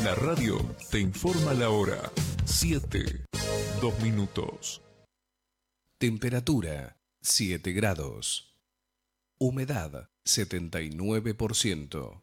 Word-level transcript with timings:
La 0.00 0.14
radio 0.14 0.56
te 0.90 0.98
informa 0.98 1.52
la 1.52 1.68
hora. 1.68 2.10
7, 2.46 3.26
2 3.80 4.00
minutos. 4.00 4.80
Temperatura 6.00 6.96
7 7.20 7.72
grados. 7.72 8.56
Humedad 9.38 10.08
79%. 10.26 12.22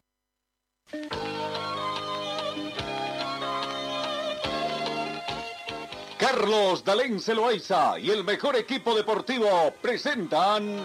Carlos 6.18 6.84
Dalén 6.84 7.20
Celoaiza 7.20 8.00
y 8.00 8.10
el 8.10 8.24
mejor 8.24 8.56
equipo 8.56 8.96
deportivo 8.96 9.72
presentan 9.80 10.84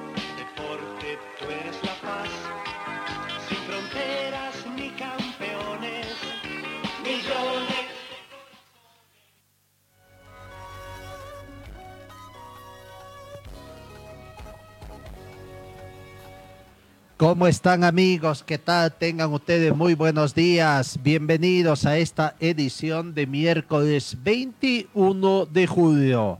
¿Cómo 17.21 17.45
están 17.45 17.83
amigos? 17.83 18.41
¿Qué 18.43 18.57
tal? 18.57 18.91
Tengan 18.95 19.31
ustedes 19.31 19.75
muy 19.75 19.93
buenos 19.93 20.33
días. 20.33 20.97
Bienvenidos 21.03 21.85
a 21.85 21.99
esta 21.99 22.35
edición 22.39 23.13
de 23.13 23.27
miércoles 23.27 24.17
21 24.23 25.45
de 25.45 25.67
julio. 25.67 26.39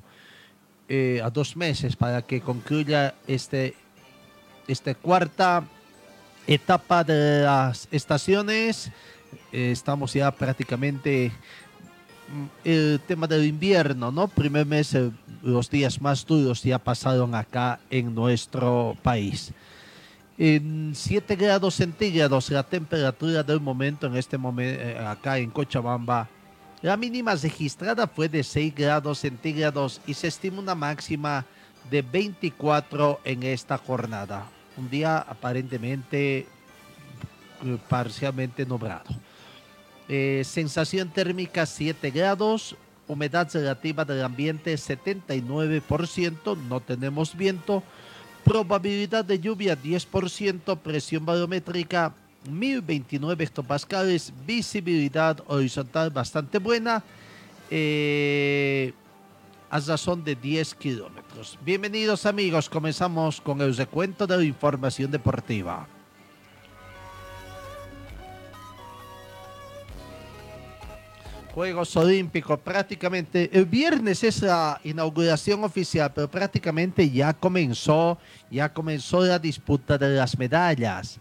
Eh, 0.90 1.22
a 1.24 1.30
dos 1.30 1.56
meses 1.56 1.96
para 1.96 2.24
que 2.24 2.42
concluya 2.42 3.14
este, 3.28 3.76
esta 4.68 4.96
cuarta 4.96 5.64
etapa 6.48 7.04
de 7.04 7.44
las 7.44 7.88
estaciones. 7.92 8.90
Eh, 9.52 9.70
estamos 9.70 10.16
ya 10.16 10.32
prácticamente 10.32 11.32
mm, 12.28 12.68
el 12.68 13.00
tema 13.06 13.28
del 13.28 13.46
invierno, 13.46 14.12
¿no? 14.12 14.28
Primer 14.28 14.66
mes, 14.66 14.96
eh, 14.96 15.12
los 15.44 15.70
días 15.70 16.02
más 16.02 16.26
duros 16.26 16.64
ya 16.64 16.80
pasaron 16.80 17.36
acá 17.36 17.80
en 17.92 18.16
nuestro 18.16 18.98
país. 19.04 19.54
En 20.38 20.94
7 20.96 21.36
grados 21.36 21.76
centígrados 21.76 22.50
la 22.50 22.64
temperatura 22.64 23.44
del 23.44 23.60
momento 23.60 24.08
en 24.08 24.16
este 24.16 24.38
momento 24.38 25.08
acá 25.08 25.38
en 25.38 25.52
Cochabamba. 25.52 26.28
La 26.82 26.98
mínima 26.98 27.36
registrada 27.36 28.08
fue 28.08 28.28
de 28.28 28.44
6 28.44 28.74
grados 28.74 29.20
centígrados 29.20 30.02
y 30.08 30.16
se 30.16 30.28
estima 30.28 30.60
una 30.60 30.74
máxima 30.74 31.46
de 31.92 32.02
24 32.02 33.20
en 33.24 33.44
esta 33.44 33.78
jornada. 33.78 34.48
Un 34.78 34.90
día 34.90 35.18
aparentemente 35.20 36.40
eh, 36.40 36.48
parcialmente 37.88 38.66
nublado. 38.66 39.14
Eh, 40.08 40.42
sensación 40.44 41.10
térmica 41.10 41.66
7 41.66 42.10
grados, 42.10 42.76
humedad 43.08 43.48
relativa 43.54 44.04
del 44.04 44.24
ambiente 44.24 44.74
79%, 44.74 46.58
no 46.58 46.80
tenemos 46.80 47.38
viento, 47.38 47.84
probabilidad 48.44 49.26
de 49.26 49.40
lluvia 49.40 49.78
10%, 49.78 50.78
presión 50.78 51.26
barométrica 51.26 52.14
1029 52.50 53.44
hectopascales, 53.44 54.34
visibilidad 54.46 55.44
horizontal 55.48 56.10
bastante 56.10 56.58
buena, 56.58 57.04
eh, 57.70 58.94
a 59.70 59.80
razón 59.80 60.24
de 60.24 60.36
10 60.36 60.76
kilómetros. 60.76 61.58
Bienvenidos 61.64 62.26
amigos, 62.26 62.70
comenzamos 62.70 63.40
con 63.40 63.62
el 63.62 63.76
recuento 63.76 64.28
de 64.28 64.38
la 64.38 64.44
información 64.44 65.12
deportiva. 65.12 65.88
Juegos 71.54 71.98
Olímpicos, 71.98 72.60
prácticamente 72.60 73.50
el 73.52 73.66
viernes 73.66 74.24
es 74.24 74.42
la 74.42 74.80
inauguración 74.86 75.64
oficial, 75.66 76.12
pero 76.16 76.32
prácticamente 76.32 77.10
ya 77.10 77.34
comenzó, 77.34 78.18
ya 78.50 78.72
comenzó 78.72 79.22
la 79.22 79.38
disputa 79.38 79.98
de 79.98 80.16
las 80.16 80.38
medallas. 80.38 81.20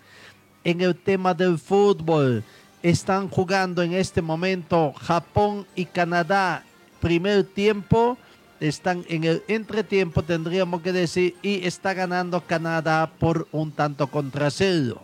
En 0.63 0.81
el 0.83 0.95
tema 0.95 1.35
del 1.35 1.59
fútbol, 1.59 2.45
están 2.81 3.29
jugando 3.29 3.83
en 3.83 3.93
este 3.93 4.23
momento 4.23 4.93
Japón 4.93 5.67
y 5.75 5.85
Canadá. 5.85 6.65
Primer 7.01 7.45
tiempo, 7.45 8.17
están 8.61 9.05
en 9.09 9.25
el 9.25 9.43
entretiempo, 9.49 10.23
tendríamos 10.23 10.81
que 10.81 10.93
decir, 10.93 11.35
y 11.43 11.67
está 11.67 11.93
ganando 11.93 12.41
Canadá 12.41 13.11
por 13.19 13.49
un 13.51 13.73
tanto 13.73 14.07
contra 14.07 14.49
cero. 14.51 15.03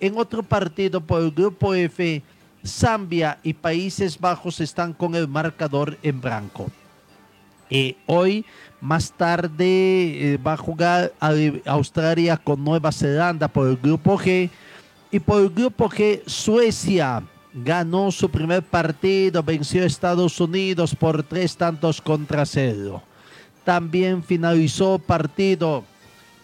En 0.00 0.16
otro 0.16 0.42
partido 0.42 1.00
por 1.00 1.20
el 1.20 1.30
grupo 1.30 1.74
F, 1.74 2.22
Zambia 2.64 3.38
y 3.42 3.54
Países 3.54 4.18
Bajos 4.18 4.60
están 4.60 4.92
con 4.92 5.14
el 5.14 5.28
marcador 5.28 5.98
en 6.02 6.20
blanco. 6.20 6.70
Eh, 7.70 7.96
hoy, 8.06 8.44
más 8.80 9.12
tarde, 9.12 10.34
eh, 10.34 10.36
va 10.36 10.52
a 10.52 10.56
jugar 10.58 11.12
Australia 11.64 12.36
con 12.36 12.62
Nueva 12.62 12.92
Zelanda 12.92 13.48
por 13.48 13.66
el 13.68 13.76
grupo 13.76 14.18
G. 14.18 14.50
Y 15.10 15.18
por 15.20 15.42
el 15.42 15.50
grupo 15.50 15.88
G, 15.88 16.22
Suecia 16.26 17.22
ganó 17.54 18.10
su 18.10 18.30
primer 18.30 18.62
partido, 18.62 19.42
venció 19.42 19.82
a 19.82 19.86
Estados 19.86 20.40
Unidos 20.40 20.94
por 20.94 21.22
tres 21.22 21.56
tantos 21.56 22.00
contra 22.00 22.46
cero. 22.46 23.02
También 23.64 24.22
finalizó 24.22 24.98
partido 24.98 25.84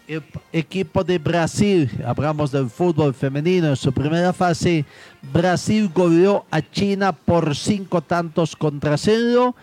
el 0.09 0.23
equipo 0.53 1.05
de 1.05 1.19
Brasil, 1.19 1.91
hablamos 2.05 2.51
del 2.51 2.71
fútbol 2.71 3.13
femenino 3.13 3.69
en 3.69 3.77
su 3.77 3.93
primera 3.93 4.33
fase, 4.33 4.87
Brasil 5.33 5.91
goleó 5.95 6.47
a 6.51 6.63
China 6.63 7.13
por 7.13 7.55
cinco 7.55 8.01
tantos 8.01 8.57
contra 8.57 8.97
cero, 8.97 9.55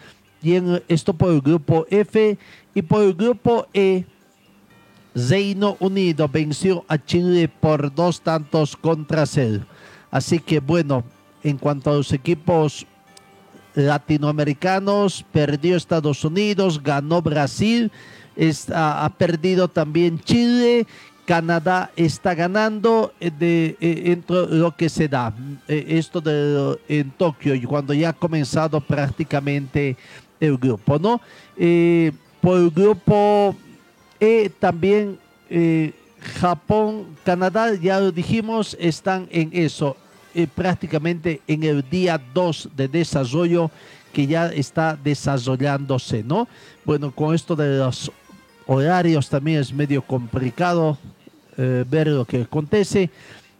y 0.44 0.54
en, 0.54 0.84
esto 0.88 1.16
por 1.16 1.32
el 1.32 1.42
grupo 1.42 1.88
F, 1.90 2.38
y 2.76 2.82
por 2.84 3.04
el 3.04 3.16
grupo 3.16 3.68
E, 3.74 4.06
Reino 5.16 5.78
Unido 5.80 6.30
venció 6.30 6.86
a 6.88 7.04
Chile 7.04 7.48
por 7.48 7.94
dos 7.94 8.22
tantos 8.22 8.76
contra 8.76 9.26
cero. 9.26 9.66
Así 10.12 10.38
que 10.38 10.60
bueno, 10.60 11.04
en 11.42 11.58
cuanto 11.58 11.90
a 11.90 11.96
los 11.96 12.14
equipos 12.14 12.86
latinoamericanos, 13.74 15.26
perdió 15.32 15.76
Estados 15.76 16.24
Unidos, 16.24 16.84
ganó 16.84 17.22
Brasil, 17.24 17.92
está- 18.35 19.03
ha 19.06 19.09
perdido 19.09 19.68
también 19.68 20.19
Chile, 20.19 20.85
Canadá 21.25 21.91
está 21.96 22.35
ganando 22.35 23.12
eh, 23.19 23.31
de, 23.31 23.78
eh, 23.81 24.03
entre 24.12 24.46
lo 24.56 24.75
que 24.75 24.90
se 24.90 25.07
da. 25.07 25.34
Eh, 25.68 25.85
esto 25.90 26.22
de, 26.22 26.78
en 26.88 27.09
Tokio, 27.12 27.56
cuando 27.68 27.94
ya 27.94 28.09
ha 28.09 28.13
comenzado 28.13 28.79
prácticamente 28.79 29.97
el 30.40 30.57
grupo, 30.57 31.00
¿no? 31.00 31.19
Por 32.41 32.57
el 32.59 32.69
grupo 32.69 33.56
E 34.19 34.52
también 34.59 35.17
Japón, 36.40 37.16
Canadá, 37.23 37.73
ya 37.75 38.00
lo 38.00 38.12
dijimos, 38.12 38.75
están 38.79 39.28
en 39.31 39.50
eso, 39.53 39.96
prácticamente 40.53 41.41
en 41.47 41.63
el 41.63 41.88
día 41.90 42.22
2 42.34 42.69
de 42.75 42.88
desarrollo 42.88 43.72
que 44.13 44.28
ya 44.28 44.47
está 44.47 44.96
desarrollándose, 45.02 46.23
¿no? 46.23 46.47
Bueno, 46.84 47.12
con 47.12 47.34
esto 47.34 47.56
de 47.56 47.78
los 47.79 48.12
horarios 48.68 49.30
también 49.30 49.59
es 49.59 49.74
medio 49.74 50.02
complicado 50.02 50.98
eh, 51.58 51.86
ver 51.90 52.08
lo 52.08 52.26
que 52.26 52.42
acontece. 52.42 53.09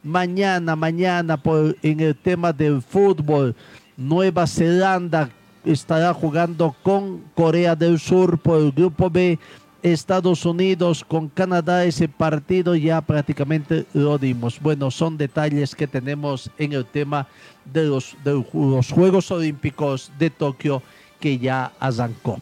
Mañana, 0.04 0.76
mañana, 0.76 1.38
por, 1.38 1.76
en 1.82 2.00
el 2.00 2.16
tema 2.16 2.54
del 2.54 2.82
fútbol, 2.82 3.56
Nueva 3.98 4.46
Zelanda 4.46 5.30
estará 5.64 6.14
jugando 6.14 6.76
con 6.84 7.22
Corea 7.34 7.76
del 7.76 8.00
Sur 8.00 8.38
por 8.38 8.62
el 8.62 8.72
grupo 8.72 9.10
B. 9.10 9.40
Estados 9.82 10.46
Unidos 10.46 11.06
con 11.08 11.30
Canadá, 11.30 11.86
ese 11.86 12.08
partido 12.08 12.76
ya 12.76 13.02
prácticamente 13.02 13.86
lo 13.94 14.18
dimos. 14.18 14.60
Bueno, 14.60 14.90
son 14.90 15.16
detalles 15.16 15.76
que 15.76 15.86
tenemos 15.86 16.50
en 16.58 16.74
el 16.74 16.86
tema 16.86 17.28
de 17.72 17.84
los, 17.84 18.16
de 18.24 18.44
los 18.54 18.92
Juegos 18.92 19.30
Olímpicos 19.30 20.12
de 20.18 20.32
Tokio 20.32 20.82
que 21.20 21.38
ya 21.38 21.72
arrancó. 21.80 22.40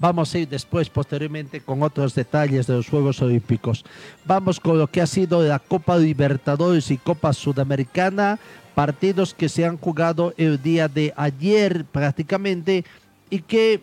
Vamos 0.00 0.32
a 0.32 0.38
ir 0.38 0.48
después, 0.48 0.88
posteriormente, 0.88 1.60
con 1.60 1.82
otros 1.82 2.14
detalles 2.14 2.68
de 2.68 2.74
los 2.74 2.88
Juegos 2.88 3.20
Olímpicos. 3.20 3.84
Vamos 4.24 4.60
con 4.60 4.78
lo 4.78 4.86
que 4.86 5.00
ha 5.00 5.08
sido 5.08 5.42
la 5.42 5.58
Copa 5.58 5.98
Libertadores 5.98 6.92
y 6.92 6.98
Copa 6.98 7.32
Sudamericana, 7.32 8.38
partidos 8.76 9.34
que 9.34 9.48
se 9.48 9.64
han 9.64 9.76
jugado 9.76 10.34
el 10.36 10.62
día 10.62 10.86
de 10.86 11.12
ayer 11.16 11.84
prácticamente 11.84 12.84
y 13.28 13.40
que, 13.40 13.82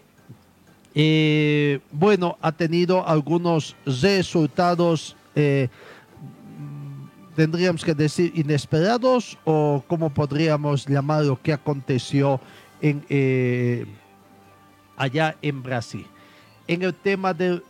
eh, 0.94 1.80
bueno, 1.92 2.38
ha 2.42 2.54
tenido 2.54 3.06
algunos 3.06 3.76
resultados, 3.86 5.18
eh, 5.36 5.68
tendríamos 7.36 7.84
que 7.84 7.94
decir, 7.94 8.32
inesperados 8.36 9.38
o 9.44 9.84
cómo 9.86 10.12
podríamos 10.12 10.88
llamar 10.88 11.26
lo 11.26 11.42
que 11.42 11.52
aconteció 11.52 12.40
en... 12.80 13.04
eh, 13.10 13.86
allá 14.98 15.36
en 15.42 15.62
Brasil. 15.64 16.06
En 16.68 16.82
el 16.82 16.94
tema 16.94 17.34
de 17.34 17.62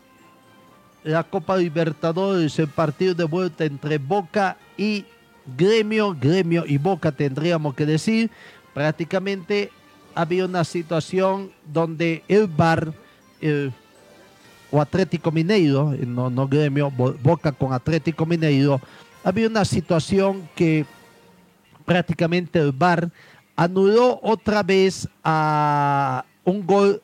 la 1.04 1.24
Copa 1.24 1.58
Libertadores, 1.58 2.58
el 2.58 2.68
partido 2.68 3.14
de 3.14 3.26
vuelta 3.26 3.66
entre 3.66 3.98
Boca 3.98 4.58
y 4.78 5.06
Gremio, 5.58 6.16
Gremio 6.20 6.66
y 6.66 6.78
Boca 6.78 7.12
tendríamos 7.12 7.76
que 7.76 7.86
decir, 7.86 8.32
prácticamente 8.74 9.72
había 10.16 10.46
una 10.46 10.64
situación 10.64 11.52
donde 11.72 12.24
el 12.28 12.48
bar 12.48 12.94
o 14.72 14.82
Atlético 14.82 15.32
Mineiro, 15.32 15.94
no, 16.08 16.30
no 16.30 16.48
Gremio, 16.48 16.90
Boca 16.90 17.52
con 17.52 17.74
Atlético 17.74 18.26
Mineiro, 18.26 18.82
había 19.24 19.48
una 19.48 19.66
situación 19.66 20.50
que 20.56 20.86
prácticamente 21.86 22.60
el 22.60 22.72
bar 22.72 23.12
anuló 23.56 24.20
otra 24.24 24.64
vez 24.64 25.08
a 25.24 26.26
un 26.44 26.66
gol 26.66 27.02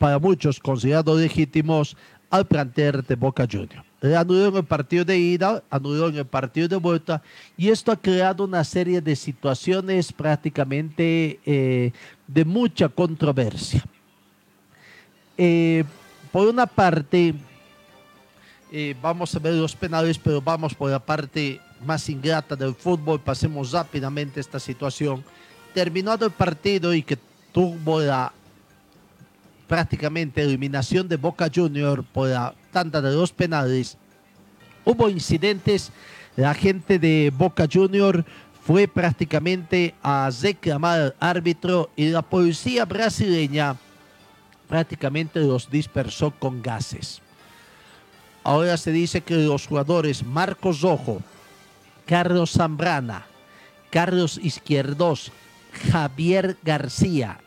para 0.00 0.18
muchos 0.18 0.58
considerados 0.58 1.20
legítimos 1.20 1.94
al 2.30 2.46
plantear 2.46 3.04
de 3.04 3.16
Boca 3.16 3.46
Juniors. 3.46 3.84
Anuló 4.02 4.46
en 4.46 4.56
el 4.56 4.64
partido 4.64 5.04
de 5.04 5.18
ida, 5.18 5.62
anuló 5.68 6.08
en 6.08 6.16
el 6.16 6.24
partido 6.24 6.68
de 6.68 6.76
vuelta 6.76 7.22
y 7.54 7.68
esto 7.68 7.92
ha 7.92 7.96
creado 7.96 8.44
una 8.44 8.64
serie 8.64 9.02
de 9.02 9.14
situaciones 9.14 10.10
prácticamente 10.10 11.38
eh, 11.44 11.92
de 12.26 12.44
mucha 12.46 12.88
controversia. 12.88 13.84
Eh, 15.36 15.84
por 16.32 16.48
una 16.48 16.64
parte, 16.64 17.34
eh, 18.72 18.96
vamos 19.02 19.34
a 19.34 19.38
ver 19.38 19.52
los 19.52 19.76
penales, 19.76 20.18
pero 20.18 20.40
vamos 20.40 20.74
por 20.74 20.90
la 20.90 20.98
parte 20.98 21.60
más 21.84 22.08
ingrata 22.08 22.56
del 22.56 22.74
fútbol. 22.74 23.20
Pasemos 23.20 23.72
rápidamente 23.72 24.40
esta 24.40 24.58
situación. 24.58 25.22
Terminado 25.74 26.24
el 26.24 26.32
partido 26.32 26.94
y 26.94 27.02
que 27.02 27.18
tuvo 27.52 28.00
la 28.00 28.32
prácticamente 29.70 30.42
eliminación 30.42 31.06
de 31.06 31.16
Boca 31.16 31.48
Junior 31.54 32.02
por 32.02 32.28
la 32.28 32.52
tanda 32.72 33.00
de 33.00 33.14
los 33.14 33.32
penales, 33.32 33.96
hubo 34.84 35.08
incidentes. 35.08 35.92
La 36.34 36.54
gente 36.54 36.98
de 36.98 37.32
Boca 37.32 37.68
Junior 37.72 38.24
fue 38.66 38.88
prácticamente 38.88 39.94
a 40.02 40.28
reclamar 40.42 41.14
árbitro 41.20 41.88
y 41.94 42.08
la 42.08 42.20
policía 42.20 42.84
brasileña 42.84 43.76
prácticamente 44.68 45.38
los 45.38 45.70
dispersó 45.70 46.32
con 46.32 46.60
gases. 46.62 47.22
Ahora 48.42 48.76
se 48.76 48.90
dice 48.90 49.20
que 49.20 49.36
los 49.36 49.68
jugadores 49.68 50.24
Marcos 50.24 50.80
Rojo, 50.80 51.22
Carlos 52.06 52.54
Zambrana, 52.54 53.24
Carlos 53.90 54.36
Izquierdos, 54.42 55.30
Javier 55.92 56.56
García 56.64 57.38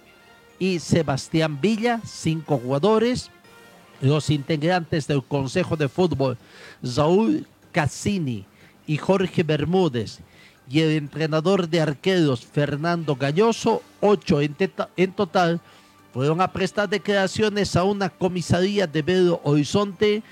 y 0.64 0.80
Sebastián 0.80 1.60
Villa, 1.60 2.00
cinco 2.06 2.58
jugadores, 2.58 3.30
los 4.00 4.30
integrantes 4.30 5.08
del 5.08 5.22
Consejo 5.22 5.76
de 5.76 5.90
Fútbol, 5.90 6.38
Saúl 6.82 7.46
Cassini 7.74 8.46
y 8.88 8.96
Jorge 8.96 9.44
Bermúdez, 9.44 10.20
y 10.70 10.80
el 10.80 10.92
entrenador 10.92 11.68
de 11.68 11.82
arqueros, 11.82 12.46
Fernando 12.46 13.18
Galloso, 13.18 13.82
ocho 14.00 14.40
en, 14.40 14.56
en 14.96 15.12
total, 15.12 15.60
fueron 16.14 16.40
a 16.40 16.54
prestar 16.54 16.88
declaraciones 16.88 17.76
a 17.76 17.84
una 17.84 18.08
comisaría 18.10 18.88
de 18.88 19.02
Belo 19.02 19.42
Horizonte 19.44 20.24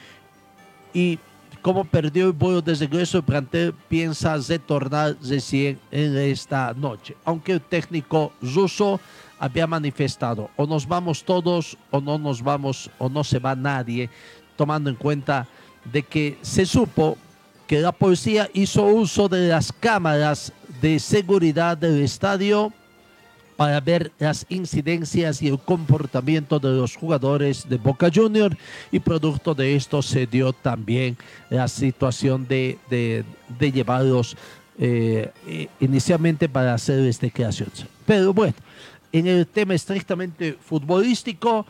y 0.93 1.19
como 1.61 1.83
perdió 1.83 2.27
el 2.27 2.31
vuelo 2.31 2.61
de 2.61 2.73
regreso, 2.73 3.17
el 3.17 3.23
plantel 3.23 3.73
piensa 3.89 4.37
retornar 4.37 5.17
recién 5.21 5.77
en 5.91 6.17
esta 6.17 6.73
noche. 6.73 7.15
Aunque 7.23 7.51
el 7.51 7.61
técnico 7.61 8.31
ruso 8.41 8.99
había 9.41 9.65
manifestado, 9.65 10.51
o 10.55 10.67
nos 10.67 10.87
vamos 10.87 11.23
todos 11.23 11.75
o 11.89 11.99
no 11.99 12.19
nos 12.19 12.43
vamos 12.43 12.91
o 12.99 13.09
no 13.09 13.23
se 13.23 13.39
va 13.39 13.55
nadie, 13.55 14.07
tomando 14.55 14.87
en 14.87 14.95
cuenta 14.95 15.47
de 15.91 16.03
que 16.03 16.37
se 16.43 16.63
supo 16.63 17.17
que 17.65 17.79
la 17.79 17.91
policía 17.91 18.47
hizo 18.53 18.85
uso 18.85 19.27
de 19.27 19.47
las 19.47 19.73
cámaras 19.73 20.53
de 20.79 20.99
seguridad 20.99 21.75
del 21.75 22.03
estadio 22.03 22.71
para 23.57 23.79
ver 23.79 24.11
las 24.19 24.45
incidencias 24.47 25.41
y 25.41 25.47
el 25.47 25.57
comportamiento 25.57 26.59
de 26.59 26.69
los 26.69 26.95
jugadores 26.95 27.67
de 27.67 27.77
Boca 27.77 28.11
Junior 28.13 28.55
y 28.91 28.99
producto 28.99 29.55
de 29.55 29.75
esto 29.75 30.03
se 30.03 30.27
dio 30.27 30.53
también 30.53 31.17
la 31.49 31.67
situación 31.67 32.47
de, 32.47 32.77
de, 32.91 33.71
llevarlos 33.71 34.37
eh, 34.77 35.31
inicialmente 35.79 36.47
para 36.47 36.75
hacer 36.75 36.99
este 37.05 37.27
declaraciones. 37.27 37.87
Pero 38.05 38.35
bueno, 38.35 38.53
en 39.11 39.27
el 39.27 39.47
tema 39.47 39.73
estrictamente 39.73 40.53
futbolístico, 40.53 41.65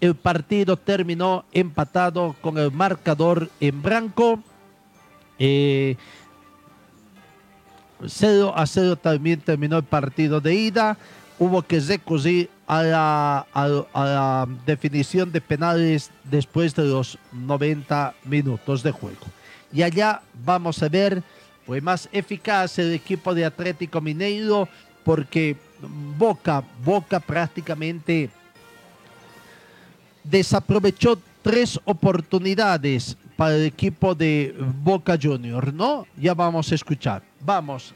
el 0.00 0.14
partido 0.14 0.76
terminó 0.76 1.44
empatado 1.52 2.34
con 2.40 2.58
el 2.58 2.70
marcador 2.70 3.50
en 3.60 3.82
blanco. 3.82 4.42
Eh, 5.38 5.96
0 8.06 8.52
a 8.56 8.66
0 8.66 8.96
también 8.96 9.40
terminó 9.40 9.76
el 9.76 9.84
partido 9.84 10.40
de 10.40 10.54
ida 10.54 10.96
hubo 11.40 11.62
que 11.62 11.80
recurrir 11.80 12.50
a 12.66 12.82
la, 12.82 14.46
definición 14.66 15.32
de 15.32 15.40
penales 15.40 16.10
después 16.22 16.74
de 16.74 16.84
los 16.84 17.18
90 17.32 18.14
minutos 18.24 18.82
de 18.82 18.92
juego. 18.92 19.26
Y 19.72 19.82
allá 19.82 20.20
vamos 20.44 20.80
a 20.82 20.88
ver, 20.88 21.22
fue 21.66 21.80
más 21.80 22.08
eficaz 22.12 22.78
el 22.78 22.92
equipo 22.92 23.34
de 23.34 23.46
Atlético 23.46 24.02
Mineiro 24.02 24.68
porque 25.04 25.56
Boca, 26.18 26.62
Boca 26.84 27.20
prácticamente 27.20 28.30
desaprovechó 30.24 31.18
tres 31.42 31.80
oportunidades 31.84 33.16
para 33.36 33.56
el 33.56 33.64
equipo 33.64 34.14
de 34.14 34.54
Boca 34.82 35.18
Junior, 35.20 35.72
¿no? 35.72 36.06
Ya 36.16 36.34
vamos 36.34 36.70
a 36.70 36.74
escuchar. 36.74 37.22
Vamos 37.40 37.94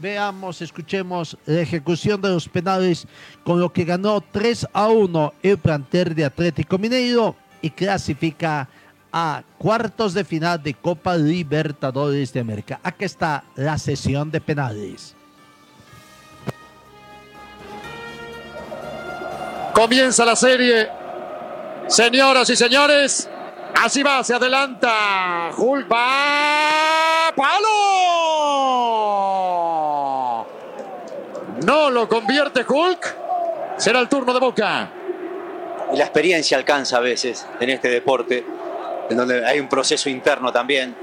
veamos, 0.00 0.62
escuchemos 0.62 1.36
la 1.46 1.60
ejecución 1.60 2.20
de 2.20 2.30
los 2.30 2.48
penales 2.48 3.06
con 3.44 3.60
lo 3.60 3.72
que 3.72 3.84
ganó 3.84 4.20
3 4.20 4.66
a 4.72 4.88
1 4.88 5.34
el 5.42 5.58
planter 5.58 6.14
de 6.14 6.24
Atlético 6.24 6.78
Mineiro 6.78 7.36
y 7.62 7.70
clasifica 7.70 8.68
a 9.12 9.42
cuartos 9.58 10.14
de 10.14 10.24
final 10.24 10.62
de 10.62 10.74
Copa 10.74 11.16
Libertadores 11.16 12.32
de 12.32 12.40
América. 12.40 12.80
Aquí 12.82 13.04
está 13.04 13.44
la 13.56 13.76
sesión 13.78 14.30
de 14.30 14.40
penales. 14.40 15.16
Comienza 19.80 20.26
la 20.26 20.36
serie. 20.36 20.90
Señoras 21.86 22.50
y 22.50 22.56
señores, 22.56 23.30
así 23.82 24.02
va, 24.02 24.22
se 24.22 24.34
adelanta. 24.34 25.52
Hulk 25.56 25.90
va. 25.90 27.32
¡Palo! 27.34 27.66
No 31.64 31.88
lo 31.88 32.06
convierte 32.10 32.62
Hulk. 32.68 33.16
Será 33.78 34.00
el 34.00 34.10
turno 34.10 34.34
de 34.34 34.40
Boca. 34.40 34.90
Y 35.94 35.96
la 35.96 36.04
experiencia 36.04 36.58
alcanza 36.58 36.98
a 36.98 37.00
veces 37.00 37.46
en 37.58 37.70
este 37.70 37.88
deporte, 37.88 38.44
en 39.08 39.16
donde 39.16 39.46
hay 39.46 39.60
un 39.60 39.68
proceso 39.70 40.10
interno 40.10 40.52
también. 40.52 40.94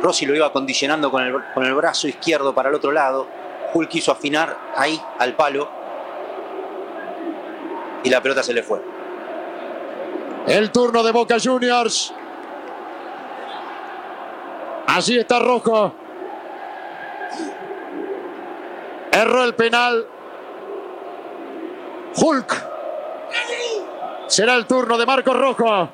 Rossi 0.00 0.24
lo 0.24 0.36
iba 0.36 0.52
condicionando 0.52 1.10
con 1.10 1.24
el, 1.24 1.34
con 1.52 1.66
el 1.66 1.74
brazo 1.74 2.06
izquierdo 2.06 2.54
para 2.54 2.68
el 2.68 2.76
otro 2.76 2.92
lado. 2.92 3.26
Hulk 3.74 3.88
quiso 3.88 4.12
afinar 4.12 4.56
ahí 4.76 5.02
al 5.18 5.34
palo. 5.34 5.79
Y 8.02 8.10
la 8.10 8.22
pelota 8.22 8.42
se 8.42 8.54
le 8.54 8.62
fue. 8.62 8.80
El 10.46 10.70
turno 10.70 11.02
de 11.02 11.12
Boca 11.12 11.36
Juniors. 11.42 12.12
Así 14.86 15.18
está 15.18 15.38
Rojo. 15.38 15.94
Erró 19.12 19.44
el 19.44 19.54
penal. 19.54 20.06
Hulk. 22.16 22.66
Será 24.26 24.54
el 24.54 24.66
turno 24.66 24.96
de 24.96 25.06
Marcos 25.06 25.36
Rojo. 25.36 25.88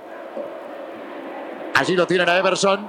Allí 1.74 1.94
lo 1.94 2.06
tienen 2.06 2.28
a 2.28 2.38
Everson. 2.38 2.88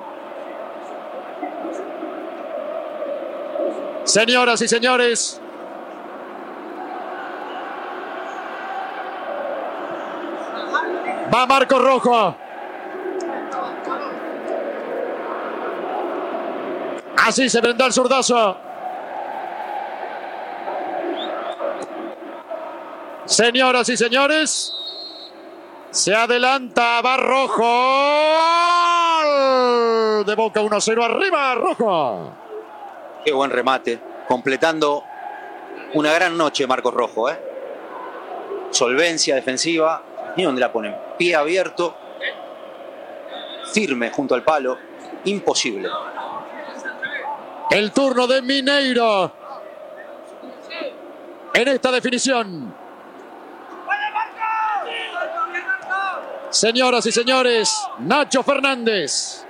Señoras 4.04 4.62
y 4.62 4.68
señores. 4.68 5.42
Va 11.34 11.46
Marcos 11.46 11.82
Rojo. 11.82 12.36
Así 17.18 17.50
se 17.50 17.60
vendrá 17.60 17.88
el 17.88 17.94
zurdazo. 17.94 18.58
Señoras 23.26 23.90
y 23.90 23.98
señores, 23.98 24.74
se 25.92 26.16
adelanta 26.16 27.02
Barrojo. 27.02 27.64
De 30.24 30.36
boca 30.36 30.62
1-0 30.62 31.04
arriba, 31.04 31.56
Rojo. 31.56 32.32
Qué 33.26 33.34
buen 33.34 33.52
remate. 33.52 34.00
Completando 34.28 35.04
una 35.94 36.14
gran 36.14 36.38
noche, 36.38 36.66
Marcos 36.66 36.94
Rojo. 36.94 37.30
¿eh? 37.30 37.38
Solvencia 38.72 39.36
defensiva, 39.36 40.02
Ni 40.38 40.44
dónde 40.44 40.62
la 40.62 40.72
ponen. 40.72 41.07
Pie 41.18 41.36
abierto, 41.36 41.96
firme 43.74 44.10
junto 44.12 44.36
al 44.36 44.44
palo. 44.44 44.78
Imposible. 45.26 45.90
El 47.70 47.92
turno 47.92 48.28
de 48.28 48.42
Mineiro. 48.42 49.32
En 51.54 51.68
esta 51.68 51.92
definición. 51.92 52.74
Señoras 56.50 57.06
y 57.06 57.12
señores, 57.12 57.88
Nacho 58.00 58.42
Fernández. 58.42 59.46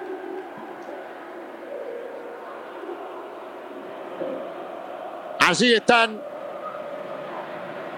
Allí 5.39 5.73
están 5.73 6.21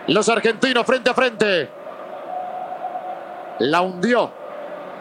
los 0.07 0.29
argentinos 0.29 0.85
frente 0.85 1.09
a 1.09 1.13
frente. 1.13 1.78
La 3.59 3.81
hundió 3.81 4.31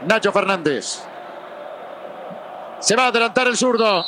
Nacho 0.06 0.32
Fernández. 0.32 1.02
Se 2.80 2.96
va 2.96 3.04
a 3.04 3.06
adelantar 3.08 3.46
el 3.48 3.56
zurdo. 3.56 4.04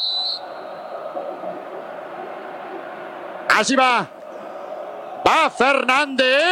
Allí 3.49 3.77
va. 3.77 4.09
Va 5.27 5.51
Fernández. 5.51 6.43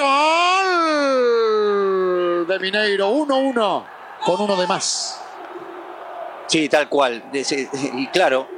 Gol 0.00 0.66
de 2.46 2.58
Mineiro. 2.58 3.10
1-1 3.10 3.84
con 4.24 4.40
uno 4.40 4.56
de 4.56 4.66
más. 4.66 5.20
Sí, 6.46 6.68
tal 6.68 6.88
cual. 6.88 7.22
Y 7.32 8.06
claro, 8.08 8.48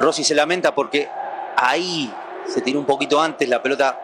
Rossi 0.00 0.24
se 0.24 0.34
lamenta 0.34 0.74
porque 0.74 1.08
ahí 1.56 2.12
se 2.46 2.60
tiró 2.60 2.78
un 2.78 2.86
poquito 2.86 3.20
antes, 3.20 3.48
la 3.48 3.62
pelota 3.62 4.00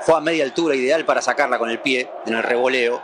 fue 0.00 0.16
a 0.16 0.20
media 0.20 0.44
altura, 0.44 0.74
ideal 0.74 1.04
para 1.04 1.22
sacarla 1.22 1.58
con 1.58 1.70
el 1.70 1.80
pie 1.80 2.10
en 2.26 2.34
el 2.34 2.42
revoleo. 2.42 3.00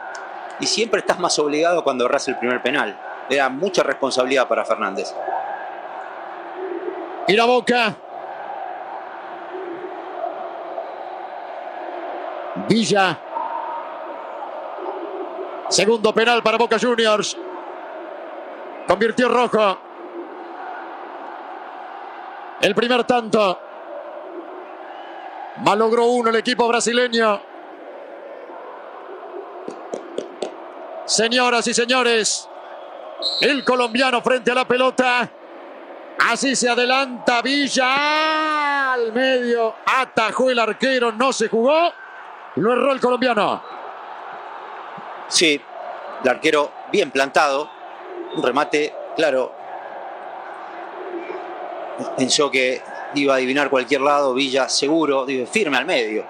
Y 0.60 0.66
siempre 0.66 1.00
estás 1.00 1.18
más 1.18 1.38
obligado 1.38 1.84
cuando 1.84 2.06
erras 2.06 2.26
el 2.28 2.36
primer 2.38 2.60
penal. 2.62 2.98
Era 3.28 3.48
mucha 3.48 3.82
responsabilidad 3.82 4.48
para 4.48 4.64
Fernández. 4.64 5.14
Y 7.28 7.34
la 7.34 7.44
boca. 7.44 7.94
Villa. 12.66 13.18
Segundo 15.68 16.14
penal 16.14 16.42
para 16.42 16.56
Boca 16.56 16.78
Juniors. 16.78 17.36
Convirtió 18.86 19.28
rojo. 19.28 19.78
El 22.62 22.74
primer 22.74 23.04
tanto. 23.04 23.60
Malogró 25.58 26.06
uno 26.06 26.30
el 26.30 26.36
equipo 26.36 26.66
brasileño. 26.66 27.47
Señoras 31.08 31.66
y 31.66 31.72
señores, 31.72 32.46
el 33.40 33.64
colombiano 33.64 34.20
frente 34.20 34.50
a 34.50 34.54
la 34.54 34.68
pelota. 34.68 35.26
Así 36.30 36.54
se 36.54 36.68
adelanta 36.68 37.40
Villa 37.40 38.92
al 38.92 39.10
medio. 39.14 39.76
Atajó 39.86 40.50
el 40.50 40.58
arquero, 40.58 41.10
no 41.12 41.32
se 41.32 41.48
jugó. 41.48 41.90
Lo 42.56 42.72
erró 42.74 42.92
el 42.92 43.00
colombiano. 43.00 43.62
Sí, 45.28 45.58
el 46.22 46.28
arquero 46.28 46.72
bien 46.92 47.10
plantado. 47.10 47.70
Un 48.36 48.42
remate, 48.42 48.94
claro. 49.16 49.54
Pensó 52.18 52.50
que 52.50 52.82
iba 53.14 53.32
a 53.32 53.36
adivinar 53.38 53.70
cualquier 53.70 54.02
lado. 54.02 54.34
Villa 54.34 54.68
seguro, 54.68 55.26
firme 55.50 55.78
al 55.78 55.86
medio. 55.86 56.26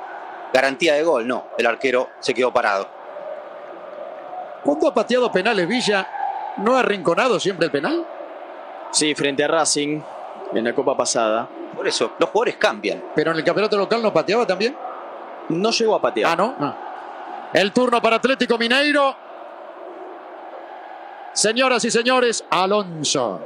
Garantía 0.52 0.94
de 0.94 1.02
gol. 1.02 1.26
No, 1.26 1.48
el 1.58 1.66
arquero 1.66 2.10
se 2.20 2.32
quedó 2.32 2.52
parado. 2.52 2.97
¿Cuándo 4.64 4.88
ha 4.88 4.94
pateado 4.94 5.30
penales 5.30 5.66
Villa? 5.66 6.08
¿No 6.58 6.76
ha 6.76 6.80
arrinconado 6.80 7.38
siempre 7.38 7.66
el 7.66 7.72
penal? 7.72 8.04
Sí, 8.90 9.14
frente 9.14 9.44
a 9.44 9.48
Racing 9.48 10.00
en 10.54 10.64
la 10.64 10.74
Copa 10.74 10.96
pasada. 10.96 11.48
Por 11.74 11.86
eso, 11.86 12.12
los 12.18 12.30
jugadores 12.30 12.56
cambian. 12.56 13.02
¿Pero 13.14 13.30
en 13.30 13.38
el 13.38 13.44
campeonato 13.44 13.76
local 13.76 14.02
no 14.02 14.12
pateaba 14.12 14.46
también? 14.46 14.76
No 15.50 15.70
llegó 15.70 15.94
a 15.94 16.00
patear. 16.00 16.32
Ah, 16.32 16.36
¿no? 16.36 16.54
no. 16.58 16.76
El 17.52 17.72
turno 17.72 18.02
para 18.02 18.16
Atlético 18.16 18.58
Mineiro. 18.58 19.14
Señoras 21.32 21.84
y 21.84 21.90
señores, 21.90 22.44
Alonso. 22.50 23.40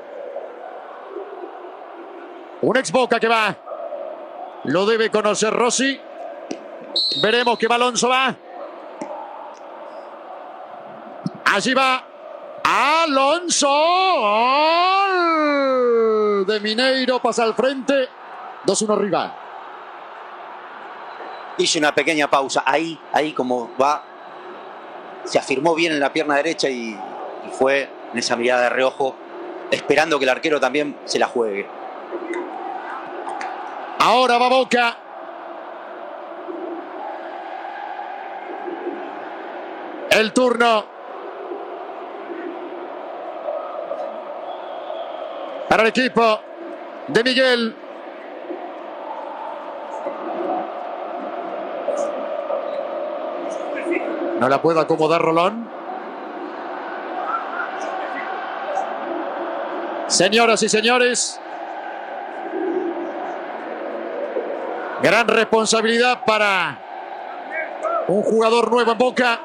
Un 2.62 2.76
ex 2.76 2.90
Boca 2.90 3.20
que 3.20 3.28
va. 3.28 3.54
Lo 4.64 4.86
debe 4.86 5.10
conocer 5.10 5.52
Rossi. 5.52 6.00
Veremos 7.22 7.58
qué 7.58 7.66
Alonso 7.68 8.08
va. 8.08 8.34
Allí 11.52 11.74
va 11.74 12.02
Alonso. 12.64 13.68
Gol 16.40 16.46
de 16.46 16.60
Mineiro 16.60 17.20
pasa 17.20 17.42
al 17.42 17.52
frente. 17.52 18.08
2-1 18.64 18.92
arriba. 18.94 19.36
Hizo 21.58 21.78
una 21.78 21.94
pequeña 21.94 22.30
pausa. 22.30 22.62
Ahí, 22.64 22.98
ahí 23.12 23.34
como 23.34 23.70
va. 23.76 24.02
Se 25.24 25.38
afirmó 25.38 25.74
bien 25.74 25.92
en 25.92 26.00
la 26.00 26.10
pierna 26.10 26.36
derecha 26.36 26.70
y, 26.70 26.98
y 27.46 27.50
fue 27.50 27.90
en 28.12 28.18
esa 28.18 28.34
mirada 28.34 28.62
de 28.62 28.70
reojo, 28.70 29.14
esperando 29.70 30.18
que 30.18 30.24
el 30.24 30.30
arquero 30.30 30.58
también 30.58 30.96
se 31.04 31.18
la 31.18 31.26
juegue. 31.26 31.68
Ahora 33.98 34.38
va 34.38 34.48
Boca. 34.48 34.96
El 40.12 40.32
turno 40.32 40.91
para 45.72 45.84
el 45.84 45.88
equipo 45.88 46.38
de 47.08 47.24
Miguel. 47.24 47.74
No 54.38 54.48
la 54.50 54.60
puede 54.60 54.80
acomodar 54.82 55.22
Rolón. 55.22 55.66
Señoras 60.08 60.62
y 60.62 60.68
señores, 60.68 61.40
gran 65.02 65.26
responsabilidad 65.26 66.22
para 66.26 66.82
un 68.08 68.22
jugador 68.22 68.70
nuevo 68.70 68.92
en 68.92 68.98
Boca. 68.98 69.40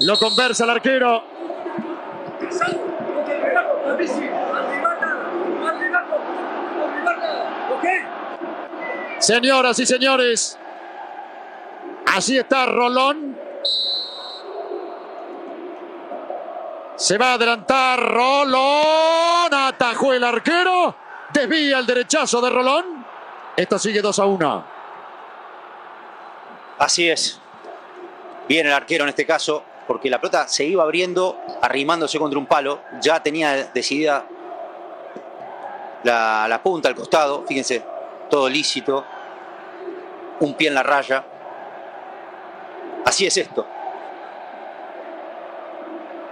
Lo 0.00 0.16
conversa 0.16 0.64
el 0.64 0.70
arquero. 0.70 1.24
Señoras 9.18 9.78
y 9.78 9.86
señores, 9.86 10.58
así 12.06 12.38
está 12.38 12.66
Rolón. 12.66 13.38
Se 16.96 17.18
va 17.18 17.32
a 17.32 17.34
adelantar 17.34 18.00
Rolón. 18.00 19.52
Atajó 19.52 20.12
el 20.12 20.22
arquero. 20.22 20.94
Desvía 21.32 21.78
el 21.78 21.86
derechazo 21.86 22.40
de 22.40 22.50
Rolón. 22.50 23.04
Esto 23.56 23.78
sigue 23.78 24.00
2 24.00 24.18
a 24.18 24.24
1. 24.26 24.64
Así 26.78 27.08
es. 27.08 27.40
Bien 28.48 28.66
el 28.66 28.72
arquero 28.72 29.04
en 29.04 29.10
este 29.10 29.24
caso, 29.24 29.64
porque 29.86 30.10
la 30.10 30.20
pelota 30.20 30.46
se 30.48 30.64
iba 30.64 30.82
abriendo, 30.82 31.40
arrimándose 31.62 32.18
contra 32.18 32.38
un 32.38 32.46
palo. 32.46 32.80
Ya 33.00 33.22
tenía 33.22 33.70
decidida 33.72 34.26
la, 36.04 36.46
la 36.48 36.62
punta 36.62 36.88
al 36.88 36.94
costado. 36.94 37.44
Fíjense, 37.46 37.82
todo 38.30 38.48
lícito. 38.48 39.04
Un 40.40 40.54
pie 40.54 40.68
en 40.68 40.74
la 40.74 40.82
raya. 40.82 41.24
Así 43.04 43.26
es 43.26 43.36
esto. 43.36 43.66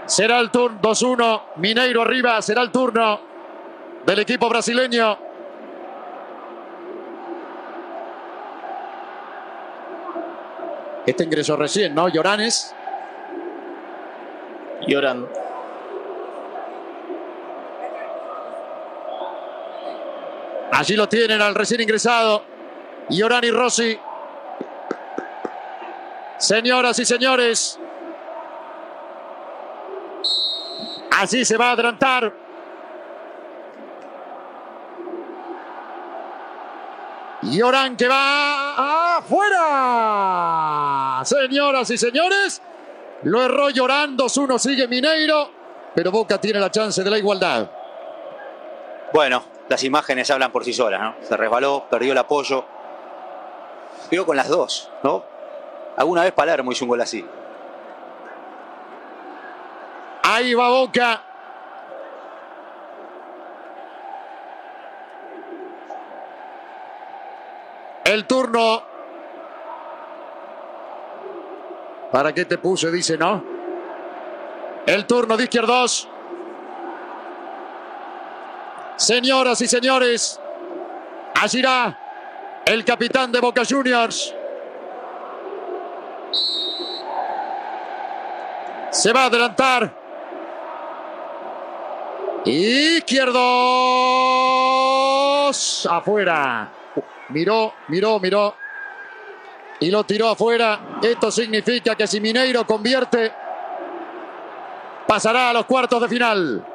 Será 0.07 0.41
el 0.41 0.51
turno 0.51 0.79
2-1. 0.81 1.43
Mineiro 1.57 2.03
arriba. 2.03 2.41
Será 2.43 2.63
el 2.63 2.71
turno 2.71 3.21
del 4.05 4.19
equipo 4.19 4.49
brasileño. 4.49 5.19
Este 11.07 11.25
ingresó 11.25 11.57
recién, 11.57 11.95
¿no? 11.95 12.09
Lloranes. 12.09 12.75
Lloran. 14.87 15.27
Allí 20.73 20.97
lo 20.97 21.09
tienen 21.09 21.41
al 21.43 21.55
recién 21.55 21.83
ingresado. 21.83 22.43
Llorani 23.11 23.51
Rossi. 23.51 23.99
Señoras 26.39 26.99
y 26.99 27.05
señores. 27.05 27.79
Así 31.11 31.45
se 31.45 31.59
va 31.59 31.69
a 31.69 31.73
adelantar. 31.73 32.33
Lloran 37.43 37.95
que 37.97 38.09
va 38.09 39.19
afuera. 39.19 41.23
Señoras 41.25 41.91
y 41.91 41.99
señores, 41.99 42.63
Lo 43.25 43.43
erró 43.43 43.71
llorando, 43.71 44.27
uno 44.37 44.59
sigue 44.59 44.89
Mineiro, 44.89 45.49
pero 45.95 46.11
Boca 46.11 46.41
tiene 46.41 46.59
la 46.59 46.73
chance 46.73 47.05
de 47.05 47.11
la 47.11 47.19
igualdad. 47.19 47.71
Bueno, 49.13 49.45
las 49.73 49.85
imágenes 49.85 50.31
hablan 50.31 50.53
por 50.53 50.67
sí 50.67 50.75
solas, 50.75 51.01
¿no? 51.01 51.15
Se 51.27 51.35
resbaló, 51.35 51.87
perdió 51.89 52.13
el 52.13 52.19
apoyo. 52.19 52.63
Pegó 54.11 54.27
con 54.27 54.37
las 54.37 54.49
dos, 54.49 54.91
¿no? 55.03 55.25
Alguna 55.97 56.25
vez 56.25 56.33
Palermo 56.33 56.73
hizo 56.73 56.85
un 56.85 56.91
gol 56.91 57.01
así. 57.01 57.25
Ahí 60.25 60.53
va 60.53 60.69
Boca. 60.69 61.23
El 68.05 68.27
turno. 68.27 68.83
¿Para 72.11 72.35
qué 72.35 72.45
te 72.45 72.59
puse? 72.59 72.91
Dice, 72.91 73.17
¿no? 73.17 73.43
El 74.85 75.07
turno 75.07 75.39
de 75.39 75.45
izquierdos. 75.45 76.11
Señoras 79.03 79.61
y 79.61 79.67
señores, 79.67 80.41
allí 81.35 81.59
irá 81.59 81.99
el 82.65 82.85
capitán 82.85 83.33
de 83.33 83.41
Boca 83.41 83.63
Juniors. 83.69 84.33
Se 88.91 89.13
va 89.13 89.25
a 89.25 89.27
adelantar. 89.27 89.93
Izquierdos. 92.45 93.35
Afuera. 95.91 96.71
Miró, 97.31 97.75
miró, 97.89 98.21
miró. 98.21 98.55
Y 99.81 99.91
lo 99.91 100.05
tiró 100.05 100.29
afuera. 100.29 101.01
Esto 101.03 101.33
significa 101.33 101.97
que 101.97 102.07
si 102.07 102.21
Mineiro 102.21 102.65
convierte, 102.65 103.33
pasará 105.09 105.51
a 105.51 105.53
los 105.55 105.67
cuartos 105.67 106.01
de 106.03 106.09
final. 106.09 106.72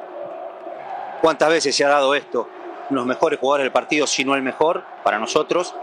¿Cuántas 1.20 1.48
veces 1.48 1.74
se 1.74 1.84
ha 1.84 1.88
dado 1.88 2.14
esto? 2.14 2.48
Los 2.90 3.04
mejores 3.06 3.38
jugadores 3.38 3.64
del 3.64 3.72
partido, 3.72 4.06
si 4.06 4.24
no 4.24 4.34
el 4.34 4.42
mejor, 4.42 4.84
para 5.04 5.18
nosotros, 5.18 5.74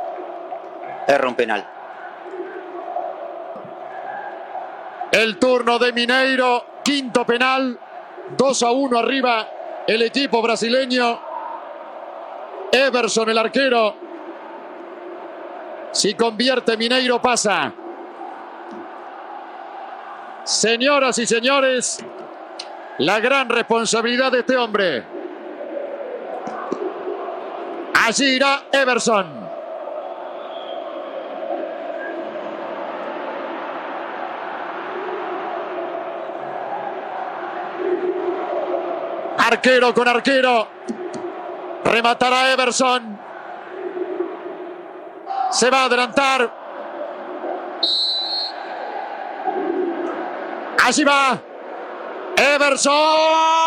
erra 1.08 1.28
un 1.28 1.36
penal. 1.36 1.68
El 5.12 5.38
turno 5.38 5.80
de 5.80 5.94
Mineiro, 5.94 6.66
quinto 6.84 7.26
penal, 7.26 7.80
2 8.38 8.64
a 8.64 8.72
1 8.72 9.00
arriba 9.00 9.48
el 9.88 10.02
equipo 10.02 10.42
brasileño. 10.42 11.20
Everson, 12.72 13.30
el 13.30 13.38
arquero. 13.38 13.96
Si 15.92 16.14
convierte 16.16 16.76
Mineiro, 16.76 17.22
pasa. 17.22 17.72
Señoras 20.44 21.18
y 21.18 21.26
señores, 21.26 22.04
la 23.00 23.20
gran 23.20 23.50
responsabilidad 23.50 24.32
de 24.32 24.40
este 24.40 24.58
hombre. 24.58 25.15
Allí 28.08 28.36
irá 28.36 28.66
Everson. 28.72 29.26
Arquero 39.40 39.92
con 39.96 40.08
arquero. 40.08 40.68
Rematará 41.84 42.52
Everson. 42.54 43.20
Se 45.50 45.72
va 45.72 45.82
a 45.82 45.86
adelantar. 45.86 46.54
Allí 50.84 51.04
va. 51.04 51.42
Everson. 52.38 53.66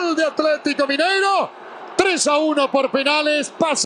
Gol 0.00 0.16
de 0.16 0.24
Atlético 0.24 0.86
Mineiro. 0.86 1.50
3 1.96 2.19
a 2.30 2.38
1 2.38 2.70
por 2.70 2.90
penales. 2.90 3.52
Pasa. 3.58 3.84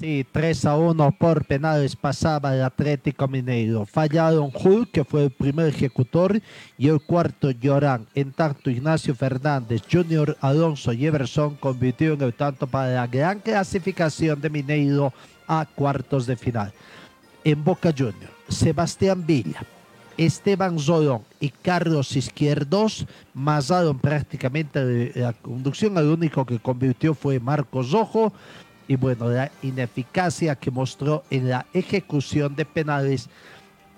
Sí, 0.00 0.26
3 0.32 0.64
a 0.64 0.76
1 0.76 1.16
por 1.18 1.44
penales 1.44 1.94
pasaba 1.94 2.54
el 2.54 2.62
Atlético 2.62 3.28
Mineiro. 3.28 3.86
Fallaron 3.86 4.50
Hulk, 4.52 4.90
que 4.90 5.04
fue 5.04 5.24
el 5.24 5.30
primer 5.30 5.68
ejecutor, 5.68 6.40
y 6.76 6.88
el 6.88 7.00
cuarto 7.00 7.50
Llorán. 7.52 8.06
En 8.14 8.32
tanto, 8.32 8.70
Ignacio 8.70 9.14
Fernández, 9.14 9.82
Junior 9.90 10.36
Alonso 10.40 10.92
y 10.92 11.06
Everson 11.06 11.54
convirtieron 11.56 12.20
el 12.22 12.34
tanto 12.34 12.66
para 12.66 12.88
la 12.88 13.06
gran 13.06 13.38
clasificación 13.38 14.40
de 14.40 14.50
Mineiro 14.50 15.12
a 15.46 15.64
cuartos 15.64 16.26
de 16.26 16.36
final. 16.36 16.72
En 17.44 17.62
Boca 17.62 17.92
Junior, 17.96 18.30
Sebastián 18.48 19.24
Villa, 19.24 19.64
Esteban 20.16 20.78
Zolón 20.78 21.22
y 21.40 21.50
Carlos 21.50 22.16
Izquierdos 22.16 23.06
masaron 23.32 23.98
prácticamente 23.98 25.12
la 25.14 25.32
conducción. 25.32 25.96
El 25.98 26.06
único 26.06 26.44
que 26.44 26.58
convirtió 26.58 27.14
fue 27.14 27.40
Marcos 27.40 27.94
Ojo 27.94 28.32
y 28.86 28.96
bueno, 28.96 29.28
la 29.28 29.50
ineficacia 29.62 30.56
que 30.56 30.70
mostró 30.70 31.24
en 31.30 31.48
la 31.48 31.66
ejecución 31.72 32.54
de 32.54 32.64
penales 32.64 33.28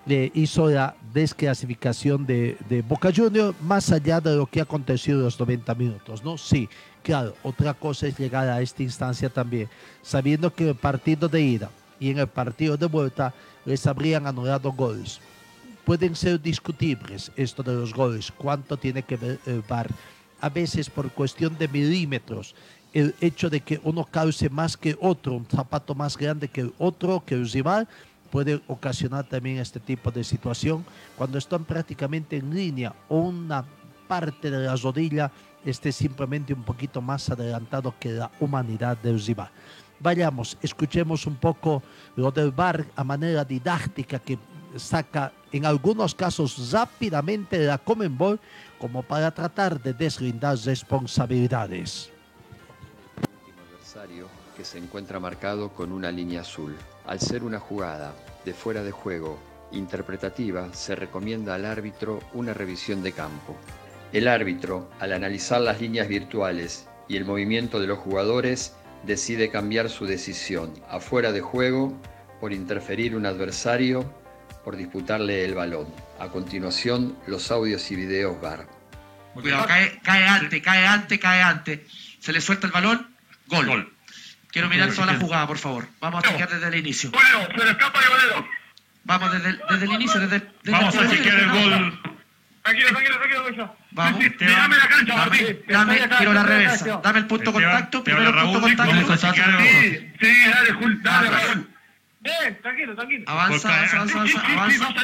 eh, 0.09 0.31
hizo 0.35 0.70
la 0.70 0.94
desclasificación 1.12 2.24
de, 2.26 2.85
Boca 2.88 3.11
Junior 3.14 3.52
más 3.61 3.90
allá 3.90 4.20
de 4.20 4.37
lo 4.37 4.46
que 4.46 4.61
ha 4.61 4.62
acontecido 4.62 5.18
en 5.18 5.24
los 5.24 5.40
90 5.40 5.74
minutos, 5.74 6.22
¿no? 6.22 6.38
Sí, 6.38 6.68
claro, 7.02 7.35
otra 7.42 7.74
cosa 7.74 8.07
es 8.07 8.16
llegar 8.16 8.48
a 8.48 8.61
esta 8.61 8.85
instancia 8.85 9.29
también, 9.29 9.68
sabiendo 10.02 10.55
que 10.55 10.62
en 10.62 10.68
el 10.70 10.76
partido 10.76 11.29
de 11.29 11.40
ida 11.42 11.70
y 11.98 12.11
en 12.11 12.18
el 12.18 12.29
partido 12.29 12.76
de 12.76 12.87
vuelta 12.87 13.35
les 13.64 13.85
habrían 13.85 14.29
anulado 14.29 14.70
goles. 14.70 15.20
Pueden 15.87 16.16
ser 16.16 16.42
discutibles 16.42 17.31
esto 17.37 17.62
de 17.62 17.72
los 17.72 17.94
goles, 17.94 18.33
cuánto 18.37 18.77
tiene 18.77 19.05
que 19.05 19.16
ver 19.16 19.38
el 19.46 19.62
VAR, 19.62 19.88
a 20.40 20.49
veces 20.49 20.90
por 20.90 21.12
cuestión 21.12 21.57
de 21.57 21.68
milímetros, 21.68 22.57
el 22.92 23.14
hecho 23.20 23.49
de 23.49 23.61
que 23.61 23.81
uno 23.85 24.05
cause 24.05 24.51
más 24.51 24.77
que 24.77 24.99
otro, 25.01 25.35
un 25.35 25.46
zapato 25.46 25.94
más 25.94 26.16
grande 26.16 26.49
que 26.49 26.72
otro, 26.79 27.22
que 27.25 27.37
el 27.37 27.49
rival, 27.49 27.87
puede 28.33 28.61
ocasionar 28.66 29.29
también 29.29 29.59
este 29.59 29.79
tipo 29.79 30.11
de 30.11 30.25
situación 30.25 30.85
cuando 31.16 31.38
están 31.38 31.64
prácticamente 31.64 32.37
en 32.37 32.53
línea 32.53 32.92
o 33.09 33.18
una 33.18 33.64
parte 34.09 34.51
de 34.51 34.66
la 34.66 34.75
rodilla 34.75 35.31
esté 35.64 35.92
simplemente 35.92 36.53
un 36.53 36.64
poquito 36.64 37.01
más 37.01 37.31
adelantado 37.31 37.94
que 38.01 38.11
la 38.11 38.33
humanidad 38.40 38.96
del 38.99 39.25
rival. 39.25 39.51
Vayamos, 40.01 40.59
escuchemos 40.61 41.27
un 41.29 41.37
poco 41.37 41.81
lo 42.16 42.33
del 42.33 42.51
VAR 42.51 42.85
a 42.96 43.05
manera 43.05 43.44
didáctica 43.44 44.18
que 44.18 44.37
saca 44.79 45.33
en 45.53 45.67
algunos 45.67 46.15
casos 46.15 46.71
rápidamente 46.71 47.59
la 47.59 47.79
Comenbol 47.79 48.41
como 48.79 49.03
para 49.03 49.31
tratar 49.31 49.81
de 49.81 49.93
deslindar 49.93 50.57
responsabilidades 50.59 52.11
que 54.57 54.65
se 54.65 54.79
encuentra 54.79 55.21
marcado 55.21 55.71
con 55.71 55.93
una 55.93 56.11
línea 56.11 56.41
azul. 56.41 56.75
Al 57.07 57.21
ser 57.21 57.45
una 57.45 57.61
jugada 57.61 58.15
de 58.45 58.55
fuera 58.55 58.83
de 58.83 58.91
juego 58.91 59.39
interpretativa, 59.73 60.73
se 60.73 60.95
recomienda 60.95 61.55
al 61.55 61.67
árbitro 61.67 62.21
una 62.33 62.55
revisión 62.55 63.03
de 63.03 63.12
campo. 63.12 63.57
El 64.12 64.29
árbitro, 64.29 64.89
al 64.99 65.12
analizar 65.12 65.61
las 65.61 65.81
líneas 65.81 66.09
virtuales 66.09 66.89
y 67.09 67.17
el 67.17 67.25
movimiento 67.25 67.81
de 67.81 67.87
los 67.87 67.99
jugadores, 67.99 68.75
decide 69.05 69.51
cambiar 69.51 69.91
su 69.91 70.07
decisión 70.07 70.73
a 70.89 71.01
fuera 71.01 71.33
de 71.33 71.41
juego 71.41 71.93
por 72.41 72.53
interferir 72.53 73.15
un 73.15 73.27
adversario, 73.27 74.05
por 74.66 74.76
disputarle 74.76 75.44
el 75.44 75.55
balón. 75.55 75.87
A 76.18 76.26
continuación, 76.26 77.16
los 77.29 77.52
audios 77.52 77.88
y 77.92 77.94
videos 77.94 78.40
VAR. 78.40 78.66
Cuidado, 79.33 79.64
cae, 79.64 80.00
cae 80.02 80.26
antes, 80.26 80.61
cae 80.61 80.85
antes, 80.85 81.20
cae 81.20 81.40
antes. 81.40 81.81
Se 82.18 82.33
le 82.33 82.40
suelta 82.40 82.66
el 82.66 82.72
balón, 82.72 83.14
gol. 83.46 83.64
gol. 83.64 83.92
Quiero 84.50 84.68
mirar 84.68 84.92
toda 84.92 85.07
la 85.07 85.20
jugada, 85.20 85.46
por 85.46 85.59
favor. 85.59 85.87
Vamos 86.00 86.24
a 86.24 86.29
chequear 86.29 86.50
desde 86.50 86.66
el 86.66 86.74
inicio. 86.74 87.12
Bueno, 87.12 87.46
se 87.57 87.64
le 87.64 87.70
escapa 87.70 88.00
el 88.00 88.09
golero. 88.09 88.48
Vamos 89.05 89.33
desde 89.35 89.50
el, 89.50 89.62
desde 89.70 89.85
el 89.85 89.92
inicio, 89.92 90.20
desde, 90.20 90.40
desde 90.40 90.72
Vamos 90.72 90.94
el 90.96 91.07
a 91.07 91.11
chequear 91.11 91.38
el 91.38 91.48
gol. 91.48 92.00
Tranquilo, 92.64 92.88
tranquilo, 92.88 93.18
tranquilo. 93.20 93.76
Vamos. 93.92 94.20
Dame 94.40 94.76
la 94.76 94.88
cancha, 94.88 95.14
Dame, 95.14 95.31
Martín. 95.31 95.59
dame, 95.68 96.09
quiero 96.09 96.33
la 96.33 96.42
reversa. 96.42 97.00
Dame 97.05 97.18
el 97.20 97.26
punto 97.29 97.52
de 97.52 97.62
contacto. 97.62 98.02
Primero 98.02 98.31
el 98.31 98.50
punto 98.50 98.66
de 98.66 99.02
contacto. 99.05 99.33
Sí, 99.62 100.12
sí, 100.20 100.50
dale, 100.50 100.72
Jul, 100.72 101.02
dale, 101.05 101.31
Raúl. 101.31 101.76
Bien, 102.27 102.59
tranquilo, 102.62 102.95
tranquilo. 102.95 103.25
Avanza, 103.27 103.69
avanza, 103.69 103.97
avanza, 103.97 104.19
avanza, 104.19 104.87
avanza. 104.87 104.95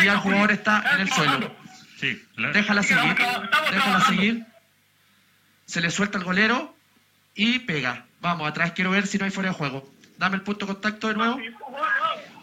Y 0.00 0.04
ya 0.04 0.12
el 0.12 0.18
jugador 0.18 0.50
está 0.52 0.84
en 0.94 1.00
el 1.00 1.10
suelo. 1.12 1.56
Sí. 1.98 2.22
Déjala 2.52 2.82
seguir. 2.82 3.16
Déjala 3.70 4.00
seguir. 4.06 4.46
Se 5.66 5.80
le 5.80 5.90
suelta 5.90 6.18
el 6.18 6.24
golero 6.24 6.74
y 7.34 7.60
pega. 7.60 8.04
Vamos, 8.20 8.48
atrás 8.48 8.72
quiero 8.72 8.90
ver 8.90 9.06
si 9.06 9.18
no 9.18 9.24
hay 9.24 9.30
fuera 9.30 9.50
de 9.50 9.54
juego. 9.56 9.88
Dame 10.18 10.36
el 10.36 10.42
punto 10.42 10.66
de 10.66 10.72
contacto 10.74 11.08
de 11.08 11.14
nuevo. 11.14 11.38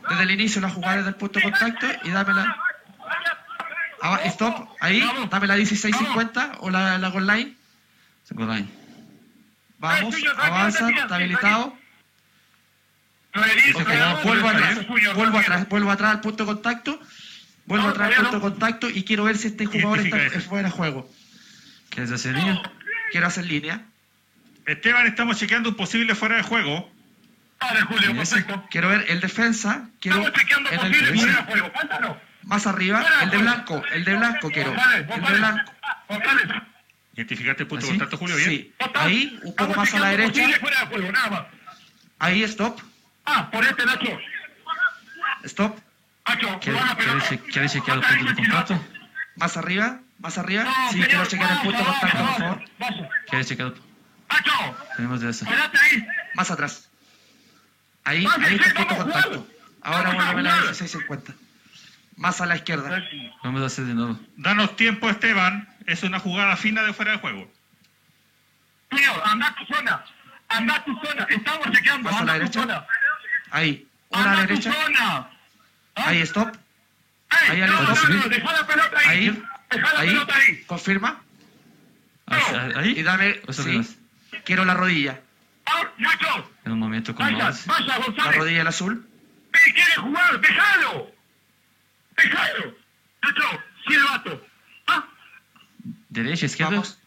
Desde 0.10 0.24
el 0.24 0.32
inicio 0.32 0.62
la 0.62 0.70
jugada 0.70 0.98
desde 0.98 1.10
el 1.10 1.16
punto 1.16 1.40
de 1.40 1.44
contacto 1.44 1.88
y 2.04 2.12
dame 2.12 2.34
la... 2.34 2.58
Ah, 4.02 4.20
stop, 4.26 4.70
ahí, 4.80 5.04
dame 5.30 5.48
la 5.48 5.56
1650 5.56 6.58
o 6.60 6.70
la, 6.70 6.98
la 6.98 7.10
goal 7.10 7.28
line. 7.28 7.56
Goal 8.30 8.50
line. 8.50 8.68
Vamos, 9.80 10.16
Eh, 10.16 10.24
avanza, 10.38 10.90
está 10.90 11.18
vuelvo 14.24 14.48
atrás, 14.50 14.88
vuelvo 15.16 15.38
atrás, 15.40 15.70
vuelvo 15.70 15.92
atrás 15.92 16.12
al 16.12 16.22
punto 16.22 16.44
de 16.44 16.48
contacto. 16.54 17.00
Vuelvo 17.66 17.86
No, 17.86 17.92
atrás 17.92 18.10
al 18.10 18.16
punto 18.16 18.32
de 18.32 18.38
no. 18.38 18.42
contacto 18.42 18.90
y 18.90 19.04
quiero 19.04 19.24
ver 19.26 19.38
si 19.38 19.48
este 19.48 19.66
jugador 19.66 20.00
está 20.00 20.40
fuera 20.42 20.70
de 20.70 20.72
juego. 20.74 21.10
¿Quieres 21.90 22.12
hacer 22.12 22.36
línea? 22.36 22.62
Quiero 23.12 23.28
hacer 23.28 23.46
línea. 23.46 23.82
Esteban, 24.66 25.08
estamos 25.08 25.38
chequeando 25.38 25.70
un 25.70 25.76
posible 25.76 26.14
fuera 26.16 26.36
de 26.38 26.44
juego. 26.44 26.92
Vale, 27.60 27.82
Julio, 27.82 28.12
¿Y 28.14 28.20
ese? 28.20 28.36
perfecto. 28.36 28.68
Quiero 28.70 28.90
ver 28.90 29.06
el 29.08 29.20
defensa. 29.20 29.90
Quiero 30.00 30.18
Estamos 30.20 30.40
chequeando 30.40 30.70
en 30.70 30.80
el 30.80 30.92
posible 30.92 31.20
fuera 31.22 31.38
de 31.38 31.44
juego. 31.52 31.74
Cuéntanos. 31.74 32.18
más 32.44 32.68
arriba, 32.68 33.02
Fuera 33.02 33.24
el 33.24 33.30
de 33.32 33.38
blanco, 33.38 33.84
el 33.94 34.06
de 34.06 34.16
blanco 34.16 34.50
quiero. 34.52 34.74
El 34.74 35.08
de 35.08 35.38
blanco. 35.38 35.72
González. 36.08 36.48
¿Identificaste 37.16 37.64
el 37.64 37.68
punto 37.68 37.84
¿Así? 37.86 37.94
de 37.94 37.98
contacto, 38.00 38.18
Julio? 38.18 38.36
Bien. 38.36 38.50
Sí. 38.50 38.74
Ahí, 38.94 39.40
un 39.44 39.56
poco 39.56 39.72
Estamos 39.72 39.78
más 39.78 39.94
a 39.96 40.00
la 40.00 40.10
derecha. 40.10 40.30
posible 40.34 40.60
fuera 40.60 40.80
de 40.82 40.86
juego, 40.86 41.12
nada 41.12 41.30
más. 41.30 41.42
Ahí, 42.20 42.44
stop. 42.44 42.80
Ah, 43.28 43.50
por 43.52 43.64
este, 43.64 43.86
Nacho. 43.86 44.18
Stop. 45.44 45.78
Nacho, 46.28 46.60
¿Quieres, 46.60 46.82
jugá 46.82 46.86
la 46.94 46.96
quieres, 46.98 47.24
pelota. 47.24 47.30
che- 47.30 47.52
¿quieres 47.52 47.72
chequear 47.74 47.98
el 47.98 48.04
punto 48.04 48.26
de 48.26 48.36
contacto? 48.36 48.86
Más 49.36 49.58
arriba, 49.58 50.00
más 50.20 50.38
arriba. 50.38 50.64
No, 50.64 50.92
Sí, 50.92 51.02
quiero 51.04 51.26
checar 51.26 51.52
el 51.52 51.58
punto 51.60 51.78
de 51.78 51.84
contacto, 51.86 52.18
por 52.18 52.38
favor. 52.38 52.66
vamos. 52.80 53.08
¿Quieres 53.30 53.48
chequear? 53.48 53.74
Nacho, 54.30 54.78
Tenemos 54.96 55.22
de 55.22 55.30
eso. 55.30 55.46
quédate 55.46 55.78
ahí. 55.78 56.08
Más 56.36 56.52
atrás. 56.52 56.90
Ahí, 58.04 58.26
ahí 58.26 58.56
está 58.56 58.68
el 58.68 58.74
punto 58.74 58.94
de 58.96 59.00
contacto. 59.04 59.48
Ahora 59.82 60.10
Vamos, 60.10 60.26
vuelve 60.26 60.40
a 60.40 60.44
la 60.44 60.50
vamos. 60.50 60.66
1650. 60.82 61.34
Más 62.16 62.42
a 62.42 62.46
la 62.46 62.56
izquierda. 62.56 63.04
Vamos 63.44 63.62
a 63.62 63.66
hacer 63.68 63.86
de 63.86 63.94
nuevo. 63.94 64.20
Danos 64.38 64.76
tiempo, 64.76 65.10
Esteban. 65.10 65.70
Es 65.86 66.04
una 66.04 66.20
jugada 66.20 66.58
fina 66.58 66.82
de 66.84 66.94
fuera 66.94 67.12
de 67.12 67.18
juego. 67.20 67.50
Señor, 68.90 69.22
anda 69.24 69.48
a 69.48 69.56
tu 69.56 69.66
zona. 69.74 70.04
Anda 70.50 70.76
a 70.76 70.84
tu 70.84 70.94
zona. 71.06 71.28
Estamos 71.30 71.72
chequeando. 71.72 72.10
Más 72.10 72.22
a 72.22 72.26
la 72.26 72.34
tu 72.34 72.40
derecha. 72.40 72.60
zona. 72.62 72.86
Ahí. 73.52 73.88
Una 74.10 74.32
a 74.32 74.36
la 74.36 74.42
derecha. 74.42 74.72
zona. 74.74 75.30
Ahí, 75.96 76.20
stop. 76.22 76.56
Ey, 77.30 77.50
Ahí 77.52 77.62
al 77.62 77.70
no, 77.72 77.94
stop. 77.94 78.10
no, 78.10 78.16
no, 78.16 78.30
deja 78.30 78.52
la 78.54 78.68
pelota 78.68 79.00
ahí. 79.00 79.08
Ahí. 79.28 79.44
Deja 79.70 79.94
la 79.94 80.00
Ahí. 80.00 80.08
pelota 80.08 80.36
ahí. 80.36 80.64
Confirma. 80.66 81.22
Ah, 82.28 82.70
¿Ahí? 82.76 83.00
Y 83.00 83.04
dame. 83.04 83.42
Sí. 83.50 83.98
Quiero 84.46 84.66
la 84.66 84.74
rodilla. 84.74 85.20
Ah, 85.66 85.82
En 86.66 86.72
un 86.74 86.80
momento 86.80 87.14
con 87.16 87.26
vaya, 87.26 87.52
vaya, 87.66 88.00
La 88.18 88.32
rodilla 88.32 88.58
del 88.60 88.68
azul. 88.68 89.08
Quiere 89.52 89.96
jugar, 89.98 90.40
déjalo. 90.40 91.12
Déjalo. 92.16 92.76
Nacho, 93.24 93.64
silbato. 93.88 94.48
Ah, 94.88 95.06
¿Derecha, 96.10 96.46
izquierda? 96.46 96.72
Vamos. 96.72 97.00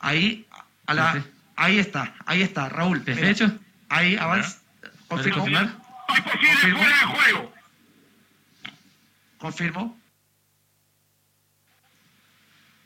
Ahí. 0.00 0.46
A 0.86 0.94
la, 0.94 1.24
ahí 1.56 1.78
está. 1.78 2.14
Ahí 2.26 2.42
está. 2.42 2.68
Raúl. 2.68 3.04
¿Derecho? 3.04 3.50
Ahí, 3.88 4.16
avanza. 4.16 4.58
¿Puedes 5.08 5.26
Confirmo. 5.32 5.38
confirmar? 5.38 5.81
Es 6.14 6.20
posible 6.22 6.48
Confirmo. 6.52 6.78
fuera 6.78 6.96
de 6.98 7.04
juego. 7.06 7.54
Confirmo. 9.38 10.00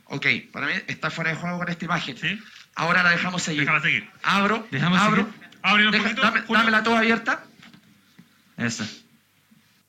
Ok, 0.07 0.27
para 0.53 0.67
mí 0.69 0.73
está 0.87 1.11
fuera 1.11 1.31
de 1.31 1.37
juego 1.37 1.59
con 1.59 1.69
esta 1.69 1.85
imagen. 1.85 2.17
Sí. 2.17 2.41
Ahora 2.77 3.03
la 3.03 3.11
dejamos 3.11 3.43
seguir. 3.43 3.61
Déjala 3.63 3.81
seguir. 3.81 4.09
Abro, 4.23 4.67
Dejamos 4.71 5.01
abro. 5.01 5.25
seguir. 5.25 5.49
Ábrelo 5.63 5.89
un 5.89 5.93
Deja- 5.93 6.05
poquito, 6.05 6.23
dame, 6.23 6.43
dámela 6.49 6.83
toda 6.83 6.99
abierta. 6.99 7.45
Esta. 8.57 8.85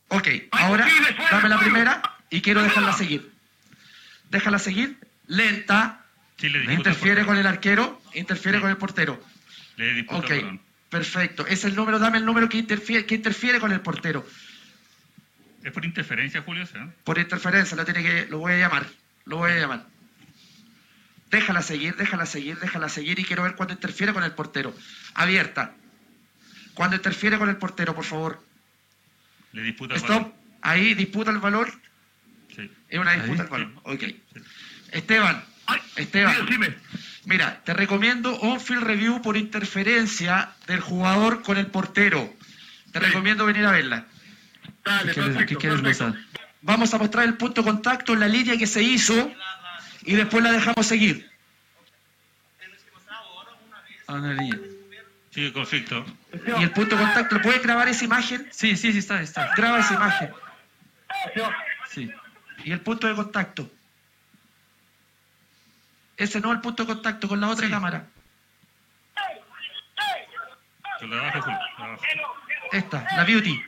Ok, 0.10 0.28
ahora 0.52 0.88
dame 1.32 1.50
la 1.50 1.58
juego. 1.58 1.60
primera 1.60 2.02
y 2.30 2.42
quiero 2.42 2.64
dejarla 2.64 2.94
seguir. 2.94 3.32
Déjala 4.30 4.60
seguir, 4.60 4.98
lenta, 5.28 6.04
Sí, 6.38 6.50
le 6.50 6.74
interfiere 6.74 7.26
con 7.26 7.38
el 7.38 7.46
arquero, 7.48 8.02
interfiere 8.14 8.60
con 8.62 8.70
el 8.70 8.78
portero. 8.78 9.24
Le 9.76 9.94
disputa, 9.94 10.18
Ok, 10.20 10.28
perdón. 10.28 10.62
Perfecto. 10.90 11.46
Es 11.48 11.66
el 11.66 11.76
número, 11.76 12.00
dame 12.00 12.18
el 12.18 12.26
número 12.26 12.50
que 12.50 12.58
interfiere, 12.58 13.06
que 13.06 13.16
interfiere 13.16 13.60
con 13.60 13.72
el 13.72 13.82
portero. 13.82 14.26
¿Es 15.64 15.72
por 15.72 15.84
interferencia, 15.84 16.42
Julio? 16.42 16.66
¿sí? 16.66 16.74
Por 17.04 17.18
interferencia, 17.18 17.76
lo, 17.76 17.86
tiene 17.86 18.04
que, 18.04 18.26
lo 18.28 18.40
voy 18.40 18.54
a 18.54 18.58
llamar. 18.58 18.88
Lo 19.26 19.38
voy 19.38 19.52
a 19.52 19.60
llamar. 19.60 19.86
Déjala 21.30 21.62
seguir, 21.62 21.96
déjala 21.98 22.26
seguir, 22.26 22.58
déjala 22.60 22.88
seguir 22.88 23.20
y 23.20 23.26
quiero 23.26 23.44
ver 23.44 23.56
cuándo 23.56 23.74
interfiere 23.74 24.14
con 24.14 24.24
el 24.24 24.32
portero. 24.32 24.74
Abierta. 25.14 25.76
Cuando 26.74 26.96
interfiere 26.96 27.38
con 27.38 27.50
el 27.50 27.58
portero, 27.58 27.94
por 27.94 28.06
favor. 28.06 28.42
Le 29.52 29.64
disputa 29.64 29.96
el 29.96 30.00
Stop. 30.00 30.34
Ahí 30.62 30.94
disputa 30.94 31.32
el 31.32 31.40
valor. 31.40 31.70
Sí. 32.56 32.72
Es 32.88 33.00
una 33.00 33.14
disputa 33.14 33.44
el 33.44 33.50
valor. 33.50 33.72
Ok. 33.84 34.04
Esteban. 34.92 35.44
Esteban. 35.96 36.46
Dime. 36.46 36.76
Mira, 37.28 37.60
te 37.66 37.74
recomiendo 37.74 38.40
un 38.40 38.62
field 38.62 38.84
review 38.84 39.22
por 39.22 39.36
interferencia 39.36 40.52
del 40.66 40.80
jugador 40.80 41.42
con 41.44 41.58
el 41.58 41.68
portero. 41.68 42.34
Te 42.94 43.02
recomiendo 43.02 43.46
venir 43.46 43.66
a 43.66 43.72
verla. 43.72 44.06
Dale, 44.86 45.10
¿Qué 45.10 45.14
quieres, 45.14 45.36
perfecto, 45.36 45.46
¿qué 45.46 45.56
quieres 45.58 45.82
perfecto. 45.82 46.06
mostrar? 46.06 46.42
Vamos 46.62 46.94
a 46.94 46.98
mostrar 46.98 47.26
el 47.26 47.34
punto 47.34 47.62
de 47.62 47.68
contacto 47.70 48.14
en 48.14 48.22
la 48.22 48.30
línea 48.30 48.58
que 48.58 48.66
se 48.66 48.82
hizo 48.82 49.30
y 50.04 50.16
después 50.16 50.42
la 50.42 50.54
dejamos 50.54 50.88
seguir. 50.88 51.30
Ah, 54.08 54.14
una 54.14 54.34
línea. 54.34 54.60
Sigue 55.32 55.52
conflicto. 55.52 56.06
Y 56.32 56.64
el 56.64 56.72
punto 56.72 56.96
de 56.96 57.04
contacto, 57.04 57.36
¿lo 57.36 57.42
puedes 57.42 57.62
grabar 57.62 57.90
esa 57.90 58.06
imagen? 58.06 58.48
Sí, 58.54 58.78
sí, 58.78 58.94
sí, 58.94 59.00
está, 59.00 59.22
está. 59.22 59.54
Graba 59.54 59.80
esa 59.80 59.96
imagen. 59.96 60.32
Sí. 61.90 62.10
Y 62.64 62.72
el 62.72 62.80
punto 62.80 63.06
de 63.06 63.16
contacto. 63.16 63.70
Ese 66.18 66.40
no 66.42 66.50
es 66.50 66.56
el 66.56 66.62
punto 66.62 66.84
de 66.84 66.94
contacto 66.94 67.28
con 67.28 67.40
la 67.40 67.48
otra 67.50 67.66
Sí. 67.68 67.72
cámara. 67.72 68.06
Con 71.00 71.10
la 71.12 71.30
abajo, 71.30 71.52
abajo. 71.78 72.02
Esta, 72.72 73.08
la 73.16 73.24
beauty. 73.24 73.64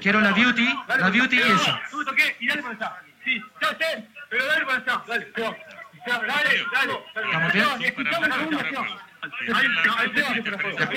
Quiero 0.00 0.20
la 0.20 0.32
beauty, 0.32 0.68
la 0.98 1.10
beauty 1.10 1.36
y 1.36 1.40
esa. 1.40 1.80
Tú 1.90 2.04
toqué 2.04 2.36
y 2.40 2.46
dale 2.48 2.62
para 2.62 2.74
allá. 2.74 2.96
Sí, 3.24 3.40
ya 3.62 3.68
sé, 3.68 4.08
pero 4.28 4.44
dale 4.46 4.64
para 4.66 4.78
allá. 4.78 5.02
Dale, 5.06 5.24
Esteban. 5.24 5.56
Esteban, 5.94 6.26
dale, 6.26 6.64
dale. 6.72 6.98
¿Estamos 7.24 7.52
bien? 7.52 7.66
Escuchame 7.84 8.28
la 8.28 8.34
segunda 8.36 8.60
acción. 8.60 8.86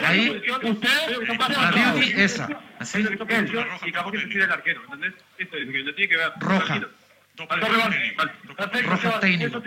Ahí, 0.06 0.44
Usted, 0.64 1.28
la 1.50 1.72
beauty, 1.72 2.14
esa. 2.22 2.50
¿Así? 2.80 3.00
y 3.02 3.92
capaz 3.92 4.12
que 4.12 4.20
se 4.20 4.28
tire 4.28 4.44
el 4.44 4.52
arquero, 4.52 4.82
¿entendés? 4.84 5.14
Esto 5.38 5.58
es 5.58 5.72
que 5.72 5.78
lo 5.80 5.96
tiene 5.96 6.10
que 6.10 6.18
ver. 6.18 6.34
Roja. 6.40 6.82
Roja 7.38 9.20
técnico. 9.20 9.62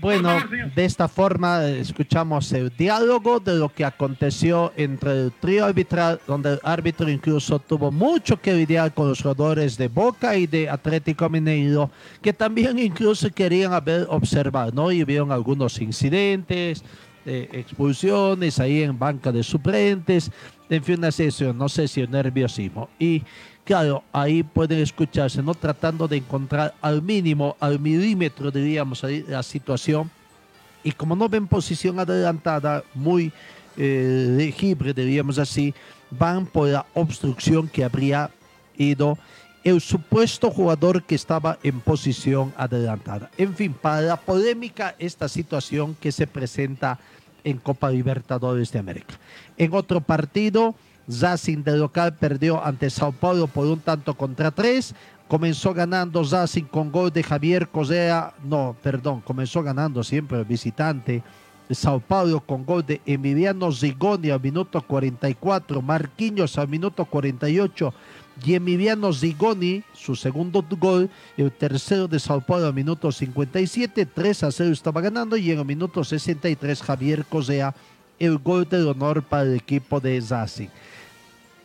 Bueno, 0.00 0.30
de 0.76 0.84
esta 0.84 1.08
forma 1.08 1.64
eh, 1.64 1.80
escuchamos 1.80 2.52
el 2.52 2.70
diálogo 2.76 3.40
de 3.40 3.56
lo 3.56 3.68
que 3.68 3.84
aconteció 3.84 4.72
entre 4.76 5.24
el 5.24 5.32
trío 5.32 5.64
arbitral, 5.64 6.20
donde 6.24 6.52
el 6.52 6.60
árbitro 6.62 7.10
incluso 7.10 7.58
tuvo 7.58 7.90
mucho 7.90 8.40
que 8.40 8.54
lidiar 8.54 8.94
con 8.94 9.08
los 9.08 9.20
jugadores 9.20 9.76
de 9.76 9.88
Boca 9.88 10.36
y 10.36 10.46
de 10.46 10.70
Atlético 10.70 11.28
Mineiro, 11.28 11.90
que 12.22 12.32
también 12.32 12.78
incluso 12.78 13.28
querían 13.30 13.72
haber 13.72 14.06
observado, 14.08 14.70
¿no? 14.70 14.92
Y 14.92 15.02
vieron 15.02 15.32
algunos 15.32 15.80
incidentes, 15.80 16.84
eh, 17.28 17.48
expulsiones 17.52 18.58
ahí 18.58 18.82
en 18.82 18.98
banca 18.98 19.30
de 19.30 19.42
suplentes, 19.42 20.30
en 20.70 20.82
fin, 20.82 20.98
una 20.98 21.12
sesión, 21.12 21.58
no 21.58 21.68
sé 21.68 21.86
si 21.86 22.06
nerviosismo. 22.06 22.88
Y 22.98 23.22
claro, 23.64 24.02
ahí 24.14 24.42
pueden 24.42 24.78
escucharse, 24.78 25.42
¿no? 25.42 25.52
Tratando 25.52 26.08
de 26.08 26.16
encontrar 26.16 26.74
al 26.80 27.02
mínimo, 27.02 27.54
al 27.60 27.78
milímetro, 27.80 28.50
diríamos, 28.50 29.04
ahí, 29.04 29.26
la 29.28 29.42
situación. 29.42 30.10
Y 30.82 30.92
como 30.92 31.14
no 31.14 31.28
ven 31.28 31.46
posición 31.46 32.00
adelantada, 32.00 32.82
muy 32.94 33.30
eh, 33.76 34.34
legible, 34.38 34.94
diríamos 34.94 35.38
así, 35.38 35.74
van 36.10 36.46
por 36.46 36.68
la 36.68 36.86
obstrucción 36.94 37.68
que 37.68 37.84
habría 37.84 38.30
ido 38.78 39.18
el 39.64 39.82
supuesto 39.82 40.50
jugador 40.50 41.02
que 41.02 41.14
estaba 41.14 41.58
en 41.62 41.80
posición 41.80 42.54
adelantada. 42.56 43.30
En 43.36 43.54
fin, 43.54 43.74
para 43.74 44.00
la 44.00 44.16
polémica, 44.16 44.94
esta 44.98 45.28
situación 45.28 45.94
que 46.00 46.10
se 46.10 46.26
presenta 46.26 46.98
en 47.44 47.58
Copa 47.58 47.90
Libertadores 47.90 48.72
de 48.72 48.78
América. 48.78 49.14
En 49.56 49.74
otro 49.74 50.00
partido, 50.00 50.74
Racing 51.08 51.62
de 51.64 51.76
local 51.76 52.14
perdió 52.16 52.64
ante 52.64 52.90
Sao 52.90 53.12
Paulo 53.12 53.46
por 53.46 53.66
un 53.66 53.80
tanto 53.80 54.14
contra 54.14 54.50
tres. 54.50 54.94
Comenzó 55.26 55.74
ganando 55.74 56.22
Racing 56.22 56.64
con 56.64 56.92
gol 56.92 57.12
de 57.12 57.22
Javier 57.22 57.68
Correa. 57.68 58.34
No, 58.44 58.76
perdón, 58.82 59.20
comenzó 59.22 59.62
ganando 59.62 60.02
siempre 60.04 60.38
el 60.38 60.44
visitante. 60.44 61.22
Sao 61.70 62.00
Paulo 62.00 62.40
con 62.40 62.64
gol 62.64 62.84
de 62.84 63.00
Emiliano 63.04 63.70
Zigoni 63.72 64.30
al 64.30 64.40
minuto 64.40 64.80
44, 64.80 65.82
Marquinhos 65.82 66.56
al 66.56 66.68
minuto 66.68 67.04
48 67.04 67.92
y 68.44 68.54
Emiliano 68.54 69.12
Zigoni, 69.12 69.82
su 69.92 70.14
segundo 70.14 70.64
gol, 70.78 71.10
el 71.36 71.50
tercero 71.50 72.06
de 72.08 72.18
Sao 72.18 72.40
Paulo 72.40 72.72
minuto 72.72 73.10
57, 73.10 74.06
3 74.06 74.42
a 74.44 74.52
0 74.52 74.72
estaba 74.72 75.00
ganando 75.00 75.36
y 75.36 75.50
en 75.50 75.58
el 75.58 75.64
minuto 75.64 76.04
63 76.04 76.82
Javier 76.82 77.24
Correa, 77.24 77.74
el 78.18 78.38
gol 78.38 78.68
del 78.68 78.88
honor 78.88 79.22
para 79.22 79.44
el 79.44 79.54
equipo 79.54 80.00
de 80.00 80.22
Racing. 80.28 80.68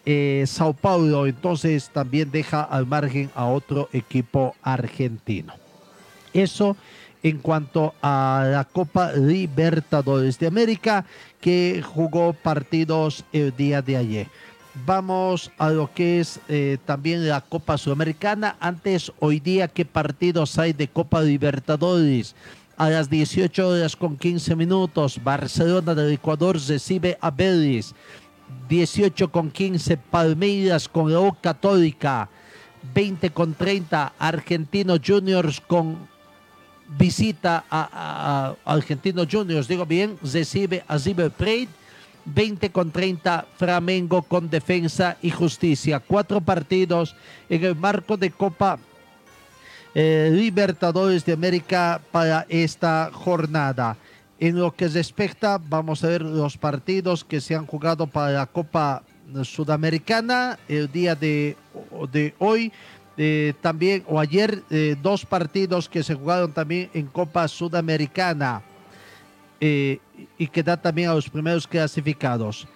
eh, 0.06 0.44
Sao 0.48 0.74
Paulo, 0.74 1.28
entonces 1.28 1.90
también 1.90 2.32
deja 2.32 2.64
al 2.64 2.86
margen 2.86 3.30
a 3.36 3.46
otro 3.46 3.90
equipo 3.94 4.56
argentino. 4.62 5.54
Eso 6.34 6.76
en 7.24 7.38
cuanto 7.40 7.94
a 8.02 8.46
la 8.52 8.66
Copa 8.66 9.14
Libertadores 9.14 10.38
de 10.38 10.48
América, 10.48 11.06
que 11.40 11.82
jugó 11.82 12.34
partidos 12.34 13.24
el 13.32 13.56
día 13.56 13.82
de 13.82 13.98
ayer. 13.98 14.28
Vamos 14.74 15.52
a 15.60 15.70
lo 15.70 15.94
que 15.94 16.20
es 16.20 16.40
eh, 16.48 16.80
también 16.84 17.28
la 17.28 17.42
Copa 17.42 17.78
Sudamericana. 17.78 18.58
Antes, 18.60 19.12
hoy 19.20 19.40
día, 19.40 19.68
¿qué 19.68 19.86
partidos 19.86 20.58
hay 20.58 20.74
de 20.74 20.88
Copa 20.88 21.22
Libertadores? 21.22 22.36
A 22.76 22.90
las 22.90 23.08
18 23.08 23.68
horas 23.68 23.96
con 23.96 24.18
15 24.18 24.56
minutos, 24.56 25.24
Barcelona 25.24 25.94
del 25.94 26.14
Ecuador 26.14 26.60
recibe 26.68 27.20
a 27.22 27.30
Vélez. 27.30 27.94
18 28.68 29.32
con 29.32 29.52
15, 29.52 29.96
Palmeiras 29.98 30.90
con 30.90 31.14
la 31.14 31.20
U 31.20 31.38
Católica. 31.40 32.28
20 32.96 33.30
con 33.30 33.54
30, 33.54 34.14
Argentinos 34.18 35.00
Juniors 35.06 35.62
con 35.62 35.98
visita 36.98 37.64
a 37.70 38.56
Argentinos 38.66 39.28
Juniors, 39.32 39.68
digo 39.68 39.86
bien, 39.86 40.18
recibe 40.22 40.84
a 40.88 40.98
River 40.98 41.32
Plate. 41.32 41.83
20 42.26 42.72
con 42.72 42.92
30, 42.92 43.46
Flamengo 43.58 44.22
con 44.24 44.50
defensa 44.50 45.18
y 45.22 45.30
justicia. 45.30 46.00
Cuatro 46.00 46.42
partidos 46.42 47.16
en 47.50 47.64
el 47.64 47.76
marco 47.76 48.18
de 48.18 48.32
Copa 48.32 48.80
eh, 49.96 50.32
Libertadores 50.34 51.24
de 51.26 51.34
América 51.34 52.02
para 52.12 52.46
esta 52.50 53.12
jornada. 53.14 53.96
En 54.40 54.58
lo 54.58 54.72
que 54.72 54.88
respecta, 54.88 55.60
vamos 55.70 56.04
a 56.04 56.08
ver 56.08 56.24
los 56.24 56.58
partidos 56.58 57.24
que 57.24 57.40
se 57.40 57.56
han 57.56 57.68
jugado 57.68 58.08
para 58.08 58.32
la 58.32 58.46
Copa 58.48 59.04
Sudamericana 59.44 60.58
el 60.68 60.92
día 60.92 61.16
de, 61.16 61.56
hoy. 62.40 62.72
Eh, 63.16 63.54
también, 63.62 64.04
o 64.08 64.20
ayer, 64.20 64.64
eh, 64.72 64.96
dos 65.02 65.24
partidos 65.24 65.88
que 65.88 66.02
se 66.02 66.16
jugaron 66.16 66.52
también 66.52 66.90
en 66.96 67.06
Copa 67.06 67.48
Sudamericana 67.48 68.64
eh, 69.60 70.00
y 70.38 70.48
que 70.48 70.64
da 70.64 70.78
también 70.78 71.10
a 71.10 71.14
los 71.14 71.30
primeros 71.30 71.68
clasificados. 71.68 72.68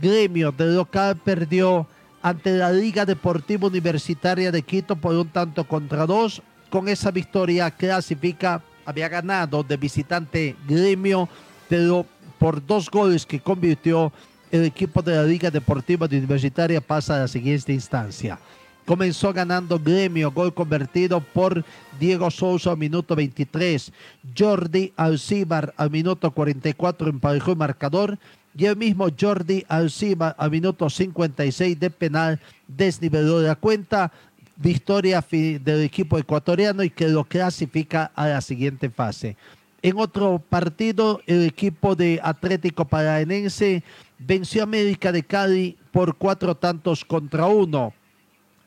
Gremio 0.00 0.52
de 0.52 0.66
local 0.66 1.16
perdió 1.16 1.86
ante 2.22 2.52
la 2.52 2.72
Liga 2.72 3.04
Deportiva 3.04 3.68
Universitaria 3.68 4.50
de 4.50 4.62
Quito 4.62 4.96
por 4.96 5.14
un 5.14 5.28
tanto 5.28 5.64
contra 5.64 6.06
dos. 6.06 6.42
Con 6.70 6.88
esa 6.88 7.10
victoria 7.10 7.70
clasifica, 7.70 8.62
había 8.84 9.08
ganado 9.08 9.62
de 9.62 9.76
visitante 9.76 10.56
Gremio, 10.66 11.28
pero 11.68 12.06
por 12.38 12.64
dos 12.64 12.90
goles 12.90 13.24
que 13.26 13.40
convirtió 13.40 14.12
el 14.50 14.64
equipo 14.64 15.02
de 15.02 15.16
la 15.16 15.22
Liga 15.24 15.50
Deportiva 15.50 16.06
Universitaria 16.06 16.80
pasa 16.80 17.16
a 17.16 17.20
la 17.20 17.28
siguiente 17.28 17.72
instancia. 17.72 18.38
Comenzó 18.86 19.32
ganando 19.32 19.78
Gremio, 19.78 20.30
gol 20.30 20.52
convertido 20.52 21.20
por 21.20 21.64
Diego 21.98 22.30
Sousa 22.30 22.72
al 22.72 22.76
minuto 22.76 23.16
23. 23.16 23.90
Jordi 24.36 24.92
Alcibar 24.96 25.72
al 25.78 25.90
minuto 25.90 26.30
44 26.30 27.08
emparejó 27.08 27.52
el 27.52 27.56
marcador. 27.56 28.18
Y 28.56 28.66
el 28.66 28.76
mismo 28.76 29.08
Jordi 29.18 29.64
Alcibar 29.68 30.36
al 30.38 30.50
minuto 30.50 30.90
56 30.90 31.80
de 31.80 31.90
penal 31.90 32.40
desniveló 32.68 33.40
la 33.40 33.54
cuenta. 33.54 34.12
Victoria 34.56 35.24
del 35.28 35.82
equipo 35.82 36.16
ecuatoriano 36.16 36.84
y 36.84 36.90
que 36.90 37.08
lo 37.08 37.24
clasifica 37.24 38.12
a 38.14 38.28
la 38.28 38.40
siguiente 38.40 38.88
fase. 38.88 39.36
En 39.82 39.98
otro 39.98 40.38
partido, 40.38 41.20
el 41.26 41.44
equipo 41.44 41.96
de 41.96 42.20
Atlético 42.22 42.84
Paranaense 42.84 43.82
venció 44.16 44.62
a 44.62 44.64
América 44.64 45.10
de 45.10 45.24
Cali 45.24 45.76
por 45.90 46.14
cuatro 46.14 46.54
tantos 46.54 47.04
contra 47.04 47.46
uno 47.46 47.92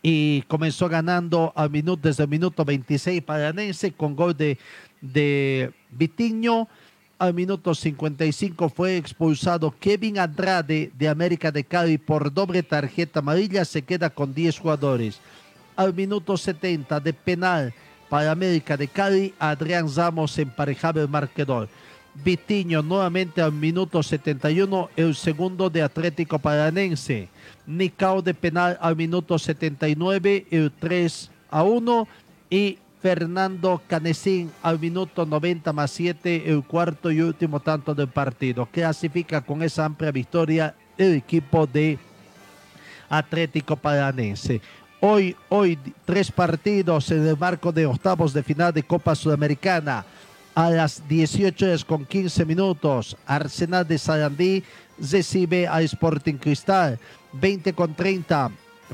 y 0.02 0.44
comenzó 0.44 0.88
ganando 0.90 1.54
a 1.56 1.68
minuto, 1.68 2.08
desde 2.08 2.24
el 2.24 2.30
minuto 2.30 2.64
26 2.64 3.22
Paranense 3.24 3.92
con 3.92 4.16
gol 4.16 4.36
de, 4.36 4.58
de 5.02 5.72
Vitiño. 5.92 6.68
Al 7.20 7.34
minuto 7.34 7.74
55 7.74 8.70
fue 8.70 8.98
expulsado 8.98 9.74
Kevin 9.80 10.20
Andrade 10.20 10.92
de 10.98 11.08
América 11.08 11.52
de 11.52 11.64
Cali 11.64 11.98
por 11.98 12.32
doble 12.32 12.62
tarjeta 12.62 13.20
amarilla. 13.20 13.66
Se 13.66 13.82
queda 13.82 14.12
con 14.12 14.36
10 14.36 14.60
jugadores. 14.60 15.20
Al 15.76 15.96
minuto 15.96 16.38
70 16.38 17.00
de 17.00 17.14
penal 17.14 17.74
para 18.10 18.32
América 18.32 18.78
de 18.78 18.88
Cali, 18.88 19.34
Adrián 19.40 19.88
Ramos 19.94 20.38
emparejaba 20.38 21.02
el 21.02 21.10
marcador. 21.10 21.70
Vitiño 22.23 22.82
nuevamente 22.82 23.41
al 23.41 23.51
minuto 23.51 24.01
71, 24.01 24.89
el 24.95 25.15
segundo 25.15 25.69
de 25.69 25.84
Atlético 25.84 26.39
Paranense. 26.39 27.30
Nicao 27.65 28.21
de 28.21 28.34
penal 28.34 28.77
al 28.82 28.95
minuto 28.95 29.38
79, 29.38 30.47
el 30.49 30.71
3 30.71 31.32
a 31.51 31.63
1. 31.63 32.08
Y 32.49 32.80
Fernando 33.01 33.82
Canesín 33.88 34.51
al 34.63 34.80
minuto 34.80 35.25
90 35.25 35.71
más 35.73 35.91
7, 35.91 36.49
el 36.49 36.63
cuarto 36.63 37.12
y 37.12 37.21
último 37.21 37.60
tanto 37.60 37.93
del 37.93 38.08
partido. 38.08 38.65
Clasifica 38.65 39.41
con 39.41 39.62
esa 39.62 39.86
amplia 39.86 40.12
victoria 40.12 40.73
el 40.97 41.13
equipo 41.13 41.67
de 41.67 41.99
Atlético 43.10 43.75
Paranense. 43.75 44.60
Hoy, 44.99 45.36
hoy, 45.49 45.77
tres 46.06 46.32
partidos 46.32 47.12
en 47.12 47.27
el 47.27 47.38
marco 47.38 47.71
de 47.71 47.86
octavos 47.86 48.34
de 48.34 48.41
final 48.41 48.73
de 48.73 48.82
Copa 48.82 49.13
Sudamericana 49.13 50.03
a 50.58 50.72
las 50.72 51.08
18 51.08 51.67
horas 51.67 51.86
con 51.86 52.04
15 52.04 52.43
minutos. 52.43 53.15
Arsenal 53.28 53.88
de 53.88 54.00
Sarandí 54.00 54.63
recibe 54.98 55.67
a 55.67 55.84
Sporting 55.84 56.34
Cristal. 56.34 56.98
20 57.34 57.74
con 57.74 57.93
30. 57.93 58.50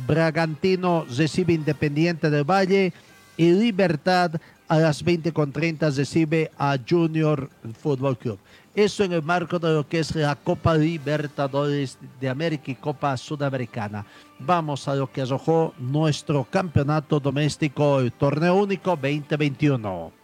Bragantino 0.06 1.06
recibe 1.18 1.54
Independiente 1.54 2.30
del 2.30 2.44
Valle. 2.44 2.92
Y 3.38 3.54
Libertad 3.54 4.34
a 4.68 4.78
las 4.78 5.02
20 5.02 5.32
con 5.32 5.54
30 5.54 5.92
recibe 5.92 6.52
a 6.58 6.78
Junior 6.78 7.50
Fútbol 7.82 8.18
Club. 8.18 8.40
Eso 8.76 9.06
en 9.06 9.14
el 9.14 9.24
marco 9.24 9.58
de 9.58 9.74
lo 9.74 9.88
que 9.88 10.00
es 10.00 10.14
la 10.16 10.36
Copa 10.36 10.76
Libertadores 10.76 11.98
de 12.20 12.28
América 12.28 12.72
y 12.72 12.76
Copa 12.76 13.16
Sudamericana. 13.16 14.06
Vamos 14.38 14.90
a 14.90 14.96
lo 14.96 15.10
que 15.10 15.22
arrojó 15.22 15.74
nuestro 15.80 16.44
campeonato 16.44 17.22
doméstico, 17.22 18.02
el 18.02 18.12
torneo 18.12 18.56
único 18.56 18.98
2021. 18.98 20.23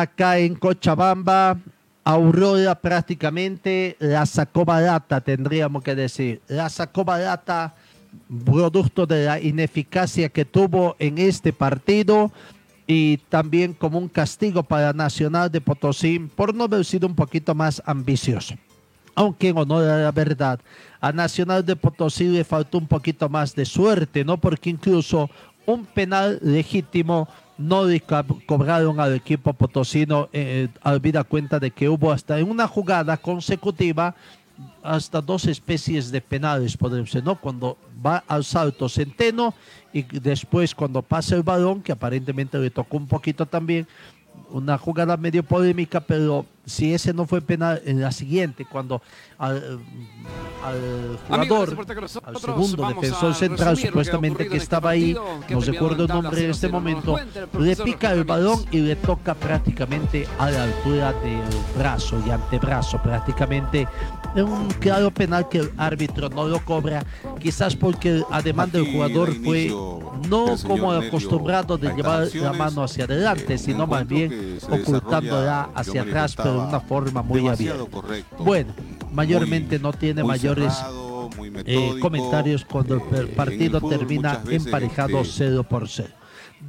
Acá 0.00 0.38
en 0.38 0.56
Cochabamba, 0.56 1.56
Aurora 2.02 2.74
prácticamente 2.74 3.96
la 4.00 4.26
sacó 4.26 4.64
barata, 4.64 5.20
tendríamos 5.20 5.82
que 5.82 5.94
decir. 5.94 6.42
La 6.48 6.68
sacó 6.68 7.04
barata 7.04 7.74
producto 8.44 9.06
de 9.06 9.24
la 9.24 9.40
ineficacia 9.40 10.28
que 10.28 10.44
tuvo 10.44 10.96
en 10.98 11.18
este 11.18 11.52
partido 11.52 12.32
y 12.86 13.18
también 13.28 13.72
como 13.72 13.98
un 13.98 14.08
castigo 14.08 14.62
para 14.62 14.92
Nacional 14.92 15.50
de 15.50 15.60
Potosí 15.60 16.18
por 16.18 16.54
no 16.54 16.64
haber 16.64 16.84
sido 16.84 17.06
un 17.06 17.14
poquito 17.14 17.54
más 17.54 17.80
ambicioso. 17.86 18.54
Aunque 19.14 19.48
en 19.48 19.58
honor 19.58 19.88
a 19.88 19.98
la 19.98 20.12
verdad, 20.12 20.58
a 21.00 21.12
Nacional 21.12 21.64
de 21.64 21.76
Potosí 21.76 22.24
le 22.24 22.44
faltó 22.44 22.78
un 22.78 22.88
poquito 22.88 23.28
más 23.28 23.54
de 23.54 23.64
suerte, 23.64 24.24
¿no? 24.24 24.38
Porque 24.38 24.70
incluso 24.70 25.30
un 25.66 25.86
penal 25.86 26.38
legítimo 26.42 27.28
no 27.58 27.84
cobraron 28.46 29.00
al 29.00 29.14
equipo 29.14 29.52
potosino, 29.52 30.28
eh, 30.32 30.68
habida 30.82 31.24
cuenta 31.24 31.58
de 31.58 31.70
que 31.70 31.88
hubo 31.88 32.10
hasta 32.12 32.38
en 32.38 32.50
una 32.50 32.66
jugada 32.66 33.16
consecutiva 33.16 34.14
hasta 34.82 35.20
dos 35.20 35.46
especies 35.46 36.10
de 36.10 36.20
penales, 36.20 36.76
podemos 36.76 37.14
¿no? 37.24 37.40
Cuando 37.40 37.76
va 38.04 38.22
al 38.28 38.44
salto 38.44 38.88
Centeno 38.88 39.54
y 39.92 40.02
después 40.02 40.74
cuando 40.74 41.02
pasa 41.02 41.34
el 41.34 41.42
balón, 41.42 41.82
que 41.82 41.92
aparentemente 41.92 42.58
le 42.58 42.70
tocó 42.70 42.96
un 42.96 43.06
poquito 43.06 43.46
también, 43.46 43.86
una 44.50 44.78
jugada 44.78 45.16
medio 45.16 45.42
polémica, 45.42 46.00
pero 46.00 46.46
si 46.66 46.94
ese 46.94 47.12
no 47.12 47.26
fue 47.26 47.40
penal, 47.40 47.82
en 47.84 48.00
la 48.00 48.12
siguiente, 48.12 48.64
cuando 48.64 49.02
al, 49.38 49.80
al 50.64 51.18
jugador, 51.26 51.76
al 52.24 52.36
segundo 52.38 52.88
defensor 52.88 53.34
central, 53.34 53.76
supuestamente 53.76 54.48
que 54.48 54.56
estaba 54.56 54.90
ahí, 54.90 55.14
no 55.48 55.60
recuerdo 55.60 56.04
el 56.04 56.08
nombre 56.08 56.44
en 56.44 56.50
este 56.50 56.68
momento, 56.68 57.18
le 57.58 57.76
pica 57.76 58.12
el 58.12 58.24
balón 58.24 58.64
y 58.70 58.78
le 58.78 58.96
toca 58.96 59.34
prácticamente 59.34 60.26
a 60.38 60.50
la 60.50 60.64
altura 60.64 61.12
del 61.12 61.42
brazo 61.76 62.22
y 62.26 62.30
antebrazo, 62.30 63.00
prácticamente. 63.02 63.86
Es 64.34 64.42
un 64.42 64.68
claro 64.80 65.12
penal 65.12 65.48
que 65.48 65.58
el 65.58 65.72
árbitro 65.76 66.28
no 66.28 66.48
lo 66.48 66.64
cobra, 66.64 67.04
quizás 67.40 67.76
porque 67.76 68.22
además 68.30 68.72
del 68.72 68.90
jugador 68.90 69.32
fue 69.44 69.68
no 70.28 70.56
como 70.66 70.92
acostumbrado 70.92 71.76
de 71.78 71.94
llevar 71.94 72.28
la 72.34 72.52
mano 72.52 72.82
hacia 72.82 73.04
adelante, 73.04 73.58
sino 73.58 73.86
más 73.86 74.06
bien 74.06 74.58
ocultándola 74.68 75.70
hacia 75.74 76.02
atrás, 76.02 76.34
pero 76.36 76.53
de 76.60 76.68
una 76.68 76.80
forma 76.80 77.22
muy 77.22 77.46
abierta. 77.48 77.84
Bueno, 78.38 78.72
mayormente 79.12 79.78
no 79.78 79.92
tiene 79.92 80.22
mayores 80.24 80.72
eh, 81.64 81.98
comentarios 82.00 82.64
cuando 82.64 82.94
el 83.12 83.28
partido 83.30 83.80
termina 83.80 84.42
emparejado 84.48 85.20
este, 85.20 85.50
0 85.50 85.64
por 85.64 85.88
0. 85.88 86.08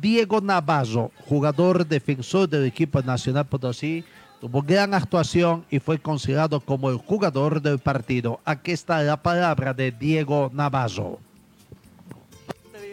Diego 0.01 0.41
Navarro, 0.41 1.11
jugador 1.27 1.85
defensor 1.87 2.49
del 2.49 2.65
equipo 2.65 3.01
nacional 3.01 3.45
Potosí, 3.45 4.03
tuvo 4.41 4.61
gran 4.61 4.93
actuación 4.93 5.65
y 5.69 5.79
fue 5.79 5.99
considerado 5.99 6.59
como 6.59 6.89
el 6.89 6.97
jugador 6.97 7.61
del 7.61 7.79
partido. 7.79 8.39
Aquí 8.43 8.71
está 8.71 9.01
la 9.01 9.21
palabra 9.21 9.73
de 9.73 9.91
Diego 9.91 10.51
Navarro. 10.53 11.19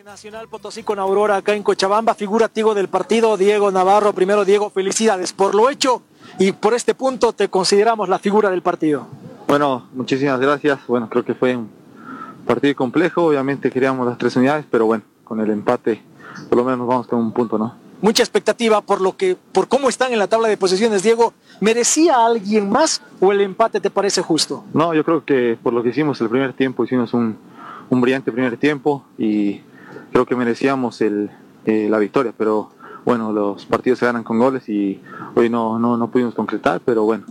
Nacional 0.04 0.48
Potosí 0.48 0.82
con 0.82 0.98
Aurora 0.98 1.36
acá 1.36 1.54
en 1.54 1.62
Cochabamba, 1.62 2.14
figurativo 2.14 2.74
del 2.74 2.88
partido 2.88 3.36
Diego 3.36 3.70
Navarro. 3.70 4.12
Primero 4.12 4.44
Diego, 4.44 4.68
felicidades 4.68 5.32
por 5.32 5.54
lo 5.54 5.70
hecho 5.70 6.02
y 6.38 6.52
por 6.52 6.74
este 6.74 6.94
punto 6.94 7.32
te 7.32 7.48
consideramos 7.48 8.08
la 8.08 8.18
figura 8.18 8.50
del 8.50 8.62
partido. 8.62 9.06
Bueno, 9.48 9.86
muchísimas 9.94 10.40
gracias. 10.40 10.80
Bueno, 10.86 11.08
creo 11.08 11.24
que 11.24 11.34
fue 11.34 11.56
un 11.56 11.68
partido 12.46 12.74
complejo. 12.74 13.24
Obviamente 13.24 13.70
queríamos 13.70 14.06
las 14.06 14.18
tres 14.18 14.36
unidades, 14.36 14.64
pero 14.70 14.86
bueno, 14.86 15.04
con 15.24 15.40
el 15.40 15.50
empate 15.50 16.02
por 16.48 16.58
lo 16.58 16.64
menos 16.64 16.78
nos 16.78 16.88
vamos 16.88 17.06
con 17.06 17.18
un 17.18 17.32
punto, 17.32 17.58
¿no? 17.58 17.74
Mucha 18.00 18.22
expectativa 18.22 18.80
por 18.80 19.00
lo 19.00 19.16
que, 19.16 19.36
por 19.52 19.68
cómo 19.68 19.88
están 19.88 20.12
en 20.12 20.18
la 20.18 20.26
tabla 20.26 20.48
de 20.48 20.56
posiciones, 20.56 21.02
Diego. 21.04 21.34
¿Merecía 21.60 22.26
alguien 22.26 22.68
más 22.68 23.00
o 23.20 23.30
el 23.30 23.40
empate 23.40 23.80
te 23.80 23.90
parece 23.90 24.22
justo? 24.22 24.64
No, 24.74 24.92
yo 24.92 25.04
creo 25.04 25.24
que 25.24 25.56
por 25.62 25.72
lo 25.72 25.82
que 25.82 25.90
hicimos 25.90 26.20
el 26.20 26.28
primer 26.28 26.52
tiempo, 26.52 26.84
hicimos 26.84 27.14
un, 27.14 27.36
un 27.90 28.00
brillante 28.00 28.32
primer 28.32 28.56
tiempo 28.56 29.04
y 29.18 29.60
creo 30.10 30.26
que 30.26 30.34
merecíamos 30.34 31.00
el, 31.00 31.30
eh, 31.64 31.86
la 31.88 31.98
victoria, 31.98 32.32
pero 32.36 32.70
bueno, 33.04 33.32
los 33.32 33.66
partidos 33.66 33.98
se 33.98 34.06
ganan 34.06 34.22
con 34.22 34.38
goles 34.38 34.68
y 34.68 35.00
hoy 35.34 35.50
no, 35.50 35.78
no, 35.78 35.96
no 35.96 36.10
pudimos 36.10 36.34
concretar, 36.34 36.80
pero 36.84 37.04
bueno, 37.04 37.24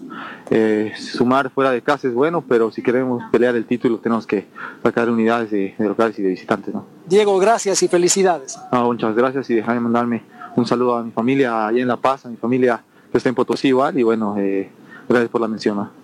eh, 0.50 0.94
sumar 0.98 1.50
fuera 1.50 1.72
de 1.72 1.82
casa 1.82 2.08
es 2.08 2.14
bueno, 2.14 2.44
pero 2.48 2.72
si 2.72 2.82
queremos 2.82 3.24
pelear 3.32 3.56
el 3.56 3.66
título 3.66 3.98
tenemos 4.00 4.28
que 4.28 4.48
sacar 4.84 5.10
unidades 5.10 5.52
de, 5.52 5.76
de 5.78 5.88
locales 5.88 6.18
y 6.20 6.22
de 6.22 6.30
visitantes, 6.30 6.74
¿no? 6.74 6.86
Diego, 7.06 7.38
gracias 7.40 7.82
y 7.84 7.88
felicidades. 7.88 8.60
No, 8.72 8.86
muchas 8.86 9.16
gracias 9.16 9.50
y 9.50 9.56
déjame 9.56 9.80
mandarme 9.80 10.24
un 10.56 10.66
saludo 10.66 10.96
a 10.96 11.04
mi 11.04 11.12
familia 11.12 11.68
allá 11.68 11.82
en 11.82 11.88
La 11.88 11.98
Paz, 11.98 12.26
a 12.26 12.30
mi 12.30 12.38
familia 12.38 12.84
que 13.12 13.18
está 13.18 13.30
en 13.30 13.36
Potosí 13.36 13.70
igual 13.70 13.98
y 13.98 14.04
bueno, 14.04 14.36
eh, 14.38 14.70
gracias 15.08 15.30
por 15.30 15.42
la 15.42 15.48
mención. 15.48 15.78
¿no? 15.78 16.01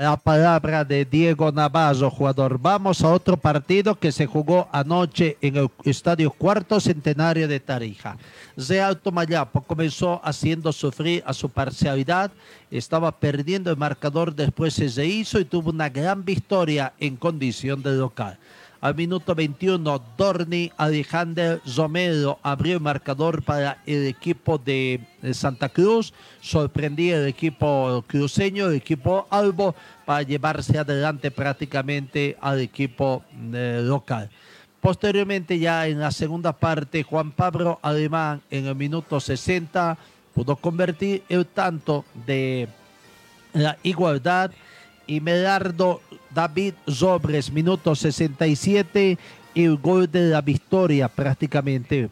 La 0.00 0.16
palabra 0.16 0.82
de 0.82 1.04
Diego 1.04 1.52
Navarro, 1.52 2.10
jugador. 2.10 2.58
Vamos 2.58 3.02
a 3.02 3.12
otro 3.12 3.36
partido 3.36 3.94
que 3.94 4.12
se 4.12 4.24
jugó 4.24 4.66
anoche 4.72 5.36
en 5.42 5.58
el 5.58 5.68
Estadio 5.84 6.30
Cuarto 6.30 6.80
Centenario 6.80 7.46
de 7.46 7.60
Tarija. 7.60 8.16
Real 8.56 8.96
Tomayapo 8.96 9.60
comenzó 9.60 10.18
haciendo 10.24 10.72
sufrir 10.72 11.22
a 11.26 11.34
su 11.34 11.50
parcialidad, 11.50 12.32
estaba 12.70 13.12
perdiendo 13.12 13.70
el 13.70 13.76
marcador, 13.76 14.34
después 14.34 14.72
se 14.72 14.88
rehizo 14.88 15.38
y 15.38 15.44
tuvo 15.44 15.68
una 15.68 15.90
gran 15.90 16.24
victoria 16.24 16.94
en 16.98 17.16
condición 17.16 17.82
de 17.82 17.92
local. 17.92 18.38
Al 18.80 18.94
minuto 18.94 19.34
21, 19.34 20.02
Dorni 20.16 20.72
Alejandro 20.76 21.60
Romero 21.76 22.38
abrió 22.42 22.74
el 22.74 22.80
marcador 22.80 23.42
para 23.42 23.82
el 23.86 24.06
equipo 24.06 24.56
de 24.56 25.00
de 25.22 25.34
Santa 25.34 25.68
Cruz. 25.68 26.12
Sorprendía 26.40 27.18
el 27.18 27.26
equipo 27.26 28.04
cruceño, 28.06 28.66
el 28.66 28.76
equipo 28.76 29.26
Albo, 29.30 29.74
para 30.04 30.22
llevarse 30.22 30.78
adelante 30.78 31.30
prácticamente 31.30 32.36
al 32.40 32.60
equipo 32.60 33.22
eh, 33.52 33.80
local. 33.84 34.30
Posteriormente, 34.80 35.58
ya 35.58 35.86
en 35.86 36.00
la 36.00 36.10
segunda 36.10 36.52
parte, 36.52 37.02
Juan 37.02 37.32
Pablo 37.32 37.78
Alemán 37.82 38.40
en 38.50 38.66
el 38.66 38.74
minuto 38.74 39.20
60 39.20 39.98
pudo 40.34 40.56
convertir 40.56 41.22
el 41.28 41.44
tanto 41.46 42.04
de 42.26 42.68
la 43.52 43.76
igualdad 43.82 44.52
y 45.10 45.20
Medardo 45.20 46.00
David 46.32 46.74
Sobres, 46.86 47.50
minuto 47.50 47.96
67, 47.96 49.18
el 49.56 49.76
gol 49.76 50.08
de 50.08 50.28
la 50.28 50.40
victoria 50.40 51.08
prácticamente, 51.08 52.08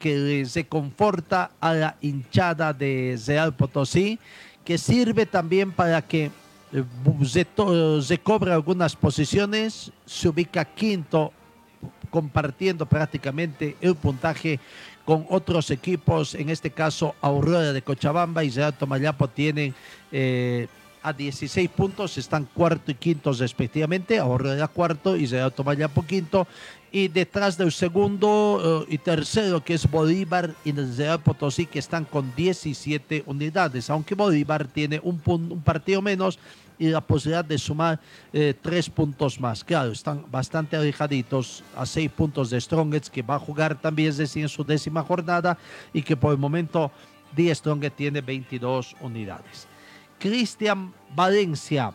que 0.00 0.44
se 0.46 0.64
conforta 0.64 1.52
a 1.60 1.74
la 1.74 1.96
hinchada 2.00 2.72
de 2.72 3.16
Real 3.24 3.54
Potosí, 3.54 4.18
que 4.64 4.78
sirve 4.78 5.26
también 5.26 5.70
para 5.70 6.02
que 6.02 6.32
eh, 6.72 6.84
se, 7.24 7.46
se 8.02 8.18
cobre 8.18 8.52
algunas 8.52 8.96
posiciones, 8.96 9.92
se 10.04 10.28
ubica 10.28 10.64
quinto 10.64 11.32
compartiendo 12.10 12.84
prácticamente 12.84 13.76
el 13.80 13.94
puntaje 13.94 14.58
con 15.04 15.24
otros 15.30 15.70
equipos, 15.70 16.34
en 16.34 16.50
este 16.50 16.72
caso 16.72 17.14
Aurora 17.20 17.72
de 17.72 17.82
Cochabamba 17.82 18.42
y 18.42 18.50
Real 18.50 18.74
Tomayapo 18.74 19.28
tienen 19.28 19.72
eh, 20.10 20.66
a 21.02 21.12
16 21.12 21.68
puntos, 21.70 22.18
están 22.18 22.46
cuarto 22.52 22.90
y 22.90 22.94
quinto 22.94 23.32
respectivamente, 23.32 24.18
Aurora 24.18 24.68
cuarto 24.68 25.16
y 25.16 25.26
Real 25.26 25.52
Tomayapo 25.52 26.04
quinto, 26.04 26.46
y 26.92 27.08
detrás 27.08 27.56
del 27.56 27.72
segundo 27.72 28.84
eh, 28.88 28.94
y 28.94 28.98
tercero 28.98 29.62
que 29.64 29.74
es 29.74 29.90
Bolívar 29.90 30.54
y 30.64 30.70
el 30.70 30.96
Real 30.96 31.20
Potosí 31.20 31.66
que 31.66 31.78
están 31.78 32.04
con 32.04 32.34
17 32.34 33.24
unidades, 33.26 33.88
aunque 33.90 34.14
Bolívar 34.14 34.66
tiene 34.66 35.00
un, 35.02 35.20
un 35.24 35.62
partido 35.62 36.02
menos 36.02 36.38
y 36.80 36.88
la 36.88 37.02
posibilidad 37.02 37.44
de 37.44 37.58
sumar 37.58 38.00
eh, 38.32 38.54
tres 38.60 38.88
puntos 38.88 39.38
más. 39.38 39.62
Claro, 39.62 39.92
están 39.92 40.24
bastante 40.30 40.76
alejaditos 40.76 41.62
a 41.76 41.84
seis 41.84 42.10
puntos 42.10 42.48
de 42.48 42.58
Strongets, 42.58 43.10
que 43.10 43.22
va 43.22 43.34
a 43.34 43.38
jugar 43.38 43.78
también 43.78 44.16
recién 44.16 44.48
su 44.48 44.64
décima 44.64 45.02
jornada 45.02 45.58
y 45.92 46.00
que 46.02 46.16
por 46.16 46.32
el 46.32 46.38
momento 46.38 46.90
Die 47.36 47.54
Strongets 47.54 47.96
tiene 47.96 48.22
22 48.22 48.96
unidades. 49.02 49.69
Cristian 50.20 50.92
Valencia, 51.14 51.94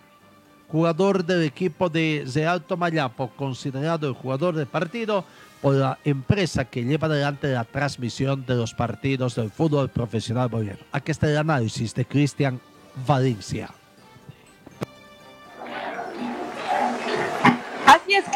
jugador 0.67 1.23
del 1.23 1.43
equipo 1.43 1.89
de 1.89 2.25
Real 2.33 2.63
Tomayapo, 2.63 3.29
considerado 3.35 4.07
el 4.07 4.15
jugador 4.15 4.55
del 4.55 4.65
partido 4.65 5.23
por 5.61 5.75
la 5.75 5.99
empresa 6.03 6.65
que 6.65 6.83
lleva 6.83 7.07
adelante 7.07 7.53
la 7.53 7.63
transmisión 7.63 8.43
de 8.45 8.55
los 8.55 8.73
partidos 8.73 9.35
del 9.35 9.51
fútbol 9.51 9.89
profesional 9.89 10.49
boliviano. 10.49 10.81
Aquí 10.91 11.11
está 11.11 11.29
el 11.29 11.37
análisis 11.37 11.93
de 11.93 12.05
Cristian 12.05 12.59
Valencia. 13.05 13.69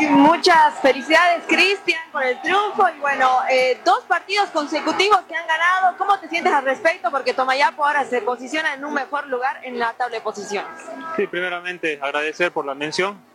Muchas 0.08 0.76
felicidades 0.82 1.44
Cristian 1.48 2.02
por 2.12 2.24
el 2.24 2.40
triunfo 2.42 2.88
y 2.96 3.00
bueno, 3.00 3.30
eh, 3.50 3.80
dos 3.84 4.04
partidos 4.06 4.50
consecutivos 4.50 5.20
que 5.28 5.36
han 5.36 5.48
ganado. 5.48 5.98
¿Cómo 5.98 6.20
te 6.20 6.28
sientes 6.30 6.54
al 6.54 6.64
respecto? 6.64 7.12
Porque 7.12 7.34
Tomayapo 7.34 7.86
ahora 7.86 8.06
se 8.06 8.22
posiciona 8.22 8.74
en 8.74 8.86
un 8.86 8.94
mejor 8.94 9.28
lugar 9.28 9.60
en 9.64 9.80
la 9.80 9.94
tabla 9.94 10.18
de 10.18 10.22
posiciones. 10.22 10.72
Sí, 11.16 11.28
primeramente 11.28 12.00
agradecer 12.02 12.52
por 12.52 12.66
la 12.66 12.76
mención. 12.76 13.30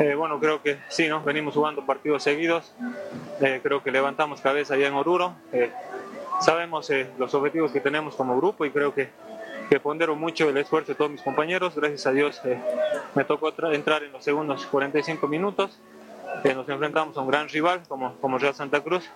Eh, 0.00 0.14
bueno, 0.14 0.38
creo 0.38 0.62
que 0.62 0.78
sí, 0.88 1.08
¿no? 1.08 1.22
Venimos 1.22 1.54
jugando 1.54 1.84
partidos 1.86 2.22
seguidos. 2.22 2.72
Eh, 3.40 3.60
creo 3.62 3.82
que 3.82 3.90
levantamos 3.90 4.40
cabeza 4.40 4.74
allá 4.74 4.88
en 4.88 4.94
Oruro. 4.94 5.34
Eh, 5.52 5.70
sabemos 6.40 6.90
los 7.18 7.34
objetivos 7.34 7.72
que 7.72 7.80
tenemos 7.80 8.14
como 8.14 8.36
grupo 8.36 8.64
y 8.66 8.70
creo 8.70 8.94
que, 8.94 9.08
que 9.68 9.80
pondero 9.80 10.14
mucho 10.16 10.48
el 10.48 10.56
esfuerzo 10.56 10.92
de 10.92 10.96
todos 10.96 11.10
mis 11.10 11.22
compañeros. 11.22 11.74
Gracias 11.74 12.06
a 12.06 12.12
Dios 12.12 12.40
eh, 12.44 12.58
me 13.14 13.24
tocó 13.24 13.52
tra- 13.52 13.74
entrar 13.74 14.02
en 14.02 14.12
los 14.12 14.22
segundos 14.24 14.66
45 14.66 15.26
minutos. 15.28 15.78
Eh, 16.44 16.54
nos 16.54 16.68
enfrentamos 16.68 17.16
a 17.16 17.20
un 17.22 17.28
gran 17.28 17.48
rival 17.48 17.82
como, 17.88 18.14
como 18.20 18.38
Real 18.38 18.54
Santa 18.54 18.80
Cruz. 18.80 19.08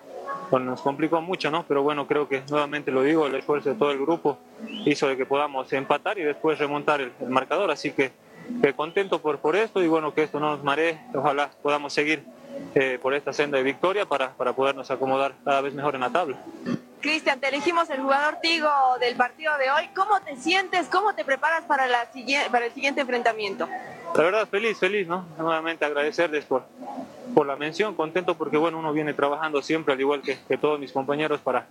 Nos 0.51 0.81
complicó 0.81 1.21
mucho, 1.21 1.49
¿no? 1.51 1.63
Pero 1.67 1.81
bueno, 1.83 2.07
creo 2.07 2.27
que 2.27 2.41
nuevamente 2.49 2.91
lo 2.91 3.03
digo, 3.03 3.27
el 3.27 3.35
esfuerzo 3.35 3.69
de 3.69 3.75
todo 3.75 3.91
el 3.91 3.99
grupo 3.99 4.37
hizo 4.85 5.07
de 5.07 5.15
que 5.15 5.25
podamos 5.25 5.71
empatar 5.71 6.17
y 6.19 6.23
después 6.23 6.59
remontar 6.59 6.99
el, 6.99 7.11
el 7.21 7.29
marcador. 7.29 7.71
Así 7.71 7.91
que, 7.91 8.11
que 8.61 8.73
contento 8.73 9.19
por, 9.19 9.37
por 9.39 9.55
esto 9.55 9.81
y 9.81 9.87
bueno, 9.87 10.13
que 10.13 10.23
esto 10.23 10.39
no 10.41 10.49
nos 10.51 10.63
maree. 10.63 10.99
Ojalá 11.13 11.51
podamos 11.61 11.93
seguir 11.93 12.23
eh, 12.75 12.99
por 13.01 13.13
esta 13.13 13.31
senda 13.31 13.57
de 13.57 13.63
victoria 13.63 14.05
para, 14.05 14.31
para 14.33 14.51
podernos 14.53 14.91
acomodar 14.91 15.33
cada 15.45 15.61
vez 15.61 15.73
mejor 15.73 15.95
en 15.95 16.01
la 16.01 16.09
tabla. 16.09 16.37
Cristian, 17.01 17.39
te 17.39 17.47
elegimos 17.47 17.89
el 17.89 17.99
jugador 17.99 18.37
Tigo 18.41 18.69
del 18.99 19.15
partido 19.15 19.57
de 19.57 19.71
hoy. 19.71 19.89
¿Cómo 19.95 20.21
te 20.21 20.37
sientes? 20.37 20.87
¿Cómo 20.87 21.13
te 21.15 21.25
preparas 21.25 21.63
para, 21.65 21.85
el 21.85 22.73
siguiente 22.73 23.01
enfrentamiento? 23.01 23.67
La 24.15 24.23
verdad, 24.23 24.47
feliz, 24.47 24.77
feliz, 24.77 25.07
¿no? 25.07 25.25
Nuevamente 25.37 25.83
agradecerles 25.83 26.45
por, 26.45 26.63
por 27.33 27.47
la 27.47 27.55
mención, 27.55 27.95
contento 27.95 28.35
porque, 28.35 28.57
bueno, 28.57 28.77
uno 28.77 28.93
viene 28.93 29.13
trabajando 29.13 29.61
siempre, 29.61 29.93
al 29.93 29.99
igual 29.99 30.21
que, 30.21 30.37
que 30.47 30.57
todos 30.57 30.79
mis 30.79 30.91
compañeros, 30.91 31.41
para, 31.41 31.65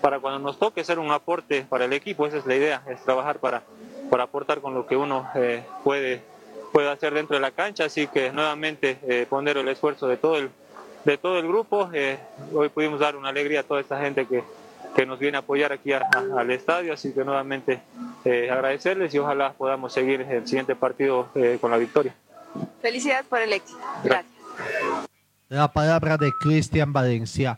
para 0.00 0.20
cuando 0.20 0.38
nos 0.38 0.58
toque 0.58 0.84
ser 0.84 0.98
un 1.00 1.10
aporte 1.10 1.66
para 1.68 1.86
el 1.86 1.92
equipo, 1.92 2.26
esa 2.26 2.36
es 2.36 2.46
la 2.46 2.54
idea, 2.54 2.82
es 2.88 3.02
trabajar 3.02 3.38
para, 3.38 3.62
para 4.08 4.24
aportar 4.24 4.60
con 4.60 4.74
lo 4.74 4.86
que 4.86 4.96
uno 4.96 5.28
eh, 5.34 5.64
puede, 5.82 6.22
puede 6.72 6.88
hacer 6.88 7.12
dentro 7.12 7.34
de 7.34 7.40
la 7.40 7.50
cancha, 7.50 7.86
así 7.86 8.06
que 8.06 8.30
nuevamente 8.30 8.98
eh, 9.08 9.26
poner 9.28 9.56
el 9.56 9.68
esfuerzo 9.68 10.06
de 10.06 10.16
todo 10.16 10.36
el, 10.36 10.50
de 11.04 11.18
todo 11.18 11.38
el 11.38 11.48
grupo, 11.48 11.90
eh, 11.92 12.18
hoy 12.54 12.68
pudimos 12.68 13.00
dar 13.00 13.16
una 13.16 13.30
alegría 13.30 13.60
a 13.60 13.62
toda 13.64 13.80
esta 13.80 14.00
gente 14.00 14.26
que, 14.26 14.44
que 14.96 15.04
nos 15.06 15.18
viene 15.18 15.36
a 15.36 15.40
apoyar 15.40 15.72
aquí 15.72 15.92
a- 15.92 15.98
a- 15.98 16.40
al 16.40 16.50
estadio, 16.50 16.92
así 16.94 17.12
que 17.12 17.24
nuevamente 17.24 17.80
eh, 18.24 18.48
agradecerles 18.50 19.14
y 19.14 19.18
ojalá 19.18 19.52
podamos 19.52 19.92
seguir 19.92 20.22
el 20.22 20.46
siguiente 20.48 20.74
partido 20.74 21.28
eh, 21.34 21.58
con 21.60 21.70
la 21.70 21.76
victoria. 21.76 22.14
Felicidades 22.80 23.26
por 23.26 23.40
el 23.40 23.52
éxito. 23.52 23.78
Gracias. 24.02 24.32
La 25.48 25.70
palabra 25.70 26.16
de 26.16 26.32
Cristian 26.40 26.92
Valencia. 26.92 27.56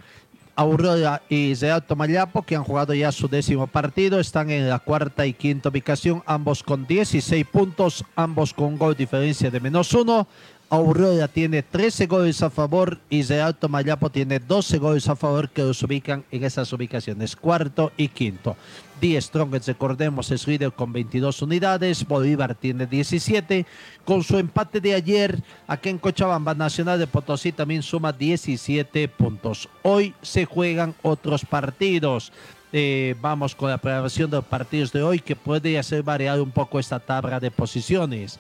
Aurora 0.57 1.23
y 1.29 1.55
Real 1.55 1.85
Tomayapo, 1.87 2.43
que 2.43 2.57
han 2.57 2.65
jugado 2.65 2.93
ya 2.93 3.13
su 3.13 3.29
décimo 3.29 3.69
partido, 3.69 4.19
están 4.19 4.51
en 4.51 4.69
la 4.69 4.81
cuarta 4.81 5.25
y 5.25 5.33
quinta 5.33 5.69
ubicación, 5.69 6.21
ambos 6.27 6.65
con 6.65 6.85
16 6.85 7.47
puntos, 7.47 8.05
ambos 8.17 8.53
con 8.53 8.77
gol 8.77 8.97
diferencia 8.97 9.53
de 9.53 9.61
menos 9.61 9.95
uno. 9.95 10.27
Aurora 10.71 11.29
tiene 11.29 11.63
13 11.63 12.07
goles 12.07 12.43
a 12.43 12.51
favor 12.51 12.99
y 13.09 13.23
Real 13.23 13.57
Tomayapo 13.57 14.11
tiene 14.11 14.39
12 14.39 14.77
goles 14.77 15.09
a 15.09 15.17
favor 15.17 15.49
que 15.49 15.63
los 15.63 15.83
ubican 15.83 16.25
en 16.31 16.45
esas 16.45 16.71
ubicaciones, 16.75 17.37
cuarto 17.37 17.91
y 17.97 18.09
quinto. 18.09 18.55
Die 19.01 19.19
Strongest, 19.19 19.69
recordemos, 19.69 20.31
es 20.31 20.47
líder 20.47 20.73
con 20.73 20.93
22 20.93 21.41
unidades, 21.41 22.07
Bolívar 22.07 22.55
tiene 22.55 22.87
17. 22.87 23.65
Con 24.05 24.23
su 24.23 24.37
empate 24.37 24.83
de 24.83 24.95
ayer, 24.95 25.43
aquí 25.67 25.89
en 25.89 25.97
Cochabamba, 25.97 26.53
Nacional 26.53 26.99
de 26.99 27.07
Potosí 27.07 27.51
también 27.51 27.83
suma 27.83 28.13
17 28.13 29.09
puntos. 29.09 29.71
Hoy 29.83 30.15
se 30.21 30.45
juegan 30.45 30.95
otros 31.01 31.47
partidos. 31.47 32.31
Eh, 32.75 33.15
vamos 33.23 33.55
con 33.55 33.71
la 33.71 33.79
programación 33.79 34.31
de 34.31 34.37
los 34.37 34.45
partidos 34.45 34.93
de 34.93 35.03
hoy 35.03 35.21
que 35.21 35.35
puede 35.35 35.79
hacer 35.79 36.03
variar 36.03 36.39
un 36.43 36.51
poco 36.51 36.79
esta 36.79 37.01
tabla 37.01 37.41
de 37.41 37.51
posiciones. 37.51 38.39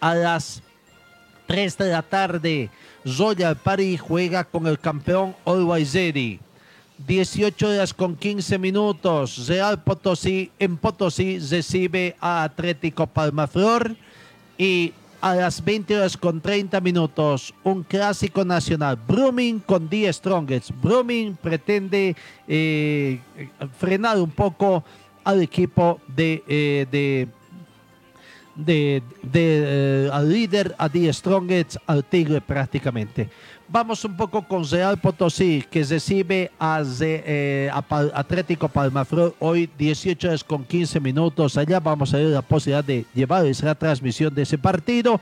A 0.00 0.14
las 0.14 0.62
3 1.46 1.78
de 1.78 1.90
la 1.90 2.02
tarde, 2.02 2.70
Royal 3.04 3.56
Party 3.56 3.96
juega 3.96 4.44
con 4.44 4.66
el 4.66 4.78
campeón 4.78 5.34
Always 5.44 5.94
Ready. 5.94 6.40
18 7.06 7.68
horas 7.68 7.92
con 7.92 8.16
15 8.16 8.58
minutos, 8.58 9.46
Real 9.48 9.82
Potosí 9.82 10.50
en 10.58 10.78
Potosí 10.78 11.38
recibe 11.38 12.16
a 12.20 12.44
Atlético 12.44 13.06
Palmaflor 13.06 13.94
y 14.56 14.94
a 15.20 15.34
las 15.34 15.62
20 15.62 15.96
horas 15.96 16.16
con 16.16 16.40
30 16.40 16.80
minutos, 16.80 17.52
un 17.64 17.82
clásico 17.82 18.44
nacional, 18.44 18.96
Brumming 18.96 19.60
con 19.60 19.88
10 19.88 20.16
Strongest. 20.16 20.70
Brumming 20.82 21.36
pretende 21.36 22.16
eh, 22.48 23.20
frenar 23.78 24.18
un 24.18 24.30
poco 24.30 24.82
al 25.24 25.42
equipo 25.42 26.00
de, 26.06 26.42
eh, 26.46 26.86
de 26.90 27.28
de, 28.56 29.02
de, 29.22 30.06
eh, 30.06 30.10
al 30.12 30.28
líder, 30.32 30.74
a 30.78 30.88
Die 30.88 31.12
Strongest, 31.12 31.76
al 31.86 32.04
Tigre 32.04 32.40
prácticamente. 32.40 33.28
Vamos 33.68 34.04
un 34.04 34.16
poco 34.16 34.46
con 34.46 34.64
Real 34.68 34.96
Potosí, 34.96 35.64
que 35.68 35.82
recibe 35.82 36.52
a, 36.58 36.82
eh, 37.00 37.68
a 37.72 37.82
Pal- 37.82 38.12
Atlético 38.14 38.68
Palmaflor 38.68 39.34
hoy 39.40 39.68
18 39.76 40.28
horas 40.28 40.44
con 40.44 40.64
15 40.64 41.00
minutos. 41.00 41.56
Allá 41.56 41.80
vamos 41.80 42.14
a 42.14 42.18
ver 42.18 42.26
la 42.26 42.42
posibilidad 42.42 42.84
de 42.84 43.04
llevarles 43.12 43.62
la 43.64 43.74
transmisión 43.74 44.32
de 44.32 44.42
ese 44.42 44.56
partido 44.56 45.20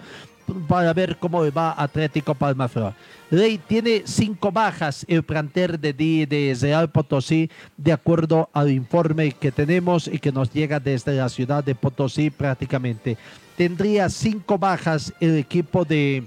para 0.68 0.92
ver 0.92 1.16
cómo 1.16 1.40
va 1.53 1.74
Atlético 1.76 2.34
Palmaflor. 2.34 2.95
Rey 3.30 3.59
tiene 3.59 4.03
cinco 4.05 4.53
bajas 4.53 5.05
el 5.09 5.22
planter 5.22 5.78
de, 5.78 5.92
de 5.92 6.57
Real 6.61 6.90
Potosí, 6.90 7.51
de 7.76 7.92
acuerdo 7.92 8.49
al 8.53 8.70
informe 8.70 9.32
que 9.32 9.51
tenemos 9.51 10.09
y 10.09 10.18
que 10.18 10.32
nos 10.32 10.53
llega 10.53 10.78
desde 10.78 11.14
la 11.14 11.28
ciudad 11.28 11.64
de 11.64 11.74
Potosí 11.74 12.30
prácticamente. 12.30 13.16
Tendría 13.57 14.09
cinco 14.09 14.59
bajas 14.59 15.12
el 15.20 15.36
equipo 15.38 15.84
de 15.84 16.24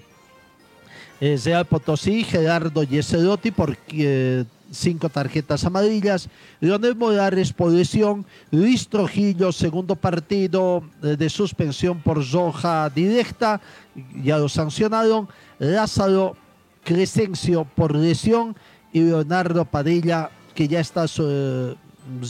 eh, 1.19 1.39
Real 1.43 1.65
Potosí, 1.65 2.23
Gerardo 2.23 2.83
Yeserotti 2.83 3.51
por 3.51 3.77
eh, 3.91 4.45
cinco 4.71 5.09
tarjetas 5.09 5.65
amarillas, 5.65 6.29
Leonel 6.59 6.95
Morales 6.95 7.53
por 7.53 7.71
lesión, 7.71 8.25
Luis 8.51 8.87
Trujillo, 8.87 9.51
segundo 9.51 9.95
partido 9.95 10.83
eh, 11.03 11.15
de 11.17 11.29
suspensión 11.29 11.99
por 11.99 12.23
roja 12.31 12.89
directa, 12.89 13.61
ya 14.23 14.37
lo 14.37 14.49
sancionaron, 14.49 15.27
Lázaro 15.59 16.35
Crescencio 16.83 17.65
por 17.65 17.95
lesión 17.95 18.55
y 18.93 19.01
Leonardo 19.01 19.65
Padilla 19.65 20.29
que 20.55 20.67
ya 20.67 20.79
está 20.79 21.05
eh, 21.19 21.75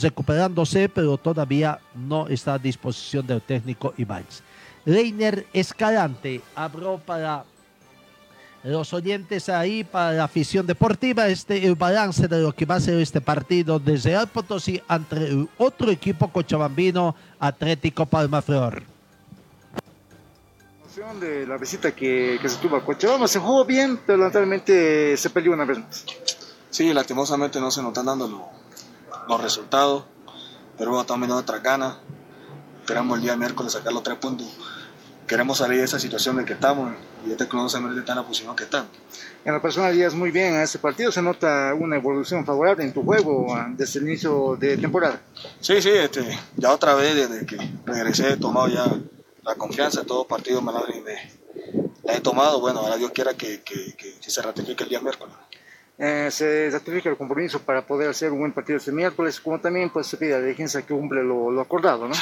recuperándose 0.02 0.88
pero 0.88 1.16
todavía 1.16 1.78
no 1.94 2.26
está 2.28 2.54
a 2.54 2.58
disposición 2.58 3.26
del 3.26 3.42
técnico 3.42 3.94
Ibáñez. 3.96 4.42
Reiner 4.84 5.46
Escalante 5.52 6.40
habló 6.54 6.98
para 6.98 7.44
los 8.64 8.92
oyentes 8.92 9.48
ahí 9.48 9.84
para 9.84 10.12
la 10.12 10.24
afición 10.24 10.66
deportiva, 10.66 11.28
este 11.28 11.64
el 11.64 11.74
balance 11.74 12.26
de 12.26 12.40
lo 12.40 12.52
que 12.52 12.66
va 12.66 12.76
a 12.76 12.80
ser 12.80 12.98
este 12.98 13.20
partido 13.20 13.78
de 13.78 13.96
Real 13.96 14.26
Potosí 14.26 14.80
ante 14.88 15.46
otro 15.56 15.90
equipo 15.90 16.28
cochabambino 16.28 17.14
Atlético 17.38 18.06
Palmaflor. 18.06 18.82
De 21.20 21.46
la 21.46 21.56
visita 21.58 21.92
que, 21.92 22.38
que 22.42 22.48
se 22.48 22.56
tuvo 22.56 22.76
a 22.76 22.84
Cochabamba. 22.84 23.28
Se 23.28 23.38
jugó 23.38 23.64
bien, 23.64 24.00
pero 24.04 24.18
lamentablemente 24.18 25.16
se 25.16 25.30
perdió 25.30 25.52
una 25.52 25.64
vez 25.64 25.78
más. 25.78 26.04
Sí, 26.70 26.92
lastimosamente 26.92 27.60
no 27.60 27.70
se 27.70 27.80
nos 27.82 27.90
están 27.90 28.06
dando 28.06 28.26
lo- 28.26 28.48
los 29.28 29.40
resultados, 29.40 30.04
pero 30.76 30.90
bueno, 30.90 31.02
estamos 31.02 31.20
viendo 31.20 31.36
otra 31.36 31.58
gana. 31.58 31.98
Esperamos 32.80 33.16
el 33.18 33.22
día 33.22 33.36
miércoles 33.36 33.72
sacar 33.72 33.92
los 33.92 34.02
tres 34.02 34.16
puntos. 34.18 34.46
Queremos 35.28 35.58
salir 35.58 35.78
de 35.78 35.84
esa 35.84 36.00
situación 36.00 36.40
en 36.40 36.46
que 36.46 36.54
estamos 36.54 36.90
y 37.26 37.30
este 37.30 37.46
club 37.46 37.62
no 37.62 37.68
se 37.68 37.78
merece 37.78 38.10
en 38.10 38.16
la 38.16 38.22
posición 38.26 38.56
que 38.56 38.64
está. 38.64 38.86
En 39.44 39.52
lo 39.54 39.62
personal, 39.62 39.94
llegas 39.94 40.14
muy 40.14 40.30
bien 40.32 40.54
a 40.54 40.62
este 40.64 40.78
partido. 40.80 41.12
Se 41.12 41.22
nota 41.22 41.74
una 41.78 41.96
evolución 41.96 42.44
favorable 42.44 42.82
en 42.84 42.92
tu 42.92 43.04
juego 43.04 43.54
ah, 43.54 43.68
desde 43.70 44.00
el 44.00 44.08
inicio 44.08 44.56
de 44.58 44.76
temporada. 44.78 45.20
Sí, 45.60 45.80
sí, 45.80 45.90
este, 45.90 46.36
ya 46.56 46.72
otra 46.72 46.94
vez 46.94 47.14
desde 47.14 47.46
que 47.46 47.56
regresé 47.86 48.32
he 48.32 48.36
tomado 48.36 48.68
ya 48.68 48.84
la 49.48 49.54
confianza, 49.56 50.04
todos 50.04 50.20
los 50.20 50.26
partidos 50.26 50.62
me 50.62 50.72
la, 50.72 50.80
me- 51.04 51.32
la 52.04 52.14
he 52.14 52.20
tomado. 52.20 52.60
Bueno, 52.60 52.80
ahora 52.80 52.96
Dios 52.96 53.10
quiera 53.12 53.34
que, 53.34 53.62
que, 53.62 53.94
que 53.96 54.30
se 54.30 54.42
ratifique 54.42 54.84
el 54.84 54.90
día 54.90 55.00
miércoles. 55.00 55.34
Eh, 55.98 56.28
se 56.30 56.70
ratifica 56.70 57.08
el 57.10 57.16
compromiso 57.16 57.58
para 57.60 57.84
poder 57.86 58.10
hacer 58.10 58.30
un 58.30 58.38
buen 58.40 58.52
partido 58.52 58.76
este 58.78 58.92
miércoles, 58.92 59.40
como 59.40 59.58
también 59.60 59.90
pues, 59.90 60.06
se 60.06 60.16
pide 60.16 60.34
a 60.34 60.38
la 60.38 60.44
dirigencia 60.44 60.82
que 60.82 60.94
cumple 60.94 61.24
lo, 61.24 61.50
lo 61.50 61.60
acordado. 61.60 62.06
¿no? 62.06 62.14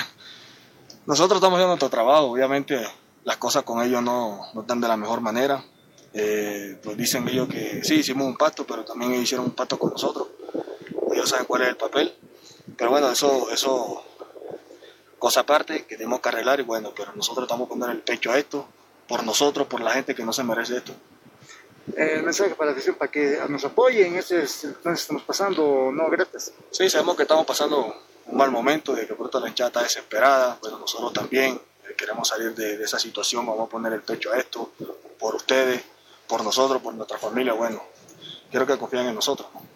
Nosotros 1.07 1.39
estamos 1.39 1.57
haciendo 1.57 1.69
nuestro 1.69 1.91
trabajo, 1.91 2.27
obviamente 2.33 2.81
las 3.25 3.37
cosas 3.37 3.65
con 3.65 3.83
ellos 3.83 4.03
no, 4.03 4.41
no 4.55 4.61
están 4.63 4.81
de 4.81 4.89
la 4.89 4.97
mejor 4.97 5.21
manera. 5.21 5.63
Eh, 6.15 6.79
pues 6.83 6.97
dicen 6.97 7.29
ellos 7.29 7.49
que 7.49 7.85
sí, 7.85 7.97
hicimos 7.97 8.27
un 8.27 8.37
pacto, 8.37 8.65
pero 8.67 8.85
también 8.85 9.13
hicieron 9.15 9.47
un 9.47 9.53
pacto 9.53 9.79
con 9.79 9.91
nosotros. 9.91 10.29
Ellos 11.13 11.29
saben 11.29 11.45
cuál 11.47 11.63
es 11.63 11.69
el 11.69 11.77
papel. 11.77 12.15
Pero 12.79 12.91
bueno, 12.91 13.11
eso, 13.11 13.51
eso, 13.51 14.03
cosa 15.19 15.41
aparte 15.41 15.85
que 15.87 15.97
tenemos 15.97 16.21
que 16.21 16.29
arreglar 16.29 16.61
y 16.61 16.63
bueno, 16.63 16.93
pero 16.95 17.13
nosotros 17.15 17.45
estamos 17.45 17.69
poniendo 17.69 17.93
el 17.93 18.01
pecho 18.01 18.33
a 18.33 18.39
esto, 18.39 18.67
por 19.09 19.25
nosotros, 19.25 19.67
por 19.67 19.81
la 19.81 19.93
gente 19.93 20.15
que 20.15 20.25
no 20.25 20.33
se 20.33 20.45
merece 20.45 20.77
esto. 20.79 20.93
Eh, 21.97 22.15
el 22.17 22.23
mensaje 22.25 22.55
para 22.55 22.71
la 22.71 22.73
afición 22.73 22.97
para 22.97 23.11
que 23.11 23.39
nos 23.49 23.65
apoyen, 23.65 24.17
este 24.17 24.41
entonces 24.41 25.01
estamos 25.03 25.23
pasando 25.23 25.91
no 25.93 26.11
gratis. 26.11 26.53
Sí, 26.71 26.91
sabemos 26.91 27.17
que 27.17 27.23
estamos 27.23 27.47
pasando 27.47 27.95
un 28.27 28.37
mal 28.37 28.51
momento, 28.51 28.95
de 28.95 29.07
que 29.07 29.15
pronto 29.15 29.39
la 29.39 29.49
hinchada 29.49 29.69
está 29.69 29.83
desesperada, 29.83 30.59
pero 30.61 30.79
nosotros 30.79 31.13
también 31.13 31.61
eh, 31.89 31.95
queremos 31.97 32.29
salir 32.29 32.55
de, 32.55 32.77
de 32.77 32.85
esa 32.85 32.99
situación, 32.99 33.47
vamos 33.47 33.69
a 33.69 33.71
poner 33.71 33.93
el 33.93 34.03
pecho 34.03 34.33
a 34.33 34.39
esto, 34.39 34.73
por 35.19 35.37
ustedes, 35.37 35.83
por 36.27 36.43
nosotros, 36.43 36.83
por 36.83 36.95
nuestra 36.95 37.19
familia, 37.19 37.53
bueno, 37.53 37.83
quiero 38.51 38.67
que 38.67 38.77
confíen 38.77 39.07
en 39.07 39.15
nosotros. 39.15 39.49
¿no? 39.55 39.76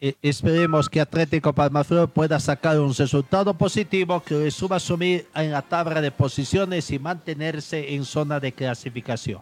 Esperemos 0.00 0.88
que 0.88 1.00
Atlético 1.00 1.52
Palmaflor 1.52 2.08
pueda 2.08 2.38
sacar 2.38 2.78
un 2.78 2.94
resultado 2.94 3.52
positivo 3.54 4.22
que 4.22 4.36
le 4.36 4.50
suba 4.52 4.76
a 4.76 4.80
sumir 4.80 5.26
en 5.34 5.50
la 5.50 5.60
tabla 5.60 6.00
de 6.00 6.12
posiciones 6.12 6.92
y 6.92 7.00
mantenerse 7.00 7.94
en 7.94 8.04
zona 8.04 8.38
de 8.38 8.52
clasificación. 8.52 9.40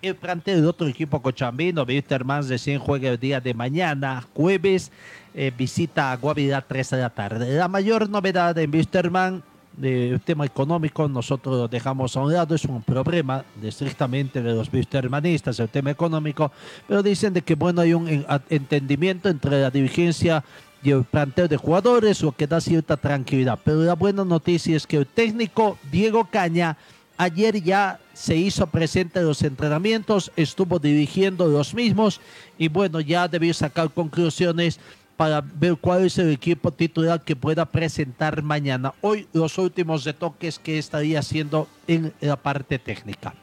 El 0.00 0.14
plantel 0.14 0.60
del 0.60 0.68
otro 0.68 0.86
equipo 0.86 1.20
cochambino, 1.20 1.82
Wisterman, 1.82 2.48
recién 2.48 2.78
juega 2.78 3.10
el 3.10 3.18
día 3.18 3.40
de 3.40 3.52
mañana, 3.52 4.24
jueves, 4.32 4.92
eh, 5.34 5.50
visita 5.56 6.12
a 6.12 6.16
Guavirá 6.16 6.60
3 6.60 6.90
de 6.90 6.96
la 6.98 7.10
tarde. 7.10 7.56
La 7.56 7.66
mayor 7.66 8.08
novedad 8.08 8.56
en 8.58 8.72
Wisterman, 8.72 9.42
eh, 9.82 10.10
el 10.12 10.20
tema 10.20 10.46
económico, 10.46 11.08
nosotros 11.08 11.56
lo 11.56 11.68
dejamos 11.68 12.16
a 12.16 12.20
un 12.20 12.32
lado, 12.32 12.54
es 12.54 12.64
un 12.64 12.82
problema 12.82 13.44
de, 13.60 13.68
estrictamente 13.68 14.42
de 14.42 14.54
los 14.54 14.72
wistermanistas, 14.72 15.60
el 15.60 15.68
tema 15.68 15.90
económico, 15.90 16.50
pero 16.88 17.02
dicen 17.02 17.32
de 17.32 17.42
que 17.42 17.54
bueno 17.54 17.82
hay 17.82 17.92
un 17.94 18.24
entendimiento 18.48 19.28
entre 19.28 19.60
la 19.60 19.70
dirigencia 19.70 20.42
y 20.82 20.90
el 20.90 21.04
planteo 21.04 21.48
de 21.48 21.56
jugadores, 21.56 22.22
lo 22.22 22.32
que 22.32 22.46
da 22.46 22.60
cierta 22.60 22.96
tranquilidad. 22.96 23.58
Pero 23.64 23.82
la 23.82 23.94
buena 23.94 24.24
noticia 24.24 24.76
es 24.76 24.86
que 24.86 24.98
el 24.98 25.06
técnico 25.06 25.78
Diego 25.90 26.28
Caña 26.30 26.76
ayer 27.16 27.62
ya 27.62 27.98
se 28.12 28.36
hizo 28.36 28.66
presente 28.66 29.18
en 29.18 29.26
los 29.26 29.42
entrenamientos, 29.42 30.30
estuvo 30.36 30.78
dirigiendo 30.78 31.46
los 31.48 31.74
mismos 31.74 32.20
y 32.58 32.68
bueno, 32.68 33.00
ya 33.00 33.28
debió 33.28 33.52
sacar 33.54 33.90
conclusiones 33.90 34.78
para 35.16 35.40
ver 35.40 35.76
cuál 35.76 36.04
es 36.04 36.18
el 36.18 36.30
equipo 36.30 36.70
titular 36.70 37.22
que 37.22 37.36
pueda 37.36 37.64
presentar 37.64 38.42
mañana. 38.42 38.92
Hoy 39.00 39.26
los 39.32 39.56
últimos 39.58 40.04
retoques 40.04 40.58
que 40.58 40.78
estaría 40.78 41.20
haciendo 41.20 41.68
en 41.86 42.12
la 42.20 42.36
parte 42.36 42.78
técnica. 42.78 43.34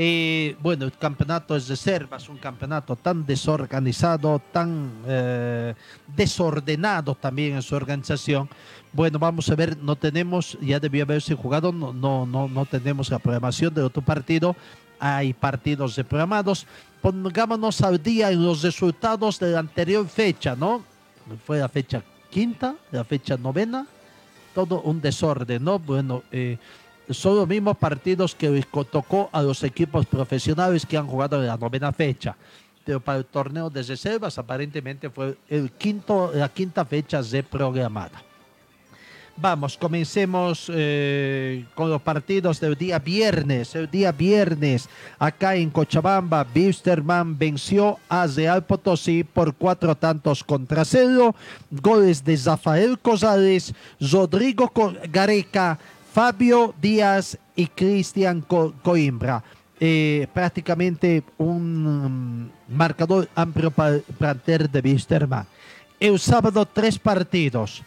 Eh, 0.00 0.56
bueno, 0.62 0.84
el 0.84 0.92
campeonato 0.92 1.56
es 1.56 1.66
reservas, 1.66 2.28
un 2.28 2.36
campeonato 2.36 2.94
tan 2.94 3.26
desorganizado, 3.26 4.40
tan 4.52 4.92
eh, 5.04 5.74
desordenado 6.16 7.16
también 7.16 7.56
en 7.56 7.62
su 7.62 7.74
organización. 7.74 8.48
Bueno, 8.92 9.18
vamos 9.18 9.50
a 9.50 9.56
ver, 9.56 9.76
no 9.76 9.96
tenemos, 9.96 10.56
ya 10.60 10.78
debió 10.78 11.02
haberse 11.02 11.34
jugado, 11.34 11.72
no, 11.72 11.92
no, 11.92 12.26
no, 12.26 12.66
tenemos 12.66 13.10
la 13.10 13.18
programación 13.18 13.74
del 13.74 13.86
otro 13.86 14.00
partido. 14.00 14.54
Hay 14.98 15.32
partidos 15.32 15.96
reprogramados. 15.96 16.66
Pongámonos 17.00 17.80
al 17.82 18.02
día 18.02 18.30
en 18.30 18.44
los 18.44 18.62
resultados 18.62 19.38
de 19.38 19.52
la 19.52 19.60
anterior 19.60 20.06
fecha, 20.08 20.56
¿no? 20.56 20.82
Fue 21.46 21.58
la 21.58 21.68
fecha 21.68 22.02
quinta, 22.30 22.74
la 22.90 23.04
fecha 23.04 23.36
novena, 23.36 23.86
todo 24.54 24.80
un 24.82 25.00
desorden, 25.00 25.62
¿no? 25.62 25.78
Bueno, 25.78 26.22
eh, 26.32 26.58
son 27.10 27.36
los 27.36 27.48
mismos 27.48 27.76
partidos 27.76 28.34
que 28.34 28.64
tocó 28.90 29.30
a 29.32 29.42
los 29.42 29.62
equipos 29.62 30.06
profesionales 30.06 30.84
que 30.84 30.96
han 30.96 31.06
jugado 31.06 31.40
en 31.40 31.46
la 31.46 31.56
novena 31.56 31.92
fecha. 31.92 32.36
Pero 32.84 33.00
para 33.00 33.18
el 33.18 33.26
torneo 33.26 33.68
de 33.70 33.82
reservas 33.82 34.38
aparentemente 34.38 35.10
fue 35.10 35.36
el 35.48 35.72
quinto, 35.72 36.32
la 36.34 36.48
quinta 36.48 36.84
fecha 36.84 37.20
reprogramada. 37.20 38.27
Vamos, 39.40 39.76
comencemos 39.78 40.68
eh, 40.74 41.64
con 41.76 41.88
los 41.90 42.02
partidos 42.02 42.58
del 42.58 42.74
día 42.74 42.98
viernes. 42.98 43.72
El 43.76 43.88
día 43.88 44.10
viernes, 44.10 44.88
acá 45.16 45.54
en 45.54 45.70
Cochabamba, 45.70 46.44
Wisterman 46.52 47.38
venció 47.38 48.00
a 48.08 48.26
Real 48.26 48.64
Potosí 48.64 49.22
por 49.22 49.54
cuatro 49.54 49.94
tantos 49.94 50.42
contra 50.42 50.84
cero. 50.84 51.36
Goles 51.70 52.24
de 52.24 52.36
Zafael 52.36 52.98
Cosales, 52.98 53.72
Rodrigo 54.00 54.72
Gareca, 55.08 55.78
Fabio 56.12 56.74
Díaz 56.82 57.38
y 57.54 57.68
Cristian 57.68 58.40
Co- 58.40 58.74
Coimbra. 58.82 59.44
Eh, 59.78 60.26
prácticamente 60.34 61.22
un 61.36 62.48
mm, 62.68 62.76
marcador 62.76 63.28
amplio 63.36 63.70
para 63.70 63.94
el 63.96 64.02
plantel 64.02 64.68
de 64.72 64.80
Wisterman. 64.80 65.46
El 66.00 66.18
sábado, 66.18 66.66
tres 66.66 66.98
partidos. 66.98 67.84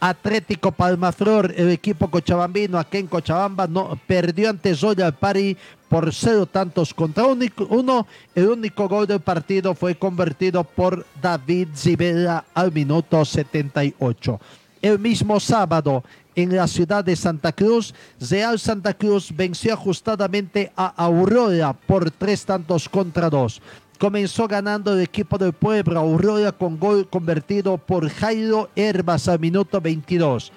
Atlético 0.00 0.72
Palmaflor, 0.72 1.54
el 1.56 1.70
equipo 1.70 2.10
cochabambino 2.10 2.78
aquí 2.78 2.98
en 2.98 3.06
Cochabamba, 3.06 3.66
no, 3.66 3.98
perdió 4.06 4.50
ante 4.50 4.74
Royal 4.74 5.14
Party 5.14 5.56
por 5.88 6.12
cero 6.12 6.46
tantos 6.46 6.92
contra 6.92 7.24
uno. 7.24 8.06
El 8.34 8.48
único 8.48 8.88
gol 8.88 9.06
del 9.06 9.20
partido 9.20 9.74
fue 9.74 9.94
convertido 9.94 10.64
por 10.64 11.06
David 11.22 11.68
Zibela 11.76 12.44
al 12.52 12.72
minuto 12.72 13.24
78. 13.24 14.40
El 14.82 14.98
mismo 14.98 15.40
sábado, 15.40 16.04
en 16.34 16.54
la 16.54 16.66
ciudad 16.66 17.04
de 17.04 17.16
Santa 17.16 17.52
Cruz, 17.52 17.94
Real 18.20 18.58
Santa 18.58 18.92
Cruz 18.92 19.32
venció 19.34 19.72
ajustadamente 19.72 20.72
a 20.76 20.88
Aurora 20.88 21.72
por 21.72 22.10
tres 22.10 22.44
tantos 22.44 22.88
contra 22.88 23.30
dos. 23.30 23.62
Comenzó 23.98 24.48
ganando 24.48 24.92
el 24.92 25.00
equipo 25.00 25.38
del 25.38 25.52
pueblo 25.52 26.00
Aurora 26.00 26.50
con 26.52 26.78
gol 26.78 27.08
convertido 27.08 27.78
por 27.78 28.08
Jairo 28.08 28.68
Herbas 28.74 29.28
al 29.28 29.38
minuto 29.38 29.80
22. 29.80 30.52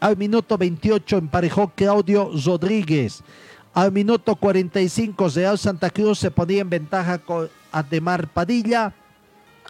Al 0.00 0.16
minuto 0.16 0.58
28 0.58 1.18
emparejó 1.18 1.72
Claudio 1.74 2.30
Rodríguez. 2.44 3.22
Al 3.74 3.92
minuto 3.92 4.34
45 4.34 5.28
Real 5.28 5.56
Santa 5.56 5.90
Cruz 5.90 6.18
se 6.18 6.32
ponía 6.32 6.62
en 6.62 6.70
ventaja 6.70 7.18
con 7.18 7.48
Ademar 7.70 8.26
Padilla. 8.26 8.92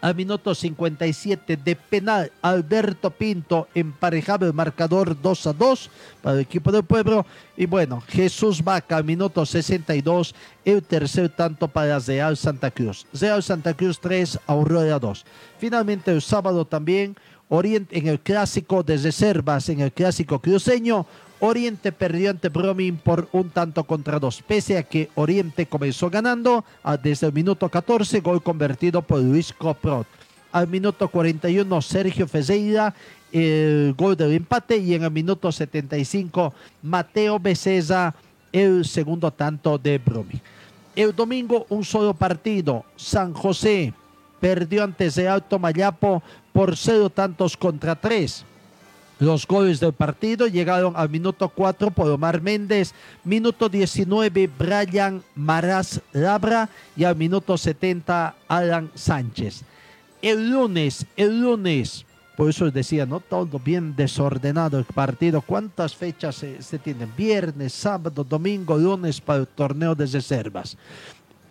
Al 0.01 0.15
minuto 0.15 0.55
57 0.55 1.59
de 1.59 1.77
penal, 1.77 2.33
Alberto 2.41 3.11
Pinto 3.11 3.69
emparejaba 3.75 4.47
el 4.47 4.55
marcador 4.55 5.21
2 5.21 5.47
a 5.47 5.53
2 5.53 5.91
para 6.23 6.37
el 6.37 6.41
equipo 6.41 6.73
del 6.73 6.85
pueblo. 6.85 7.27
Y 7.55 7.67
bueno, 7.67 8.03
Jesús 8.09 8.65
Vaca 8.65 8.97
al 8.97 9.05
minuto 9.05 9.45
62, 9.45 10.35
el 10.65 10.83
tercer 10.83 11.29
tanto 11.29 11.69
para 11.69 11.99
Real 11.99 12.37
Santa 12.39 12.71
Cruz. 12.71 13.07
Real 13.13 13.43
Santa 13.43 13.75
Cruz 13.75 14.01
3, 14.01 14.39
Aurora 14.47 14.99
2. 14.99 15.27
Finalmente 15.59 16.11
el 16.11 16.23
sábado 16.23 16.65
también, 16.65 17.15
Oriente, 17.51 17.99
en 17.99 18.07
el 18.07 18.21
clásico 18.21 18.83
de 18.83 18.97
reservas, 18.97 19.69
en 19.69 19.81
el 19.81 19.93
clásico 19.93 20.39
cruceño, 20.39 21.05
Oriente 21.41 21.91
perdió 21.91 22.31
ante 22.31 22.49
Bromin 22.49 22.97
por 22.97 23.29
un 23.33 23.51
tanto 23.51 23.85
contra 23.85 24.19
dos, 24.19 24.43
pese 24.43 24.77
a 24.79 24.83
que 24.83 25.09
Oriente 25.15 25.67
comenzó 25.67 26.11
ganando 26.11 26.65
ah, 26.85 26.97
desde 26.97 27.27
el 27.27 27.33
minuto 27.33 27.69
14, 27.69 28.21
gol 28.21 28.43
convertido 28.43 29.03
por 29.03 29.21
Luis 29.21 29.53
Coprot. 29.53 30.07
Al 30.53 30.69
minuto 30.69 31.09
41, 31.09 31.83
Sergio 31.83 32.27
Ferreira, 32.29 32.95
el 33.33 33.95
gol 33.97 34.17
del 34.17 34.33
empate, 34.33 34.77
y 34.77 34.95
en 34.95 35.05
el 35.05 35.11
minuto 35.11 35.51
75, 35.51 36.53
Mateo 36.83 37.39
Becesa, 37.39 38.15
el 38.53 38.85
segundo 38.85 39.31
tanto 39.31 39.79
de 39.79 39.99
Bromin. 39.99 40.41
El 40.95 41.15
domingo, 41.15 41.67
un 41.69 41.85
solo 41.85 42.13
partido, 42.15 42.85
San 42.97 43.33
José 43.33 43.95
perdió 44.41 44.83
ante 44.83 45.09
Real 45.11 45.43
Tomayapo 45.47 46.23
por 46.53 46.77
cero 46.77 47.11
tantos 47.11 47.57
contra 47.57 47.95
tres. 47.95 48.45
Los 49.21 49.47
goles 49.47 49.81
del 49.81 49.93
partido 49.93 50.47
llegaron 50.47 50.95
al 50.97 51.11
minuto 51.11 51.51
4 51.51 51.91
por 51.91 52.11
Omar 52.11 52.41
Méndez, 52.41 52.95
minuto 53.23 53.69
19 53.69 54.49
Brian 54.59 55.23
Maraz 55.35 56.01
Labra 56.13 56.71
y 56.97 57.05
al 57.05 57.17
minuto 57.17 57.59
70 57.59 58.35
Alan 58.49 58.91
Sánchez. 58.95 59.63
El 60.23 60.51
lunes, 60.51 61.05
el 61.19 61.39
lunes, 61.43 62.07
por 62.35 62.49
eso 62.49 62.71
decía, 62.71 63.05
¿no? 63.05 63.21
Todo 63.21 63.59
bien 63.59 63.95
desordenado 63.95 64.79
el 64.79 64.87
partido. 64.87 65.43
¿Cuántas 65.43 65.95
fechas 65.95 66.37
se, 66.37 66.79
tienen? 66.79 67.13
Viernes, 67.15 67.75
sábado, 67.75 68.25
domingo, 68.25 68.79
lunes 68.79 69.21
para 69.21 69.41
el 69.41 69.47
torneo 69.47 69.95
de 69.95 70.07
reservas. 70.07 70.79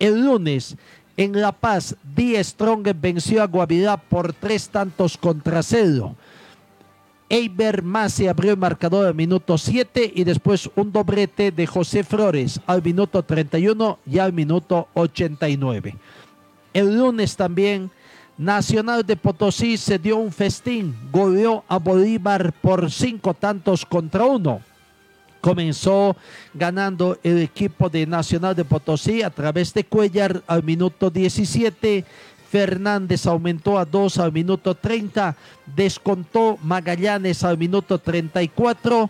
El 0.00 0.24
lunes, 0.24 0.76
en 1.16 1.40
La 1.40 1.52
Paz, 1.52 1.94
Die 2.16 2.42
Strong 2.42 2.88
venció 3.00 3.44
a 3.44 3.46
Guavirá 3.46 3.96
por 3.96 4.32
tres 4.32 4.68
tantos 4.70 5.16
contra 5.16 5.62
cero. 5.62 6.16
Eiber 7.30 7.82
Masi 7.84 8.26
abrió 8.26 8.50
el 8.50 8.58
marcador 8.58 9.06
al 9.06 9.14
minuto 9.14 9.56
7 9.56 10.12
y 10.16 10.24
después 10.24 10.68
un 10.74 10.90
doblete 10.90 11.52
de 11.52 11.64
José 11.64 12.02
Flores 12.02 12.60
al 12.66 12.82
minuto 12.82 13.22
31 13.22 14.00
y 14.04 14.18
al 14.18 14.32
minuto 14.32 14.88
89. 14.94 15.96
El 16.74 16.98
lunes 16.98 17.36
también 17.36 17.90
Nacional 18.36 19.04
de 19.04 19.16
Potosí 19.16 19.76
se 19.76 19.98
dio 19.98 20.16
un 20.16 20.32
festín, 20.32 20.96
goleó 21.12 21.62
a 21.68 21.78
Bolívar 21.78 22.52
por 22.54 22.90
cinco 22.90 23.34
tantos 23.34 23.84
contra 23.84 24.24
uno. 24.24 24.62
Comenzó 25.40 26.16
ganando 26.52 27.18
el 27.22 27.38
equipo 27.38 27.88
de 27.88 28.06
Nacional 28.06 28.56
de 28.56 28.64
Potosí 28.64 29.22
a 29.22 29.30
través 29.30 29.72
de 29.72 29.84
Cuellar 29.84 30.42
al 30.46 30.62
minuto 30.62 31.10
17. 31.10 32.04
Fernández 32.50 33.26
aumentó 33.26 33.78
a 33.78 33.84
2 33.84 34.18
al 34.18 34.32
minuto 34.32 34.74
30. 34.74 35.36
Descontó 35.66 36.58
Magallanes 36.62 37.44
al 37.44 37.56
minuto 37.56 37.98
34. 37.98 39.08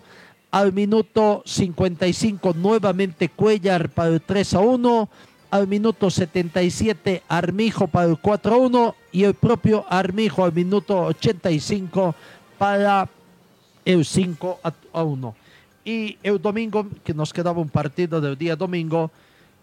Al 0.51 0.73
minuto 0.73 1.43
55 1.47 2.53
nuevamente 2.55 3.31
Cuellar 3.31 3.89
para 3.89 4.11
el 4.11 4.21
3 4.21 4.55
a 4.55 4.61
1. 4.61 5.09
Al 5.51 5.67
minuto 5.67 6.11
77 6.11 7.23
Armijo 7.29 7.87
para 7.87 8.11
el 8.11 8.19
4 8.19 8.55
a 8.55 8.59
1. 8.59 8.95
Y 9.13 9.25
el 9.25 9.33
propio 9.33 9.87
Armijo 9.89 10.45
al 10.45 10.53
minuto 10.53 11.01
85 11.07 12.15
para 12.59 13.09
el 13.87 14.05
5 14.05 14.61
a 14.93 15.03
1. 15.03 15.35
Y 15.83 16.19
el 16.23 16.43
domingo, 16.43 16.87
que 17.03 17.15
nos 17.15 17.33
quedaba 17.33 17.59
un 17.59 17.71
partido 17.71 18.21
del 18.21 18.37
día 18.37 18.55
domingo, 18.55 19.11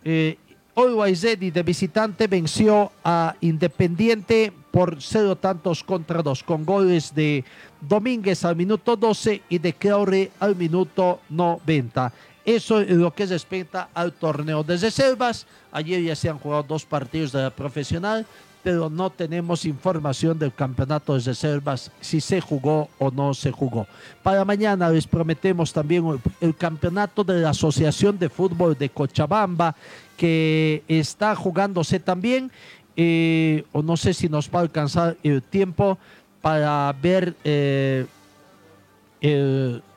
eh, 0.03 0.38
Always 0.78 1.23
Ready 1.23 1.49
de 1.49 1.63
visitante 1.63 2.28
venció 2.28 2.91
a 3.03 3.34
Independiente 3.41 4.53
por 4.69 5.01
cero 5.01 5.36
tantos 5.36 5.84
contra 5.84 6.21
dos, 6.21 6.43
con 6.43 6.65
goles 6.65 7.15
de 7.15 7.43
Domínguez 7.82 8.45
al 8.45 8.55
minuto 8.55 8.95
12 8.95 9.41
y 9.49 9.57
de 9.57 9.73
Claure 9.73 10.30
al 10.39 10.55
minuto 10.55 11.21
90. 11.30 12.13
Eso 12.45 12.80
es 12.80 12.91
lo 12.91 13.11
que 13.11 13.25
respecta 13.25 13.89
al 13.91 14.13
torneo 14.13 14.63
de 14.63 14.78
reservas. 14.78 15.47
Ayer 15.71 16.03
ya 16.03 16.15
se 16.15 16.30
han 16.30 16.38
jugado 16.38 16.61
dos 16.61 16.86
partidos 16.86 17.32
de 17.32 17.41
la 17.41 17.49
profesional, 17.49 18.23
pero 18.61 18.89
no 18.89 19.09
tenemos 19.09 19.65
información 19.65 20.38
del 20.38 20.53
campeonato 20.53 21.15
de 21.15 21.21
reservas, 21.21 21.89
si 22.01 22.21
se 22.21 22.39
jugó 22.39 22.89
o 22.99 23.09
no 23.09 23.34
se 23.34 23.51
jugó. 23.51 23.88
Para 24.21 24.45
mañana 24.45 24.89
les 24.89 25.07
prometemos 25.07 25.73
también 25.73 26.21
el 26.39 26.55
campeonato 26.55 27.23
de 27.23 27.41
la 27.41 27.51
Asociación 27.51 28.19
de 28.19 28.30
Fútbol 28.30 28.78
de 28.78 28.89
Cochabamba, 28.89 29.73
que 30.18 30.84
está 30.88 31.36
jugándose 31.36 31.99
también, 31.99 32.51
eh, 32.95 33.63
o 33.72 33.82
no 33.82 33.95
sé 33.95 34.13
si 34.13 34.28
nos 34.28 34.49
va 34.49 34.59
a 34.59 34.63
alcanzar 34.63 35.15
el 35.24 35.43
tiempo 35.43 35.97
para 36.41 36.93
ver 37.01 37.36
eh, 37.43 38.05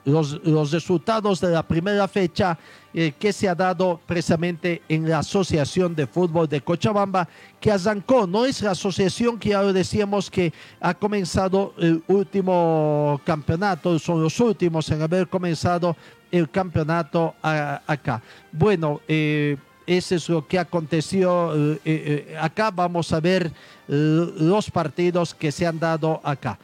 los, 0.05 0.43
los 0.45 0.71
resultados 0.71 1.41
de 1.41 1.49
la 1.49 1.63
primera 1.63 2.07
fecha 2.07 2.57
eh, 2.93 3.13
que 3.17 3.31
se 3.31 3.47
ha 3.47 3.55
dado 3.55 4.01
precisamente 4.05 4.81
en 4.89 5.07
la 5.07 5.19
Asociación 5.19 5.95
de 5.95 6.07
Fútbol 6.07 6.49
de 6.49 6.59
Cochabamba, 6.59 7.25
que 7.59 7.71
arrancó, 7.71 8.27
no 8.27 8.45
es 8.45 8.61
la 8.61 8.71
asociación 8.71 9.39
que 9.39 9.49
ya 9.49 9.63
decíamos 9.63 10.29
que 10.29 10.51
ha 10.81 10.93
comenzado 10.93 11.73
el 11.77 12.03
último 12.07 13.21
campeonato, 13.23 13.97
son 13.97 14.21
los 14.21 14.37
últimos 14.41 14.89
en 14.91 15.01
haber 15.01 15.29
comenzado 15.29 15.95
el 16.29 16.49
campeonato 16.49 17.33
acá. 17.41 18.21
Bueno, 18.51 18.99
eh, 19.07 19.55
eso 19.97 20.15
es 20.15 20.29
lo 20.29 20.47
que 20.47 20.59
aconteció 20.59 21.55
eh, 21.55 21.79
eh, 21.85 22.37
acá. 22.39 22.71
Vamos 22.71 23.11
a 23.13 23.19
ver 23.19 23.47
eh, 23.47 23.51
los 23.87 24.69
partidos 24.71 25.33
que 25.33 25.51
se 25.51 25.65
han 25.65 25.79
dado 25.79 26.21
acá 26.23 26.59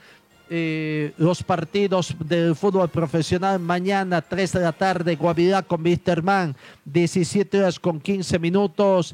eh, 0.49 1.13
los 1.17 1.43
partidos 1.43 2.15
del 2.19 2.55
fútbol 2.55 2.89
profesional 2.89 3.59
mañana 3.59 4.21
3 4.21 4.53
de 4.53 4.59
la 4.61 4.71
tarde 4.71 5.15
Guavirá 5.15 5.61
con 5.61 5.83
Wisterman 5.83 6.55
17 6.85 7.59
horas 7.59 7.79
con 7.79 7.99
15 7.99 8.39
minutos 8.39 9.13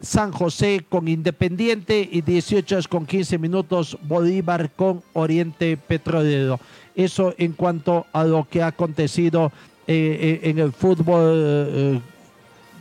San 0.00 0.30
José 0.30 0.84
con 0.88 1.08
Independiente 1.08 2.08
y 2.10 2.20
18 2.20 2.76
horas 2.76 2.86
con 2.86 3.06
15 3.06 3.38
minutos 3.38 3.98
Bolívar 4.02 4.70
con 4.70 5.02
Oriente 5.14 5.76
Petrolero 5.76 6.60
eso 6.94 7.34
en 7.38 7.52
cuanto 7.52 8.06
a 8.12 8.22
lo 8.22 8.46
que 8.48 8.62
ha 8.62 8.68
acontecido 8.68 9.50
eh, 9.88 10.40
eh, 10.44 10.50
en 10.50 10.58
el 10.58 10.72
fútbol 10.72 11.32
eh, 11.34 12.00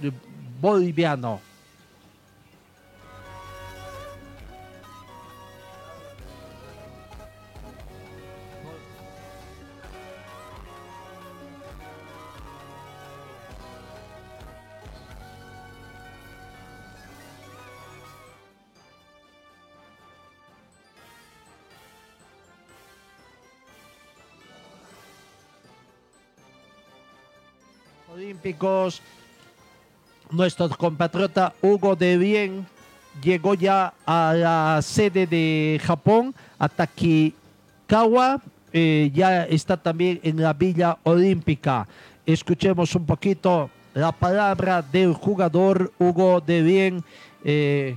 eh, 0.04 0.12
boliviano. 0.60 1.42
Olímpicos. 28.16 29.02
Nuestro 30.32 30.70
compatriota 30.70 31.54
Hugo 31.62 31.96
de 31.96 32.18
Bien 32.18 32.66
llegó 33.22 33.54
ya 33.54 33.94
a 34.06 34.34
la 34.36 34.80
sede 34.82 35.28
de 35.28 35.80
Japón, 35.84 36.34
a 36.60 36.68
Takikawa. 36.68 38.42
eh, 38.74 39.10
ya 39.14 39.46
está 39.46 39.78
también 39.78 40.20
en 40.24 40.42
la 40.42 40.52
Villa 40.52 40.98
Olímpica. 41.04 41.88
Escuchemos 42.26 42.94
un 42.96 43.06
poquito 43.06 43.70
la 43.94 44.12
palabra 44.12 44.82
del 44.82 45.14
jugador 45.14 45.94
Hugo 46.00 46.42
de 46.42 46.62
Bien. 46.62 47.04
eh, 47.44 47.96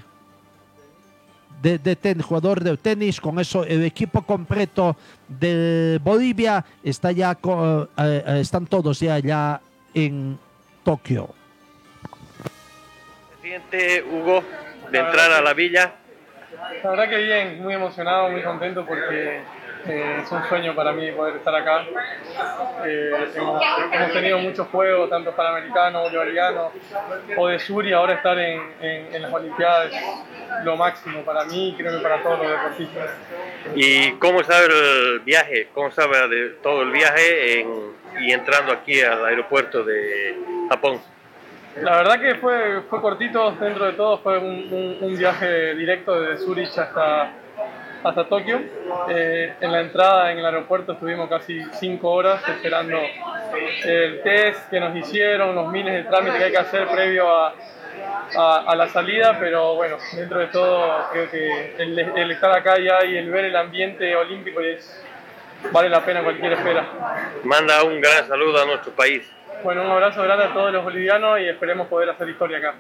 de, 1.63 1.97
ten- 1.97 2.21
jugador 2.23 2.63
de 2.63 2.77
tenis. 2.77 3.21
Con 3.21 3.41
eso, 3.41 3.65
el 3.65 3.83
equipo 3.85 4.23
completo 4.23 4.97
de 5.27 5.99
Bolivia 6.05 6.65
está 6.85 7.11
ya, 7.11 7.33
eh, 7.33 7.87
eh, 7.99 8.39
están 8.41 8.67
todos 8.67 9.01
ya, 9.01 9.19
ya 9.19 9.61
en 9.95 10.39
Tokio. 10.85 11.35
Presidente 13.59 14.03
Hugo, 14.03 14.45
de 14.91 14.99
entrar 14.99 15.33
a 15.33 15.41
la 15.41 15.55
villa. 15.55 15.93
La 16.85 16.91
verdad 16.91 17.09
que 17.09 17.17
bien, 17.17 17.63
muy 17.63 17.73
emocionado, 17.73 18.29
muy 18.29 18.43
contento 18.43 18.85
porque 18.85 19.41
eh, 19.87 20.19
es 20.23 20.31
un 20.31 20.45
sueño 20.51 20.75
para 20.75 20.93
mí 20.93 21.11
poder 21.13 21.37
estar 21.37 21.55
acá. 21.55 21.87
Eh, 22.85 23.11
hemos, 23.37 23.63
hemos 23.91 24.13
tenido 24.13 24.39
muchos 24.41 24.67
juegos, 24.69 25.09
tanto 25.09 25.33
panamericanos, 25.35 26.03
bolivarianos 26.03 26.73
o 27.39 27.49
de 27.49 27.59
sur 27.59 27.87
y 27.87 27.93
ahora 27.95 28.15
estar 28.15 28.39
en, 28.39 28.61
en- 28.83 29.15
en 29.15 29.23
las 29.23 29.33
Olimpiadas 29.33 29.93
es 29.95 30.65
lo 30.65 30.77
máximo 30.77 31.23
para 31.23 31.45
mí 31.47 31.71
y 31.71 31.75
creo 31.75 31.97
que 31.97 32.03
para 32.03 32.23
todos 32.23 32.41
los 32.41 32.51
deportistas. 32.51 33.11
¿Y 33.75 34.13
cómo 34.19 34.45
sabe 34.45 34.67
el 34.67 35.21
viaje? 35.21 35.69
¿Cómo 35.73 35.91
sabe 35.91 36.29
de 36.29 36.51
todo 36.63 36.83
el 36.83 36.91
viaje 36.91 37.61
en- 37.61 37.97
y 38.21 38.31
entrando 38.33 38.73
aquí 38.73 39.01
al 39.01 39.25
aeropuerto 39.25 39.85
de 39.85 40.37
Japón? 40.69 41.01
La 41.83 41.97
verdad 41.99 42.21
que 42.21 42.35
fue, 42.37 42.83
fue 42.89 43.01
cortito, 43.01 43.53
dentro 43.53 43.87
de 43.87 43.93
todo 43.93 44.19
fue 44.19 44.39
un, 44.39 44.47
un- 44.73 44.99
un 45.01 45.17
viaje 45.17 45.75
directo 45.75 46.21
desde 46.21 46.45
Zurich 46.45 46.77
hasta, 46.79 47.31
hasta 48.03 48.25
Tokio. 48.29 48.61
Eh, 49.09 49.55
en 49.61 49.73
la 49.73 49.81
entrada 49.81 50.33
en 50.33 50.39
el 50.39 50.47
aeropuerto 50.47 50.93
estuvimos 50.93 51.29
casi 51.29 51.63
cinco 51.75 52.11
horas 52.13 52.43
esperando 52.49 52.99
el 53.85 54.23
test 54.23 54.69
que 54.71 54.81
nos 54.81 54.95
hicieron, 54.97 55.55
los 55.55 55.69
miles 55.71 55.93
de 55.95 56.03
trámites 56.05 56.37
que 56.39 56.45
hay 56.45 56.51
que 56.51 56.59
hacer 56.59 56.89
previo 56.89 57.29
a, 57.29 57.55
a- 58.37 58.65
a 58.67 58.77
la 58.77 58.89
salida, 58.89 59.37
pero 59.39 59.75
bueno, 59.77 59.97
dentro 60.15 60.41
de 60.41 60.47
todo 60.49 61.07
creo 61.13 61.31
que 61.31 61.75
el, 61.79 61.99
el 61.99 62.31
estar 62.31 62.51
acá 62.57 62.79
ya 62.79 63.05
y 63.05 63.17
el 63.17 63.31
ver 63.31 63.47
el 63.47 63.57
ambiente 63.57 64.15
olímpico 64.17 64.61
es, 64.61 65.05
vale 65.71 65.89
la 65.89 66.01
pena 66.05 66.23
cualquier 66.23 66.53
espera. 66.55 66.87
Manda 67.45 67.83
un 67.85 68.01
gran 68.01 68.27
saludo 68.27 68.63
a 68.63 68.67
nuestro 68.67 68.93
país. 68.93 69.31
Bueno, 69.63 69.83
un 69.83 69.91
abrazo 69.91 70.23
grande 70.23 70.45
a 70.45 70.53
todos 70.53 70.73
los 70.73 70.85
bolivianos 70.85 71.41
y 71.41 71.49
esperemos 71.49 71.89
poder 71.89 72.11
hacer 72.11 72.29
historia 72.29 72.59
acá. 72.59 72.75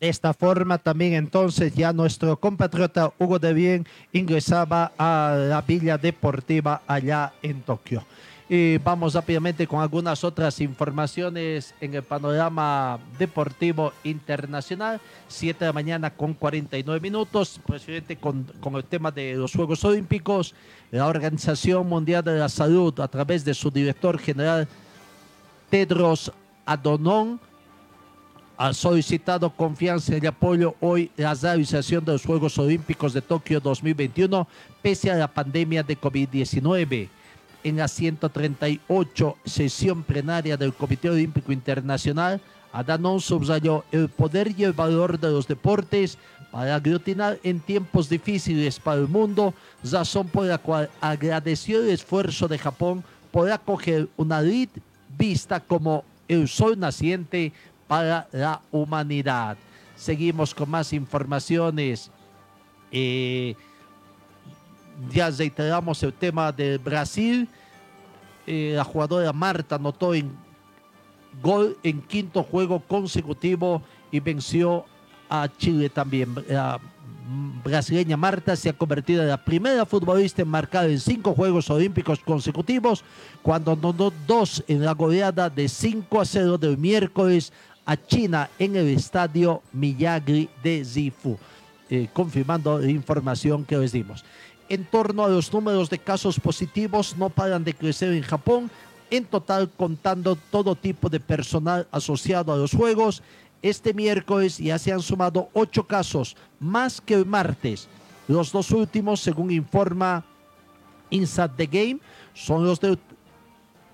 De 0.00 0.08
esta 0.08 0.32
forma 0.32 0.78
también 0.78 1.14
entonces 1.14 1.74
ya 1.74 1.92
nuestro 1.92 2.36
compatriota 2.36 3.12
Hugo 3.18 3.40
de 3.40 3.52
Bien 3.52 3.86
ingresaba 4.12 4.92
a 4.96 5.34
la 5.36 5.60
Villa 5.62 5.98
Deportiva 5.98 6.82
allá 6.86 7.32
en 7.42 7.62
Tokio. 7.62 8.04
Y 8.50 8.78
vamos 8.78 9.12
rápidamente 9.12 9.66
con 9.66 9.82
algunas 9.82 10.24
otras 10.24 10.58
informaciones 10.62 11.74
en 11.82 11.92
el 11.92 12.02
panorama 12.02 12.98
deportivo 13.18 13.92
internacional. 14.04 15.02
7 15.28 15.58
de 15.58 15.66
la 15.66 15.72
mañana 15.74 16.10
con 16.10 16.32
49 16.32 16.98
minutos. 16.98 17.60
Presidente, 17.66 18.16
con, 18.16 18.44
con 18.60 18.74
el 18.76 18.84
tema 18.84 19.10
de 19.10 19.34
los 19.34 19.52
Juegos 19.52 19.84
Olímpicos, 19.84 20.54
la 20.90 21.06
Organización 21.06 21.86
Mundial 21.86 22.24
de 22.24 22.38
la 22.38 22.48
Salud, 22.48 22.98
a 23.00 23.08
través 23.08 23.44
de 23.44 23.52
su 23.52 23.70
director 23.70 24.18
general 24.18 24.66
Tedros 25.68 26.32
Adhanom, 26.64 27.38
ha 28.56 28.72
solicitado 28.72 29.50
confianza 29.50 30.16
y 30.16 30.26
apoyo 30.26 30.74
hoy 30.80 31.10
la 31.18 31.34
realización 31.34 32.02
de 32.02 32.12
los 32.12 32.24
Juegos 32.24 32.58
Olímpicos 32.58 33.12
de 33.12 33.20
Tokio 33.20 33.60
2021 33.60 34.48
pese 34.80 35.10
a 35.10 35.16
la 35.16 35.28
pandemia 35.28 35.82
de 35.82 36.00
COVID-19. 36.00 37.08
En 37.64 37.76
la 37.76 37.88
138 37.88 39.36
sesión 39.44 40.02
plenaria 40.04 40.56
del 40.56 40.72
Comité 40.72 41.10
Olímpico 41.10 41.52
Internacional, 41.52 42.40
Adhanom 42.72 43.20
subrayó 43.20 43.84
el 43.90 44.08
poder 44.08 44.54
y 44.56 44.64
el 44.64 44.72
valor 44.72 45.18
de 45.18 45.30
los 45.30 45.48
deportes 45.48 46.18
para 46.50 46.76
aglutinar 46.76 47.38
en 47.42 47.60
tiempos 47.60 48.08
difíciles 48.08 48.78
para 48.78 49.00
el 49.00 49.08
mundo, 49.08 49.54
razón 49.82 50.28
por 50.28 50.46
la 50.46 50.58
cual 50.58 50.88
agradeció 51.00 51.80
el 51.80 51.90
esfuerzo 51.90 52.48
de 52.48 52.58
Japón 52.58 53.04
por 53.30 53.50
acoger 53.50 54.08
una 54.16 54.40
lid 54.40 54.68
vista 55.16 55.60
como 55.60 56.04
el 56.28 56.48
sol 56.48 56.78
naciente 56.78 57.52
para 57.86 58.28
la 58.32 58.60
humanidad. 58.70 59.56
Seguimos 59.96 60.54
con 60.54 60.70
más 60.70 60.92
informaciones. 60.92 62.10
Eh, 62.92 63.56
ya 65.10 65.30
reiteramos 65.30 66.02
el 66.02 66.12
tema 66.12 66.52
del 66.52 66.78
Brasil. 66.78 67.48
Eh, 68.46 68.72
la 68.74 68.84
jugadora 68.84 69.32
Marta 69.32 69.76
anotó 69.76 70.14
en 70.14 70.30
gol 71.42 71.76
en 71.82 72.00
quinto 72.02 72.42
juego 72.42 72.80
consecutivo 72.80 73.82
y 74.10 74.20
venció 74.20 74.84
a 75.28 75.48
Chile 75.58 75.88
también. 75.88 76.34
La 76.48 76.80
brasileña 77.62 78.16
Marta 78.16 78.56
se 78.56 78.70
ha 78.70 78.72
convertido 78.72 79.22
en 79.22 79.28
la 79.28 79.44
primera 79.44 79.84
futbolista 79.84 80.42
en 80.42 80.48
marcar 80.48 80.88
en 80.88 80.98
cinco 80.98 81.34
Juegos 81.34 81.68
Olímpicos 81.68 82.20
consecutivos 82.20 83.04
cuando 83.42 83.72
anotó 83.72 84.12
dos 84.26 84.64
en 84.66 84.84
la 84.84 84.92
goleada 84.92 85.50
de 85.50 85.68
5 85.68 86.20
a 86.20 86.24
0 86.24 86.58
del 86.58 86.78
miércoles 86.78 87.52
a 87.84 87.96
China 87.96 88.48
en 88.58 88.76
el 88.76 88.88
estadio 88.88 89.62
Miyagi 89.72 90.48
de 90.62 90.84
Zifu, 90.84 91.38
eh, 91.88 92.08
confirmando 92.12 92.78
la 92.78 92.90
información 92.90 93.64
que 93.64 93.76
les 93.76 93.92
dimos. 93.92 94.24
En 94.68 94.84
torno 94.84 95.24
a 95.24 95.28
los 95.28 95.52
números 95.52 95.88
de 95.88 95.98
casos 95.98 96.38
positivos, 96.38 97.16
no 97.16 97.30
paran 97.30 97.64
de 97.64 97.74
crecer 97.74 98.12
en 98.12 98.22
Japón, 98.22 98.70
en 99.10 99.24
total 99.24 99.70
contando 99.70 100.36
todo 100.50 100.74
tipo 100.74 101.08
de 101.08 101.20
personal 101.20 101.86
asociado 101.90 102.52
a 102.52 102.56
los 102.56 102.72
Juegos. 102.72 103.22
Este 103.62 103.94
miércoles 103.94 104.58
ya 104.58 104.78
se 104.78 104.92
han 104.92 105.00
sumado 105.00 105.48
ocho 105.54 105.86
casos, 105.86 106.36
más 106.60 107.00
que 107.00 107.14
el 107.14 107.24
martes. 107.24 107.88
Los 108.28 108.52
dos 108.52 108.70
últimos, 108.70 109.20
según 109.20 109.50
informa 109.50 110.24
Inside 111.10 111.52
the 111.56 111.66
Game, 111.66 111.98
son 112.34 112.64
los 112.66 112.78
del 112.78 112.98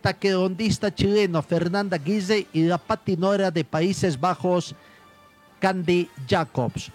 taekwondista 0.03 0.93
chileno 0.95 1.41
Fernanda 1.41 1.97
Guise 1.97 2.47
y 2.53 2.65
la 2.65 2.79
patinora 2.79 3.51
de 3.51 3.65
Países 3.65 4.19
Bajos 4.21 4.75
Candy 5.61 6.11
Jacobs. 6.29 6.91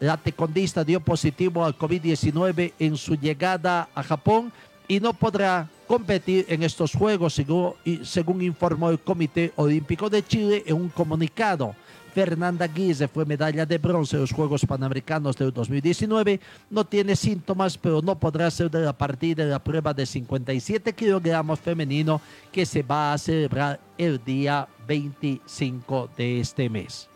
La 0.00 0.16
taekwondista 0.16 0.84
dio 0.84 1.00
positivo 1.00 1.64
al 1.64 1.76
COVID-19 1.78 2.72
en 2.78 2.96
su 2.96 3.14
llegada 3.14 3.88
a 3.94 4.02
Japón 4.02 4.52
y 4.88 5.00
no 5.00 5.12
podrá 5.14 5.68
competir 5.86 6.46
en 6.48 6.62
estos 6.62 6.92
Juegos, 6.92 7.34
según, 7.34 7.74
según 8.02 8.42
informó 8.42 8.90
el 8.90 8.98
Comité 8.98 9.52
Olímpico 9.56 10.10
de 10.10 10.24
Chile 10.24 10.62
en 10.66 10.76
un 10.76 10.88
comunicado. 10.88 11.74
Fernanda 12.14 12.68
Guise 12.68 13.08
fue 13.08 13.24
medalla 13.24 13.66
de 13.66 13.78
bronce 13.78 14.14
en 14.14 14.22
los 14.22 14.32
Juegos 14.32 14.64
Panamericanos 14.64 15.36
del 15.36 15.52
2019. 15.52 16.40
No 16.70 16.84
tiene 16.84 17.16
síntomas, 17.16 17.76
pero 17.76 18.00
no 18.00 18.16
podrá 18.18 18.48
ser 18.52 18.70
de 18.70 18.82
la 18.82 18.92
partida 18.92 19.44
de 19.44 19.50
la 19.50 19.62
prueba 19.62 19.92
de 19.92 20.06
57 20.06 20.92
kilogramos 20.92 21.58
femenino 21.58 22.20
que 22.52 22.64
se 22.64 22.84
va 22.84 23.12
a 23.12 23.18
celebrar 23.18 23.80
el 23.98 24.22
día 24.24 24.68
25 24.86 26.10
de 26.16 26.40
este 26.40 26.70
mes. 26.70 27.08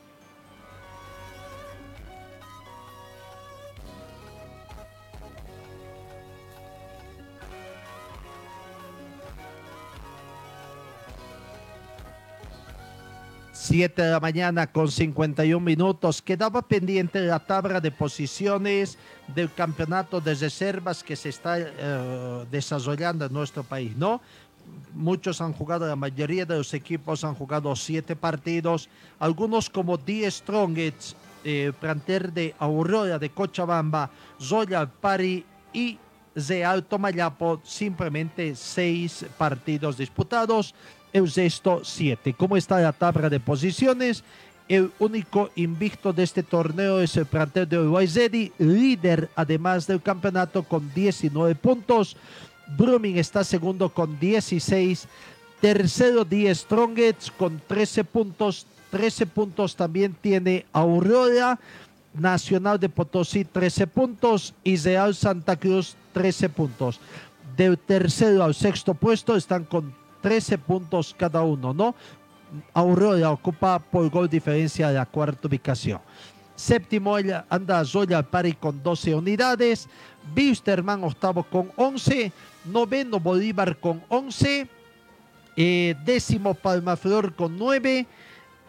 Siete 13.68 14.00
de 14.00 14.12
la 14.12 14.18
mañana 14.18 14.66
con 14.66 14.90
51 14.90 15.62
minutos. 15.62 16.22
Quedaba 16.22 16.62
pendiente 16.62 17.20
la 17.20 17.38
tabla 17.38 17.82
de 17.82 17.90
posiciones 17.90 18.96
del 19.26 19.52
campeonato 19.52 20.22
de 20.22 20.34
reservas 20.34 21.04
que 21.04 21.14
se 21.14 21.28
está 21.28 21.58
eh, 21.58 22.46
desarrollando 22.50 23.26
en 23.26 23.32
nuestro 23.34 23.62
país, 23.62 23.94
¿no? 23.94 24.22
muchos 24.94 25.42
han 25.42 25.52
jugado, 25.52 25.86
la 25.86 25.96
mayoría 25.96 26.46
de 26.46 26.56
los 26.56 26.72
equipos 26.72 27.24
han 27.24 27.34
jugado 27.34 27.76
siete 27.76 28.16
partidos. 28.16 28.88
Algunos 29.18 29.68
como 29.68 29.98
Die 29.98 30.30
Strongets, 30.30 31.14
eh, 31.44 31.70
planter 31.78 32.32
de 32.32 32.54
Aurora 32.58 33.18
de 33.18 33.28
Cochabamba, 33.28 34.10
Zoya 34.40 34.86
Pari 34.86 35.44
y 35.74 35.98
de 36.34 36.64
Alto 36.64 36.98
Mayapo, 36.98 37.60
simplemente 37.64 38.54
seis 38.54 39.26
partidos 39.36 39.98
disputados. 39.98 40.74
Sexto, 41.26 41.80
siete. 41.84 42.34
¿Cómo 42.34 42.56
está 42.56 42.80
la 42.80 42.92
tabla 42.92 43.28
de 43.28 43.40
posiciones? 43.40 44.22
El 44.68 44.92
único 44.98 45.50
invicto 45.56 46.12
de 46.12 46.22
este 46.22 46.42
torneo 46.42 47.00
es 47.00 47.16
el 47.16 47.24
plantel 47.24 47.66
de 47.66 47.78
Uruguay 47.78 48.06
líder 48.58 49.30
además 49.34 49.86
del 49.86 50.02
campeonato 50.02 50.62
con 50.62 50.92
19 50.92 51.54
puntos. 51.54 52.16
Brumming 52.76 53.16
está 53.16 53.44
segundo 53.44 53.88
con 53.88 54.20
16. 54.20 55.08
Tercero, 55.62 56.24
Die 56.24 56.54
Strongets 56.54 57.30
con 57.30 57.62
13 57.66 58.04
puntos. 58.04 58.66
13 58.90 59.26
puntos 59.26 59.74
también 59.74 60.14
tiene 60.20 60.66
Aurora. 60.72 61.58
Nacional 62.12 62.78
de 62.78 62.90
Potosí 62.90 63.44
13 63.44 63.86
puntos. 63.86 64.52
Ideal 64.64 65.14
Santa 65.14 65.56
Cruz 65.56 65.96
13 66.12 66.50
puntos. 66.50 67.00
Del 67.56 67.78
tercero 67.78 68.44
al 68.44 68.54
sexto 68.54 68.92
puesto 68.92 69.34
están 69.34 69.64
con 69.64 69.94
13 70.20 70.58
puntos 70.58 71.14
cada 71.16 71.42
uno, 71.42 71.72
¿no? 71.72 71.94
Aurora 72.72 73.30
ocupa 73.30 73.78
por 73.78 74.08
gol 74.10 74.28
diferencia 74.28 74.90
la 74.90 75.06
cuarta 75.06 75.48
ubicación. 75.48 76.00
Séptimo 76.56 77.14
anda 77.48 77.84
Zoya 77.84 78.20
Pari 78.22 78.54
con 78.54 78.82
12 78.82 79.14
unidades. 79.14 79.88
Bisterman 80.34 81.04
octavo 81.04 81.44
con 81.44 81.70
11. 81.76 82.32
Noveno 82.64 83.20
Bolívar 83.20 83.78
con 83.78 84.02
11. 84.08 84.66
Eh, 85.56 85.94
décimo 86.04 86.54
Palmaflor 86.54 87.34
con 87.36 87.56
9. 87.56 88.06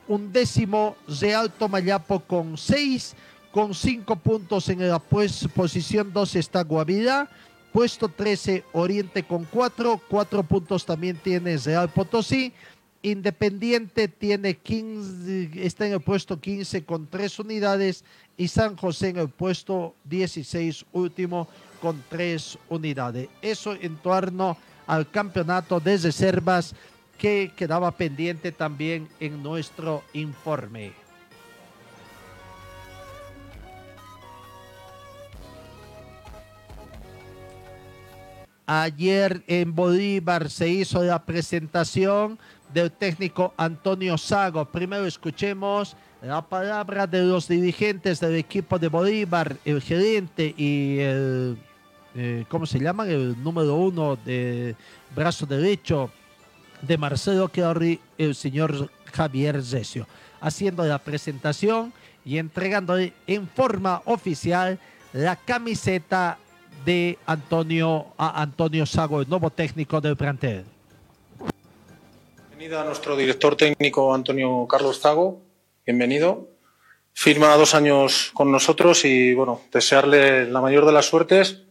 Undécimo 0.08 0.96
Real 1.20 1.50
Tomayapo 1.52 2.20
con 2.20 2.58
6. 2.58 3.16
Con 3.52 3.74
5 3.74 4.16
puntos 4.18 4.70
en 4.70 4.88
la 4.88 5.00
pues, 5.00 5.48
posición 5.56 6.14
12 6.14 6.38
está 6.38 6.64
Guavirá. 6.64 7.28
Puesto 7.72 8.10
13 8.10 8.64
Oriente 8.74 9.24
con 9.24 9.46
4. 9.46 10.02
4 10.10 10.44
puntos 10.44 10.86
también 10.86 11.18
tiene 11.18 11.58
Real 11.58 11.90
Potosí. 11.90 12.54
Independiente 13.02 14.10
tiene 14.10 14.58
15, 14.58 15.66
está 15.66 15.88
en 15.88 15.94
el 15.94 16.02
puesto 16.02 16.40
15 16.40 16.84
con 16.84 17.08
3 17.08 17.40
unidades 17.40 18.04
y 18.36 18.50
San 18.50 18.76
José 18.76 19.10
en 19.10 19.18
el 19.18 19.30
puesto 19.30 19.96
16 20.04 20.86
último 20.92 21.48
con 21.82 22.04
3 22.10 22.58
unidades. 22.68 23.30
Eso 23.42 23.74
en 23.74 23.96
torno 23.98 24.58
al 24.86 25.10
campeonato 25.10 25.80
de 25.80 25.98
reservas 25.98 26.76
que 27.18 27.54
quedaba 27.56 27.92
pendiente 27.92 28.52
también 28.52 29.08
en 29.20 29.44
nuestro 29.44 30.04
informe. 30.14 30.92
Ayer 38.72 39.42
en 39.48 39.74
Bolívar 39.74 40.48
se 40.48 40.70
hizo 40.70 41.02
la 41.02 41.26
presentación 41.26 42.38
del 42.72 42.92
técnico 42.92 43.52
Antonio 43.58 44.16
Sago. 44.16 44.64
Primero 44.64 45.08
escuchemos 45.08 45.98
la 46.22 46.44
palabra 46.44 47.08
de 47.08 47.24
los 47.24 47.48
dirigentes 47.48 48.20
del 48.20 48.36
equipo 48.36 48.78
de 48.78 48.88
Bolívar, 48.88 49.58
el 49.66 49.82
gerente 49.82 50.54
y 50.56 51.00
el, 51.00 51.58
eh, 52.14 52.46
¿cómo 52.48 52.68
se 52.68 52.78
llama? 52.78 53.08
El 53.08 53.42
número 53.42 53.74
uno 53.74 54.16
de 54.18 54.76
brazo 55.16 55.48
derecho 55.48 56.12
de 56.84 56.96
Marcelo 56.96 57.48
Chiorri, 57.48 58.00
el 58.20 58.36
señor 58.36 58.92
Javier 59.12 59.64
Zesio, 59.64 60.06
haciendo 60.42 60.86
la 60.86 61.00
presentación 61.00 61.92
y 62.24 62.38
entregándole 62.38 63.14
en 63.26 63.48
forma 63.48 64.04
oficial 64.06 64.78
la 65.12 65.36
camiseta 65.38 66.38
de 66.90 67.20
Antonio, 67.28 68.08
a 68.18 68.42
Antonio 68.42 68.84
Sago, 68.88 69.22
el 69.22 69.30
nuevo 69.30 69.52
técnico 69.52 70.02
del 70.02 70.16
plantel. 70.16 70.66
Bienvenida 72.48 72.82
a 72.82 72.84
nuestro 72.84 73.16
director 73.16 73.56
técnico 73.56 74.12
Antonio 74.12 74.66
Carlos 74.68 75.00
Zago. 75.00 75.40
Bienvenido. 75.86 76.48
Firma 77.14 77.56
dos 77.58 77.76
años 77.76 78.32
con 78.34 78.52
nosotros 78.52 79.06
y 79.06 79.36
bueno, 79.36 79.62
desearle 79.72 80.50
la 80.50 80.62
mayor 80.62 80.88
de 80.88 80.92
las 80.92 81.06
suertes 81.06 81.62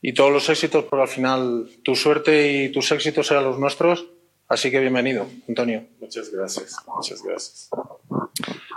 y 0.00 0.14
todos 0.14 0.32
los 0.32 0.48
éxitos, 0.48 0.84
porque 0.84 1.02
al 1.02 1.08
final 1.08 1.68
tu 1.82 1.94
suerte 1.94 2.50
y 2.50 2.72
tus 2.72 2.90
éxitos 2.90 3.26
serán 3.26 3.44
los 3.44 3.58
nuestros. 3.58 4.06
Así 4.48 4.70
que 4.70 4.80
bienvenido, 4.80 5.26
Antonio. 5.46 5.84
Muchas 6.00 6.30
gracias, 6.30 6.74
muchas 6.86 7.22
gracias. 7.22 7.68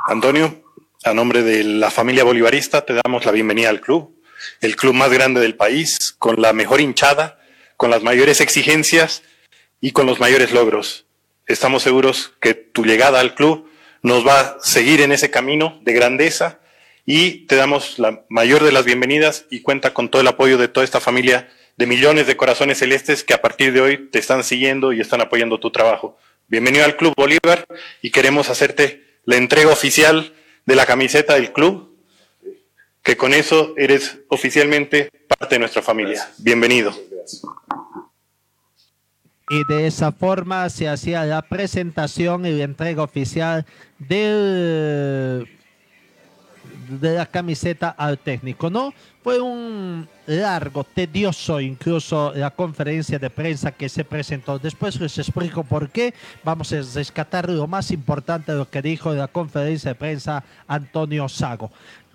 Antonio, 0.06 0.64
a 1.06 1.14
nombre 1.14 1.44
de 1.44 1.64
la 1.64 1.90
familia 1.90 2.26
bolivarista 2.26 2.86
te 2.86 2.94
damos 2.94 3.24
la 3.24 3.32
bienvenida 3.32 3.70
al 3.70 3.80
club, 3.80 4.21
el 4.62 4.76
club 4.76 4.94
más 4.94 5.12
grande 5.12 5.42
del 5.42 5.56
país, 5.56 6.16
con 6.18 6.42
la 6.42 6.54
mejor 6.54 6.82
hinchada, 6.82 7.40
con 7.78 7.90
las 7.90 8.04
mayores 8.04 8.42
exigencias 8.42 9.24
y 9.80 9.92
con 9.92 10.06
los 10.06 10.20
mayores 10.20 10.52
logros 10.52 11.06
estamos 11.52 11.84
seguros 11.84 12.34
que 12.40 12.54
tu 12.54 12.86
llegada 12.86 13.20
al 13.20 13.36
club 13.36 13.70
nos 14.02 14.26
va 14.26 14.40
a 14.40 14.58
seguir 14.62 15.02
en 15.02 15.12
ese 15.12 15.30
camino 15.30 15.80
de 15.84 15.94
grandeza 15.94 16.60
y 17.06 17.46
te 17.46 17.56
damos 17.56 18.00
la 18.00 18.24
mayor 18.30 18.64
de 18.64 18.72
las 18.72 18.86
bienvenidas 18.86 19.46
y 19.50 19.62
cuenta 19.62 19.94
con 19.94 20.10
todo 20.10 20.22
el 20.22 20.28
apoyo 20.28 20.58
de 20.58 20.68
toda 20.68 20.84
esta 20.84 21.00
familia 21.00 21.50
de 21.78 21.88
millones 21.88 22.28
de 22.28 22.38
corazones 22.38 22.80
celestes 22.80 23.24
que 23.24 23.34
a 23.34 23.42
partir 23.42 23.74
de 23.74 23.82
hoy 23.82 24.10
te 24.10 24.20
están 24.20 24.44
siguiendo 24.44 24.94
y 24.94 25.02
están 25.02 25.22
apoyando 25.22 25.60
tu 25.60 25.72
trabajo. 25.72 26.18
Bienvenido 26.48 26.86
al 26.86 26.98
Club 26.98 27.14
Bolívar 27.16 27.66
y 28.02 28.12
queremos 28.12 28.50
hacerte 28.50 29.04
la 29.26 29.38
entrega 29.38 29.72
oficial 29.72 30.34
de 30.66 30.76
la 30.76 30.86
camiseta 30.86 31.36
del 31.36 31.54
club, 31.54 31.91
que 33.04 33.18
con 33.18 33.34
eso 33.34 33.74
eres 33.78 34.20
oficialmente 34.30 35.10
parte 35.28 35.56
de 35.56 35.60
nuestra 35.60 35.82
familia. 35.82 36.30
Bienvenido. 36.38 36.94
y 39.52 39.66
de 39.66 39.86
esa 39.86 40.14
forma 40.14 40.70
se 40.70 40.88
hacía 40.88 41.26
la 41.26 41.42
presentación 41.42 42.46
y 42.46 42.52
la 42.52 42.64
entrega 42.64 43.04
oficial 43.04 43.66
del, 44.00 45.46
de 46.88 47.16
la 47.16 47.26
camiseta 47.26 47.90
al 47.90 48.18
técnico, 48.18 48.70
¿no? 48.70 48.94
Fue 49.22 49.42
un 49.42 50.08
largo, 50.26 50.84
tedioso 50.84 51.60
incluso 51.60 52.32
la 52.34 52.52
conferencia 52.52 53.20
de 53.20 53.30
prensa 53.30 53.72
que 53.72 53.90
se 53.90 54.04
presentó. 54.06 54.58
Después 54.58 55.00
les 55.00 55.18
explico 55.18 55.64
por 55.64 55.90
qué. 55.90 56.14
Vamos 56.44 56.72
a 56.72 56.78
rescatar 56.78 57.50
lo 57.50 57.68
más 57.68 57.92
importante 57.92 58.54
de 58.54 58.58
lo 58.58 58.70
que 58.70 58.82
dijo 58.82 59.12
en 59.12 59.20
la 59.20 59.28
conferencia 59.28 59.92
de 59.92 59.96
prensa 59.96 60.44
Antonio 60.66 61.28
Sago. 61.28 61.72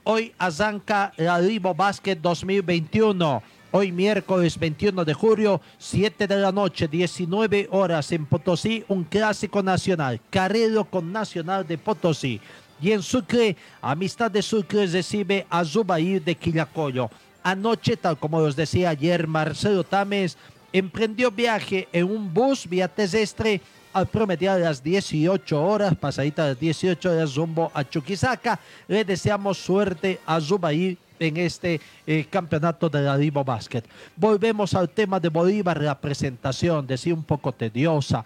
Hoy 0.08 0.32
arranca 0.38 1.12
la 1.16 1.40
Libo 1.40 1.74
Basket 1.74 2.14
2021. 2.14 3.42
Hoy 3.72 3.90
miércoles 3.90 4.56
21 4.56 5.04
de 5.04 5.12
julio, 5.12 5.60
7 5.78 6.28
de 6.28 6.36
la 6.36 6.52
noche, 6.52 6.86
19 6.86 7.66
horas 7.72 8.12
en 8.12 8.24
Potosí, 8.24 8.84
un 8.86 9.02
clásico 9.02 9.64
nacional, 9.64 10.20
Carrero 10.30 10.84
con 10.84 11.10
Nacional 11.10 11.66
de 11.66 11.76
Potosí. 11.76 12.40
Y 12.80 12.92
en 12.92 13.02
Sucre, 13.02 13.56
Amistad 13.82 14.30
de 14.30 14.42
Sucre 14.42 14.86
recibe 14.86 15.44
a 15.50 15.64
Zubair 15.64 16.22
de 16.22 16.36
Quillacoyo. 16.36 17.10
Anoche, 17.42 17.96
tal 17.96 18.16
como 18.16 18.38
os 18.38 18.54
decía 18.54 18.90
ayer, 18.90 19.26
Marcelo 19.26 19.82
Tames 19.82 20.38
emprendió 20.72 21.32
viaje 21.32 21.88
en 21.92 22.04
un 22.04 22.32
bus 22.32 22.68
vía 22.68 22.86
terrestre 22.86 23.60
al 23.96 24.06
promediar 24.08 24.60
las 24.60 24.82
18 24.82 25.62
horas, 25.62 25.94
pasadita 25.96 26.48
las 26.48 26.60
18 26.60 27.10
horas 27.12 27.34
rumbo 27.34 27.70
a 27.72 27.82
Chuquisaca. 27.82 28.60
Le 28.88 29.06
deseamos 29.06 29.56
suerte 29.56 30.20
a 30.26 30.38
Zubair 30.38 30.98
en 31.18 31.38
este 31.38 31.80
eh, 32.06 32.26
campeonato 32.28 32.90
de 32.90 33.00
la 33.00 33.16
Libo 33.16 33.42
Basket. 33.42 33.82
Volvemos 34.14 34.74
al 34.74 34.90
tema 34.90 35.18
de 35.18 35.30
Bolívar, 35.30 35.80
la 35.80 35.98
presentación, 35.98 36.86
decía 36.86 37.14
un 37.14 37.22
poco 37.24 37.52
tediosa. 37.52 38.22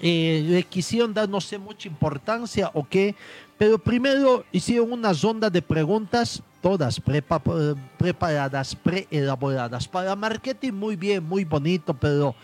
Eh, 0.00 0.44
le 0.46 0.62
quisieron 0.62 1.12
dar 1.12 1.28
no 1.28 1.40
sé 1.40 1.58
mucha 1.58 1.88
importancia 1.88 2.70
o 2.72 2.86
qué, 2.88 3.16
pero 3.58 3.78
primero 3.80 4.44
hicieron 4.52 4.92
una 4.92 5.12
ronda 5.12 5.50
de 5.50 5.62
preguntas, 5.62 6.40
todas 6.62 7.02
prepa- 7.04 7.42
eh, 7.44 7.74
preparadas, 7.98 8.76
preelaboradas. 8.76 9.88
Para 9.88 10.14
marketing 10.14 10.74
muy 10.74 10.94
bien, 10.94 11.24
muy 11.24 11.44
bonito, 11.44 11.92
pero 11.92 12.36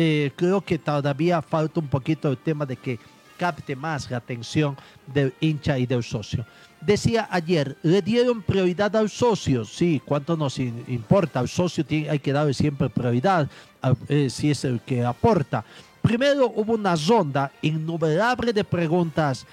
eh, 0.00 0.30
creo 0.36 0.60
que 0.60 0.78
todavía 0.78 1.42
falta 1.42 1.80
un 1.80 1.88
poquito 1.88 2.28
el 2.30 2.36
tema 2.38 2.64
de 2.64 2.76
que 2.76 3.00
capte 3.36 3.74
más 3.74 4.08
la 4.08 4.18
atención 4.18 4.76
del 5.12 5.34
hincha 5.40 5.76
y 5.76 5.86
del 5.86 6.04
socio. 6.04 6.46
Decía 6.80 7.26
ayer, 7.32 7.76
le 7.82 8.00
dieron 8.00 8.40
prioridad 8.42 8.94
al 8.94 9.10
socio. 9.10 9.64
Sí, 9.64 10.00
¿cuánto 10.04 10.36
nos 10.36 10.56
importa? 10.60 11.40
Al 11.40 11.48
socio 11.48 11.84
tiene- 11.84 12.10
hay 12.10 12.20
que 12.20 12.32
darle 12.32 12.54
siempre 12.54 12.88
prioridad, 12.88 13.48
a- 13.82 13.94
eh, 14.08 14.30
si 14.30 14.52
es 14.52 14.64
el 14.64 14.78
que 14.82 15.04
aporta. 15.04 15.64
Primero 16.00 16.52
hubo 16.54 16.74
una 16.74 16.94
ronda 16.94 17.50
innumerable 17.60 18.52
de 18.52 18.62
preguntas 18.62 19.46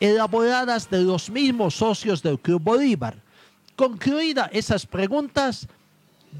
elaboradas 0.00 0.90
de 0.90 1.02
los 1.02 1.30
mismos 1.30 1.76
socios 1.76 2.20
del 2.24 2.40
Club 2.40 2.60
Bolívar. 2.60 3.14
Concluidas 3.76 4.50
esas 4.52 4.84
preguntas, 4.84 5.68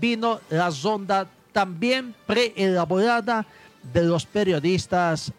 vino 0.01 0.41
la 0.51 0.69
ronda 0.83 1.29
también 1.53 2.15
preelaborada 2.27 3.47
de 3.93 4.03
los 4.03 4.27
periodistas 4.27 5.33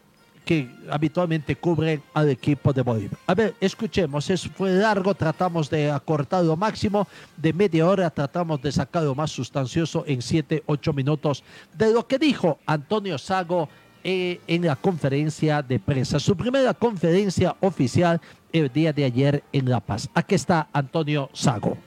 que 0.45 0.69
habitualmente 0.89 1.55
cubren 1.55 2.01
al 2.13 2.29
equipo 2.29 2.73
de 2.73 2.81
Bolívar. 2.81 3.17
A 3.27 3.33
ver, 3.33 3.55
escuchemos, 3.59 4.29
es, 4.29 4.47
fue 4.49 4.71
largo, 4.71 5.15
tratamos 5.15 5.69
de 5.69 5.89
acortar 5.89 6.43
lo 6.43 6.57
máximo, 6.57 7.07
de 7.37 7.53
media 7.53 7.87
hora 7.87 8.09
tratamos 8.09 8.61
de 8.61 8.71
sacar 8.71 9.03
lo 9.03 9.15
más 9.15 9.31
sustancioso 9.31 10.03
en 10.05 10.21
7, 10.21 10.63
8 10.65 10.93
minutos 10.93 11.43
de 11.73 11.93
lo 11.93 12.05
que 12.07 12.19
dijo 12.19 12.59
Antonio 12.65 13.17
Sago 13.17 13.69
eh, 14.03 14.41
en 14.47 14.65
la 14.65 14.75
conferencia 14.75 15.61
de 15.61 15.79
prensa, 15.79 16.19
su 16.19 16.35
primera 16.35 16.73
conferencia 16.73 17.55
oficial 17.61 18.19
el 18.51 18.71
día 18.71 18.91
de 18.91 19.05
ayer 19.05 19.43
en 19.53 19.69
La 19.69 19.79
Paz. 19.79 20.09
Aquí 20.13 20.35
está 20.35 20.67
Antonio 20.73 21.29
Sago. 21.33 21.77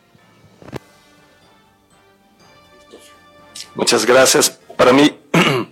Muchas 3.77 4.07
gracias. 4.07 4.59
Para 4.74 4.91
mí, 4.91 5.11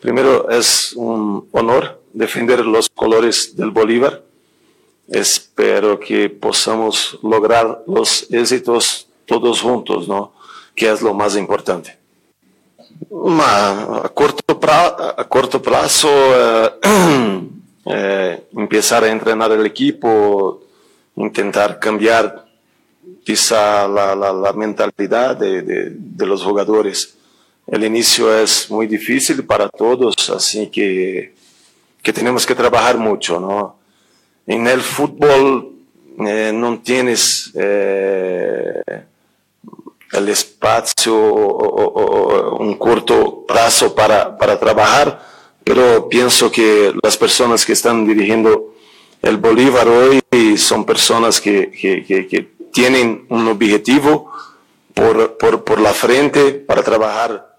primero 0.00 0.50
es 0.50 0.92
un 0.92 1.48
honor 1.52 2.02
defender 2.12 2.66
los 2.66 2.90
colores 2.90 3.56
del 3.56 3.70
Bolívar. 3.70 4.22
Espero 5.08 5.98
que 5.98 6.28
podamos 6.28 7.18
lograr 7.22 7.82
los 7.86 8.30
éxitos 8.30 9.08
todos 9.24 9.62
juntos, 9.62 10.06
¿no? 10.06 10.34
Que 10.74 10.90
es 10.90 11.00
lo 11.00 11.14
más 11.14 11.34
importante. 11.34 11.98
A, 13.40 14.10
corto 14.12 14.60
pra, 14.60 15.14
a 15.16 15.24
corto 15.24 15.62
plazo, 15.62 16.10
empezar 18.52 19.02
a 19.02 19.10
entrenar 19.10 19.50
el 19.52 19.64
equipo, 19.64 20.62
intentar 21.16 21.78
cambiar 21.78 22.44
quizá 23.24 23.88
la, 23.88 24.14
la, 24.14 24.52
mentalidad 24.52 25.36
de, 25.36 25.62
de 25.62 26.26
los 26.26 26.42
jugadores 26.42 27.16
el 27.66 27.84
inicio 27.84 28.36
es 28.36 28.70
muy 28.70 28.86
difícil 28.86 29.44
para 29.44 29.68
todos, 29.68 30.30
así 30.30 30.68
que, 30.68 31.34
que 32.02 32.12
tenemos 32.12 32.46
que 32.46 32.54
trabajar 32.54 32.96
mucho, 32.96 33.40
¿no? 33.40 33.76
En 34.46 34.66
el 34.68 34.80
fútbol 34.80 35.72
eh, 36.24 36.52
no 36.54 36.78
tienes 36.78 37.50
eh, 37.54 38.80
el 40.12 40.28
espacio 40.28 41.16
o, 41.16 42.56
un 42.58 42.76
corto 42.78 43.44
plazo 43.46 43.94
para, 43.94 44.38
para 44.38 44.58
trabajar, 44.58 45.20
pero 45.64 46.08
pienso 46.08 46.50
que 46.50 46.94
las 47.02 47.16
personas 47.16 47.66
que 47.66 47.72
están 47.72 48.06
dirigiendo 48.06 48.74
el 49.22 49.38
Bolívar 49.38 49.88
hoy 49.88 50.22
son 50.56 50.84
personas 50.84 51.40
que, 51.40 51.72
que, 51.72 52.04
que, 52.04 52.28
que 52.28 52.48
tienen 52.72 53.26
un 53.28 53.48
objetivo 53.48 54.30
por, 54.94 55.36
por, 55.36 55.64
por 55.64 55.80
la 55.80 55.92
frente 55.92 56.52
para 56.52 56.84
trabajar 56.84 57.55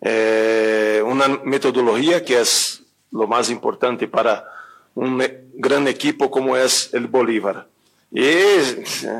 eh, 0.00 1.02
una 1.04 1.28
metodología 1.44 2.24
que 2.24 2.40
es 2.40 2.82
lo 3.10 3.26
más 3.26 3.50
importante 3.50 4.06
para 4.08 4.46
un 4.94 5.22
gran 5.54 5.88
equipo 5.88 6.30
como 6.30 6.56
es 6.56 6.92
el 6.92 7.06
Bolívar. 7.06 7.66
Y 8.10 8.22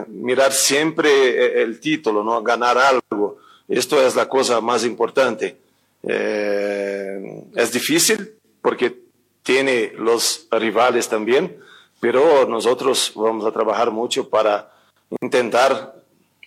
mirar 0.08 0.52
siempre 0.52 1.62
el 1.62 1.78
título, 1.78 2.24
¿no? 2.24 2.42
ganar 2.42 2.78
algo. 2.78 3.38
Esto 3.68 4.00
es 4.04 4.16
la 4.16 4.28
cosa 4.28 4.60
más 4.60 4.84
importante. 4.84 5.58
Eh, 6.02 7.44
es 7.54 7.72
difícil 7.72 8.34
porque 8.62 8.98
tiene 9.42 9.92
los 9.96 10.46
rivales 10.50 11.08
también, 11.08 11.58
pero 12.00 12.46
nosotros 12.46 13.12
vamos 13.14 13.44
a 13.44 13.52
trabajar 13.52 13.90
mucho 13.90 14.28
para 14.28 14.72
intentar 15.20 15.94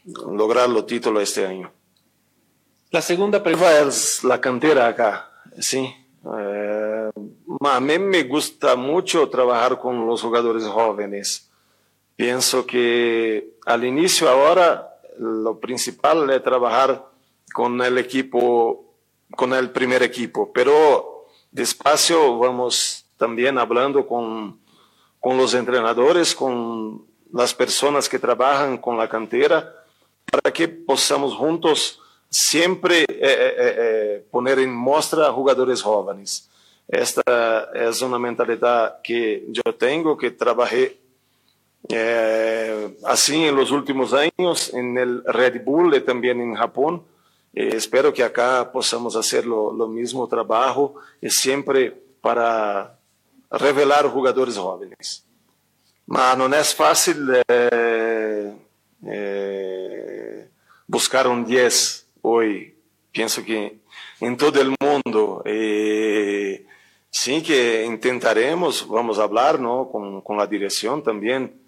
lograr 0.05 0.69
los 0.69 0.85
títulos 0.85 1.23
este 1.23 1.45
año. 1.45 1.71
La 2.91 3.01
segunda 3.01 3.41
pregunta 3.41 3.87
es 3.87 4.21
la 4.25 4.41
cantera 4.41 4.85
acá, 4.87 5.31
sí. 5.57 5.95
Eh, 6.25 7.09
a 7.61 7.79
mí 7.79 7.99
me 7.99 8.23
gusta 8.23 8.75
mucho 8.75 9.29
trabajar 9.29 9.79
con 9.79 10.05
los 10.05 10.21
jugadores 10.21 10.65
jóvenes. 10.65 11.49
Pienso 12.17 12.65
que 12.65 13.53
al 13.65 13.85
inicio 13.85 14.27
ahora 14.29 14.93
lo 15.17 15.57
principal 15.57 16.29
es 16.31 16.43
trabajar 16.43 17.05
con 17.53 17.81
el 17.81 17.97
equipo, 17.97 18.93
con 19.37 19.53
el 19.53 19.69
primer 19.69 20.03
equipo, 20.03 20.51
pero 20.51 21.27
despacio 21.49 22.39
vamos 22.39 23.05
también 23.15 23.57
hablando 23.57 24.05
con, 24.05 24.59
con 25.21 25.37
los 25.37 25.53
entrenadores, 25.53 26.35
con 26.35 27.05
las 27.31 27.53
personas 27.53 28.09
que 28.09 28.19
trabajan 28.19 28.77
con 28.77 28.97
la 28.97 29.07
cantera, 29.07 29.73
para 30.29 30.51
que 30.51 30.67
podamos 30.67 31.33
juntos 31.35 32.00
siempre 32.31 33.01
eh, 33.01 33.07
eh, 33.09 33.75
eh, 33.77 34.25
poner 34.31 34.59
en 34.59 34.73
muestra 34.73 35.27
a 35.27 35.33
jugadores 35.33 35.81
jóvenes. 35.81 36.49
Esta 36.87 37.69
es 37.73 38.01
una 38.01 38.17
mentalidad 38.17 39.01
que 39.01 39.45
yo 39.49 39.63
tengo, 39.77 40.17
que 40.17 40.31
trabajé 40.31 40.97
así 43.05 43.45
en 43.45 43.55
los 43.55 43.71
últimos 43.71 44.13
años 44.13 44.73
en 44.73 44.97
el 44.97 45.23
Red 45.25 45.63
Bull 45.63 45.95
y 45.95 46.01
también 46.01 46.39
en 46.39 46.55
Japón. 46.55 47.03
espero 47.53 48.13
que 48.13 48.23
acá 48.23 48.71
podamos 48.71 49.15
hacer 49.15 49.45
lo 49.45 49.87
mismo 49.87 50.27
trabajo 50.27 50.95
y 51.21 51.29
siempre 51.29 51.91
para 52.21 52.97
revelar 53.49 54.07
jugadores 54.07 54.57
jóvenes. 54.57 55.25
Mas 56.05 56.37
no 56.37 56.53
es 56.53 56.75
fácil 56.75 57.17
buscar 60.87 61.27
un 61.27 61.45
10 61.45 62.00
hoy. 62.21 62.75
Pienso 63.11 63.43
que 63.43 63.79
en 64.21 64.37
todo 64.37 64.61
el 64.61 64.75
mundo, 64.79 65.41
eh, 65.45 66.65
sí 67.09 67.43
que 67.43 67.83
intentaremos, 67.85 68.87
vamos 68.87 69.19
a 69.19 69.23
hablar 69.23 69.59
¿no? 69.59 69.89
con, 69.91 70.21
con 70.21 70.37
la 70.37 70.47
dirección 70.47 71.03
también, 71.03 71.59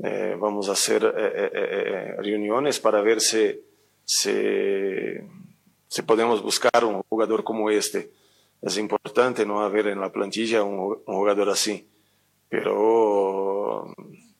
eh, 0.00 0.36
vamos 0.38 0.68
a 0.68 0.72
hacer 0.72 1.04
eh, 1.16 2.16
reuniones 2.18 2.80
para 2.80 3.00
ver 3.00 3.20
si, 3.20 3.60
si, 4.04 4.32
si, 5.86 6.02
podemos 6.02 6.42
buscar 6.42 6.84
un 6.84 7.02
jugador 7.08 7.44
como 7.44 7.70
este. 7.70 8.10
Es 8.60 8.76
importante 8.76 9.46
no 9.46 9.60
haber 9.60 9.86
en 9.88 10.00
la 10.00 10.10
plantilla 10.10 10.64
un, 10.64 11.00
un 11.04 11.14
jugador 11.14 11.50
así, 11.50 11.86
pero 12.48 13.94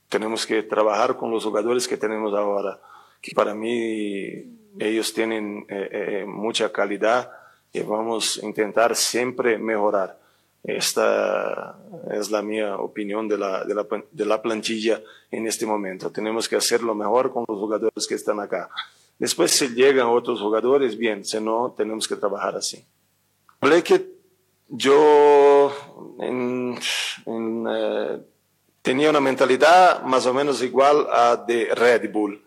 tenemos 0.09 0.47
que 0.47 0.63
trabajar 0.63 1.17
con 1.17 1.31
los 1.31 1.45
jugadores 1.45 1.87
que 1.87 1.97
tenemos 1.97 2.35
ahora, 2.35 2.81
que 3.21 3.33
para 3.35 3.55
mí 3.55 4.45
ellos 4.79 5.13
tienen 5.13 5.67
eh, 5.69 5.89
eh, 5.91 6.25
mucha 6.27 6.71
calidad 6.71 7.31
y 7.73 7.81
vamos 7.81 8.41
a 8.43 8.47
intentar 8.47 8.95
siempre 8.97 9.59
mejorar. 9.59 10.19
Esta 10.65 11.79
es 12.11 12.31
la 12.31 12.43
mía 12.43 12.77
opinión 12.77 13.29
de 13.29 13.39
la, 13.39 13.65
de 13.65 13.75
la, 13.75 13.87
de 14.11 14.25
la 14.27 14.43
plantilla 14.43 15.01
en 15.31 15.47
este 15.47 15.67
momento. 15.67 16.11
Tenemos 16.11 16.49
que 16.49 16.57
hacerlo 16.57 16.95
mejor 16.95 17.33
con 17.33 17.45
los 17.49 17.59
jugadores 17.59 18.07
que 18.07 18.15
están 18.15 18.41
acá. 18.41 18.69
Después 19.19 19.51
si 19.51 19.69
llegan 19.69 20.09
otros 20.09 20.41
jugadores, 20.41 20.97
bien, 20.97 21.25
si 21.25 21.41
no, 21.41 21.75
tenemos 21.77 22.07
que 22.07 22.17
trabajar 22.17 22.57
así. 22.57 22.85
Que 23.85 24.07
yo 24.69 25.73
en, 26.21 26.79
en, 27.27 27.67
eh, 27.69 28.19
tenía 28.83 29.11
una 29.11 29.21
mentalidad 29.21 30.03
más 30.03 30.27
o 30.27 30.35
menos 30.35 30.63
igual 30.63 31.07
a 31.11 31.37
de 31.37 31.75
Red 31.75 32.13
Bull. 32.13 32.41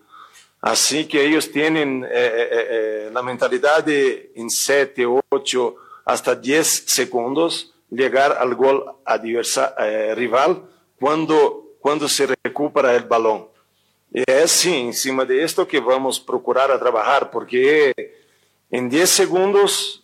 Así 0.62 1.07
que 1.07 1.26
ellos 1.26 1.51
tienen 1.51 2.03
eh, 2.03 2.09
eh, 2.12 2.47
eh, 2.51 3.09
la 3.12 3.24
mentalidad 3.24 3.84
de 3.84 4.32
en 4.36 4.49
7, 4.49 5.05
8, 5.30 5.76
hasta 6.05 6.36
10 6.36 6.84
segundos 6.86 7.74
llegar 7.89 8.38
al 8.39 8.55
gol 8.55 8.86
adversa, 9.03 9.76
eh, 9.78 10.16
rival 10.16 10.64
cuando, 10.99 11.76
cuando 11.80 12.07
se 12.07 12.28
recupera 12.43 12.95
el 12.95 13.03
balón. 13.03 13.47
Y 14.14 14.24
es 14.26 14.51
sí, 14.51 14.74
encima 14.74 15.26
de 15.26 15.43
esto 15.43 15.68
que 15.68 15.80
vamos 15.80 16.20
a 16.20 16.26
procurar 16.26 16.72
a 16.72 16.80
trabajar, 16.80 17.32
porque 17.32 17.93
en 18.70 18.89
10 18.89 19.09
segundos 19.09 20.03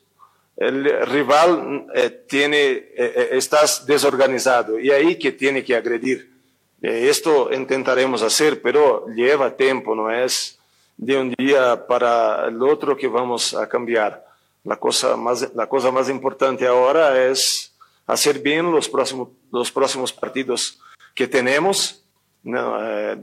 el 0.58 0.86
rival 1.08 1.88
eh, 1.93 2.10
tiene, 2.28 2.60
eh, 2.95 3.30
estás 3.34 3.86
desorganizado 3.86 4.80
y 4.80 4.91
ahí 4.91 5.18
que 5.18 5.32
tiene 5.32 5.64
que 5.64 5.76
agredir. 5.76 6.36
Eh, 6.82 7.09
esto 7.09 7.51
intentaremos 7.51 8.21
hacer, 8.21 8.61
pero 8.61 9.07
lleva 9.07 9.55
tiempo, 9.55 9.95
no 9.95 10.11
es 10.11 10.59
de 10.97 11.17
un 11.17 11.34
día 11.38 11.88
para 11.88 12.47
el 12.47 12.61
otro 12.61 12.95
que 12.97 13.07
vamos 13.07 13.53
a 13.53 13.67
cambiar. 13.67 14.25
La 14.63 14.75
cosa 14.75 15.15
más, 15.15 15.53
la 15.55 15.67
cosa 15.67 15.91
más 15.91 16.09
importante 16.09 16.67
ahora 16.67 17.25
es 17.25 17.73
hacer 18.05 18.39
bien 18.39 18.71
los 18.71 18.89
próximos, 18.89 19.30
los 19.51 19.71
próximos 19.71 20.11
partidos 20.11 20.80
que 21.15 21.28
tenemos. 21.28 22.03
No, 22.43 22.78
eh, 22.84 23.17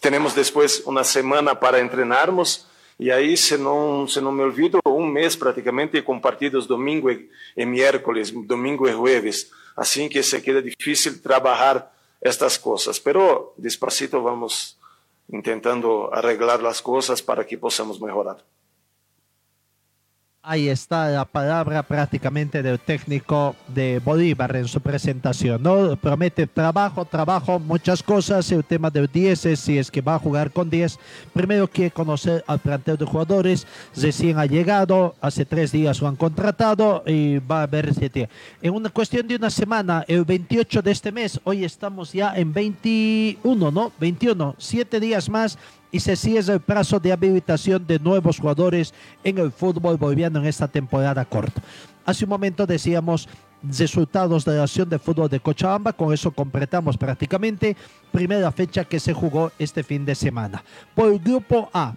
tenemos 0.00 0.34
después 0.34 0.82
una 0.86 1.04
semana 1.04 1.58
para 1.58 1.78
entrenarnos 1.78 2.66
y 2.98 3.10
ahí, 3.10 3.36
se 3.36 3.58
no, 3.58 4.06
se 4.08 4.22
no 4.22 4.32
me 4.32 4.42
olvido, 4.42 4.80
un 4.84 5.12
mes 5.12 5.36
prácticamente 5.36 6.02
con 6.02 6.20
partidos 6.20 6.66
domingo 6.66 7.10
y, 7.10 7.28
y 7.54 7.66
miércoles, 7.66 8.32
domingo 8.34 8.88
y 8.88 8.92
jueves. 8.92 9.50
Así 9.74 10.08
que 10.08 10.22
se 10.22 10.42
queda 10.42 10.62
difícil 10.62 11.20
trabajar 11.20 11.92
estas 12.20 12.58
cosas. 12.58 13.00
Pero 13.00 13.54
despacito 13.56 14.22
vamos 14.22 14.78
intentando 15.28 16.12
arreglar 16.12 16.62
las 16.62 16.82
cosas 16.82 17.22
para 17.22 17.46
que 17.46 17.58
podamos 17.58 18.00
mejorar. 18.00 18.44
Ahí 20.48 20.68
está 20.68 21.08
la 21.08 21.24
palabra 21.24 21.82
prácticamente 21.82 22.62
del 22.62 22.78
técnico 22.78 23.56
de 23.66 23.98
Bolívar 23.98 24.54
en 24.54 24.68
su 24.68 24.80
presentación. 24.80 25.60
¿no? 25.60 25.96
Promete 25.96 26.46
trabajo, 26.46 27.04
trabajo, 27.04 27.58
muchas 27.58 28.00
cosas. 28.00 28.52
El 28.52 28.62
tema 28.62 28.88
del 28.88 29.08
10 29.08 29.44
es 29.46 29.58
si 29.58 29.76
es 29.76 29.90
que 29.90 30.00
va 30.00 30.14
a 30.14 30.18
jugar 30.20 30.52
con 30.52 30.70
10. 30.70 31.00
Primero 31.32 31.66
quiere 31.66 31.90
conocer 31.90 32.44
al 32.46 32.60
plantel 32.60 32.96
de 32.96 33.04
jugadores. 33.04 33.66
Recién 33.96 34.38
ha 34.38 34.46
llegado, 34.46 35.16
hace 35.20 35.44
tres 35.44 35.72
días 35.72 36.00
lo 36.00 36.06
han 36.06 36.14
contratado 36.14 37.02
y 37.04 37.38
va 37.38 37.62
a 37.62 37.66
ver 37.66 37.92
si 37.92 38.08
tiene. 38.08 38.30
En 38.62 38.72
una 38.72 38.90
cuestión 38.90 39.26
de 39.26 39.34
una 39.34 39.50
semana, 39.50 40.04
el 40.06 40.24
28 40.24 40.80
de 40.80 40.92
este 40.92 41.10
mes, 41.10 41.40
hoy 41.42 41.64
estamos 41.64 42.12
ya 42.12 42.36
en 42.36 42.52
21, 42.52 43.72
¿no? 43.72 43.90
21, 43.98 44.54
siete 44.58 45.00
días 45.00 45.28
más 45.28 45.58
y 45.96 46.00
se 46.00 46.14
cierra 46.14 46.52
el 46.52 46.60
plazo 46.60 47.00
de 47.00 47.10
habilitación 47.10 47.86
de 47.86 47.98
nuevos 47.98 48.38
jugadores 48.38 48.92
en 49.24 49.38
el 49.38 49.50
fútbol 49.50 49.96
boliviano 49.96 50.38
en 50.38 50.44
esta 50.44 50.68
temporada 50.68 51.24
corta. 51.24 51.62
Hace 52.04 52.24
un 52.24 52.28
momento 52.28 52.66
decíamos 52.66 53.26
resultados 53.62 54.44
de 54.44 54.56
la 54.56 54.64
acción 54.64 54.90
de 54.90 54.98
fútbol 54.98 55.30
de 55.30 55.40
Cochabamba, 55.40 55.94
con 55.94 56.12
eso 56.12 56.30
completamos 56.30 56.98
prácticamente 56.98 57.74
primera 58.12 58.52
fecha 58.52 58.84
que 58.84 59.00
se 59.00 59.14
jugó 59.14 59.50
este 59.58 59.82
fin 59.82 60.04
de 60.04 60.14
semana. 60.14 60.62
Por 60.94 61.10
el 61.10 61.18
grupo 61.18 61.70
A, 61.72 61.94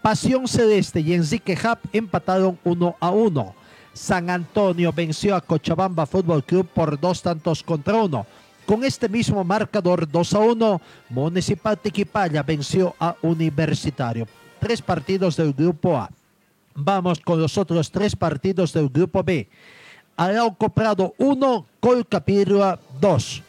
Pasión 0.00 0.48
Celeste 0.48 1.00
y 1.00 1.12
Enrique 1.12 1.52
Hub 1.52 1.78
empataron 1.92 2.58
1 2.64 2.96
a 2.98 3.10
1. 3.10 3.54
San 3.92 4.30
Antonio 4.30 4.94
venció 4.94 5.36
a 5.36 5.42
Cochabamba 5.42 6.06
Fútbol 6.06 6.42
Club 6.42 6.66
por 6.72 6.98
dos 6.98 7.20
tantos 7.20 7.62
contra 7.62 8.02
uno. 8.02 8.24
Con 8.66 8.84
este 8.84 9.08
mismo 9.08 9.42
marcador 9.42 10.08
2 10.08 10.34
a 10.34 10.38
1, 10.38 10.80
Municipal 11.08 11.78
Tiquipaya 11.78 12.42
venció 12.42 12.94
a 13.00 13.16
Universitario. 13.22 14.26
Tres 14.60 14.80
partidos 14.80 15.36
del 15.36 15.52
grupo 15.52 15.96
A. 15.96 16.10
Vamos 16.74 17.20
con 17.20 17.40
los 17.40 17.58
otros 17.58 17.90
tres 17.90 18.14
partidos 18.14 18.72
del 18.72 18.88
grupo 18.88 19.22
B. 19.22 19.48
Arauco 20.16 20.68
Prado 20.68 21.14
1, 21.18 21.66
Colcapirua 21.80 22.78
2. 23.00 23.42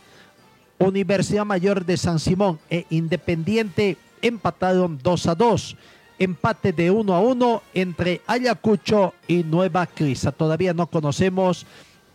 Universidad 0.79 1.45
Mayor 1.45 1.85
de 1.85 1.95
San 1.95 2.19
Simón 2.19 2.59
e 2.69 2.85
Independiente 2.89 3.97
empataron 4.21 4.99
2 5.01 5.27
a 5.27 5.35
2. 5.35 5.77
Empate 6.17 6.73
de 6.73 6.89
1 6.89 7.13
a 7.13 7.19
1 7.19 7.61
entre 7.75 8.21
Ayacucho 8.25 9.13
y 9.27 9.43
Nueva 9.43 9.85
Crisa. 9.85 10.31
Todavía 10.31 10.73
no 10.73 10.87
conocemos 10.87 11.65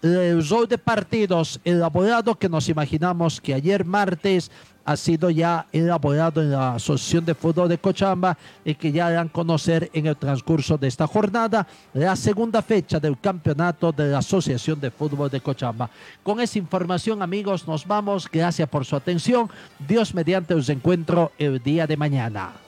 el 0.02 0.48
rol 0.48 0.68
de 0.68 0.78
partidos 0.78 1.60
elaborado 1.64 2.34
que 2.34 2.48
nos 2.48 2.68
imaginamos 2.68 3.40
que 3.40 3.54
ayer 3.54 3.84
martes 3.84 4.50
ha 4.88 4.96
sido 4.96 5.28
ya 5.28 5.66
elaborado 5.70 6.40
en 6.40 6.50
la 6.50 6.76
Asociación 6.76 7.22
de 7.26 7.34
Fútbol 7.34 7.68
de 7.68 7.76
Cochabamba 7.76 8.38
y 8.64 8.74
que 8.74 8.90
ya 8.90 9.10
dan 9.10 9.28
conocer 9.28 9.90
en 9.92 10.06
el 10.06 10.16
transcurso 10.16 10.78
de 10.78 10.88
esta 10.88 11.06
jornada 11.06 11.66
la 11.92 12.16
segunda 12.16 12.62
fecha 12.62 12.98
del 12.98 13.20
campeonato 13.20 13.92
de 13.92 14.08
la 14.08 14.18
Asociación 14.18 14.80
de 14.80 14.90
Fútbol 14.90 15.28
de 15.28 15.42
Cochabamba. 15.42 15.90
Con 16.22 16.40
esa 16.40 16.58
información, 16.58 17.20
amigos, 17.20 17.68
nos 17.68 17.86
vamos. 17.86 18.30
Gracias 18.32 18.66
por 18.66 18.86
su 18.86 18.96
atención. 18.96 19.50
Dios 19.86 20.14
mediante 20.14 20.54
os 20.54 20.70
encuentro 20.70 21.32
el 21.38 21.62
día 21.62 21.86
de 21.86 21.96
mañana. 21.98 22.67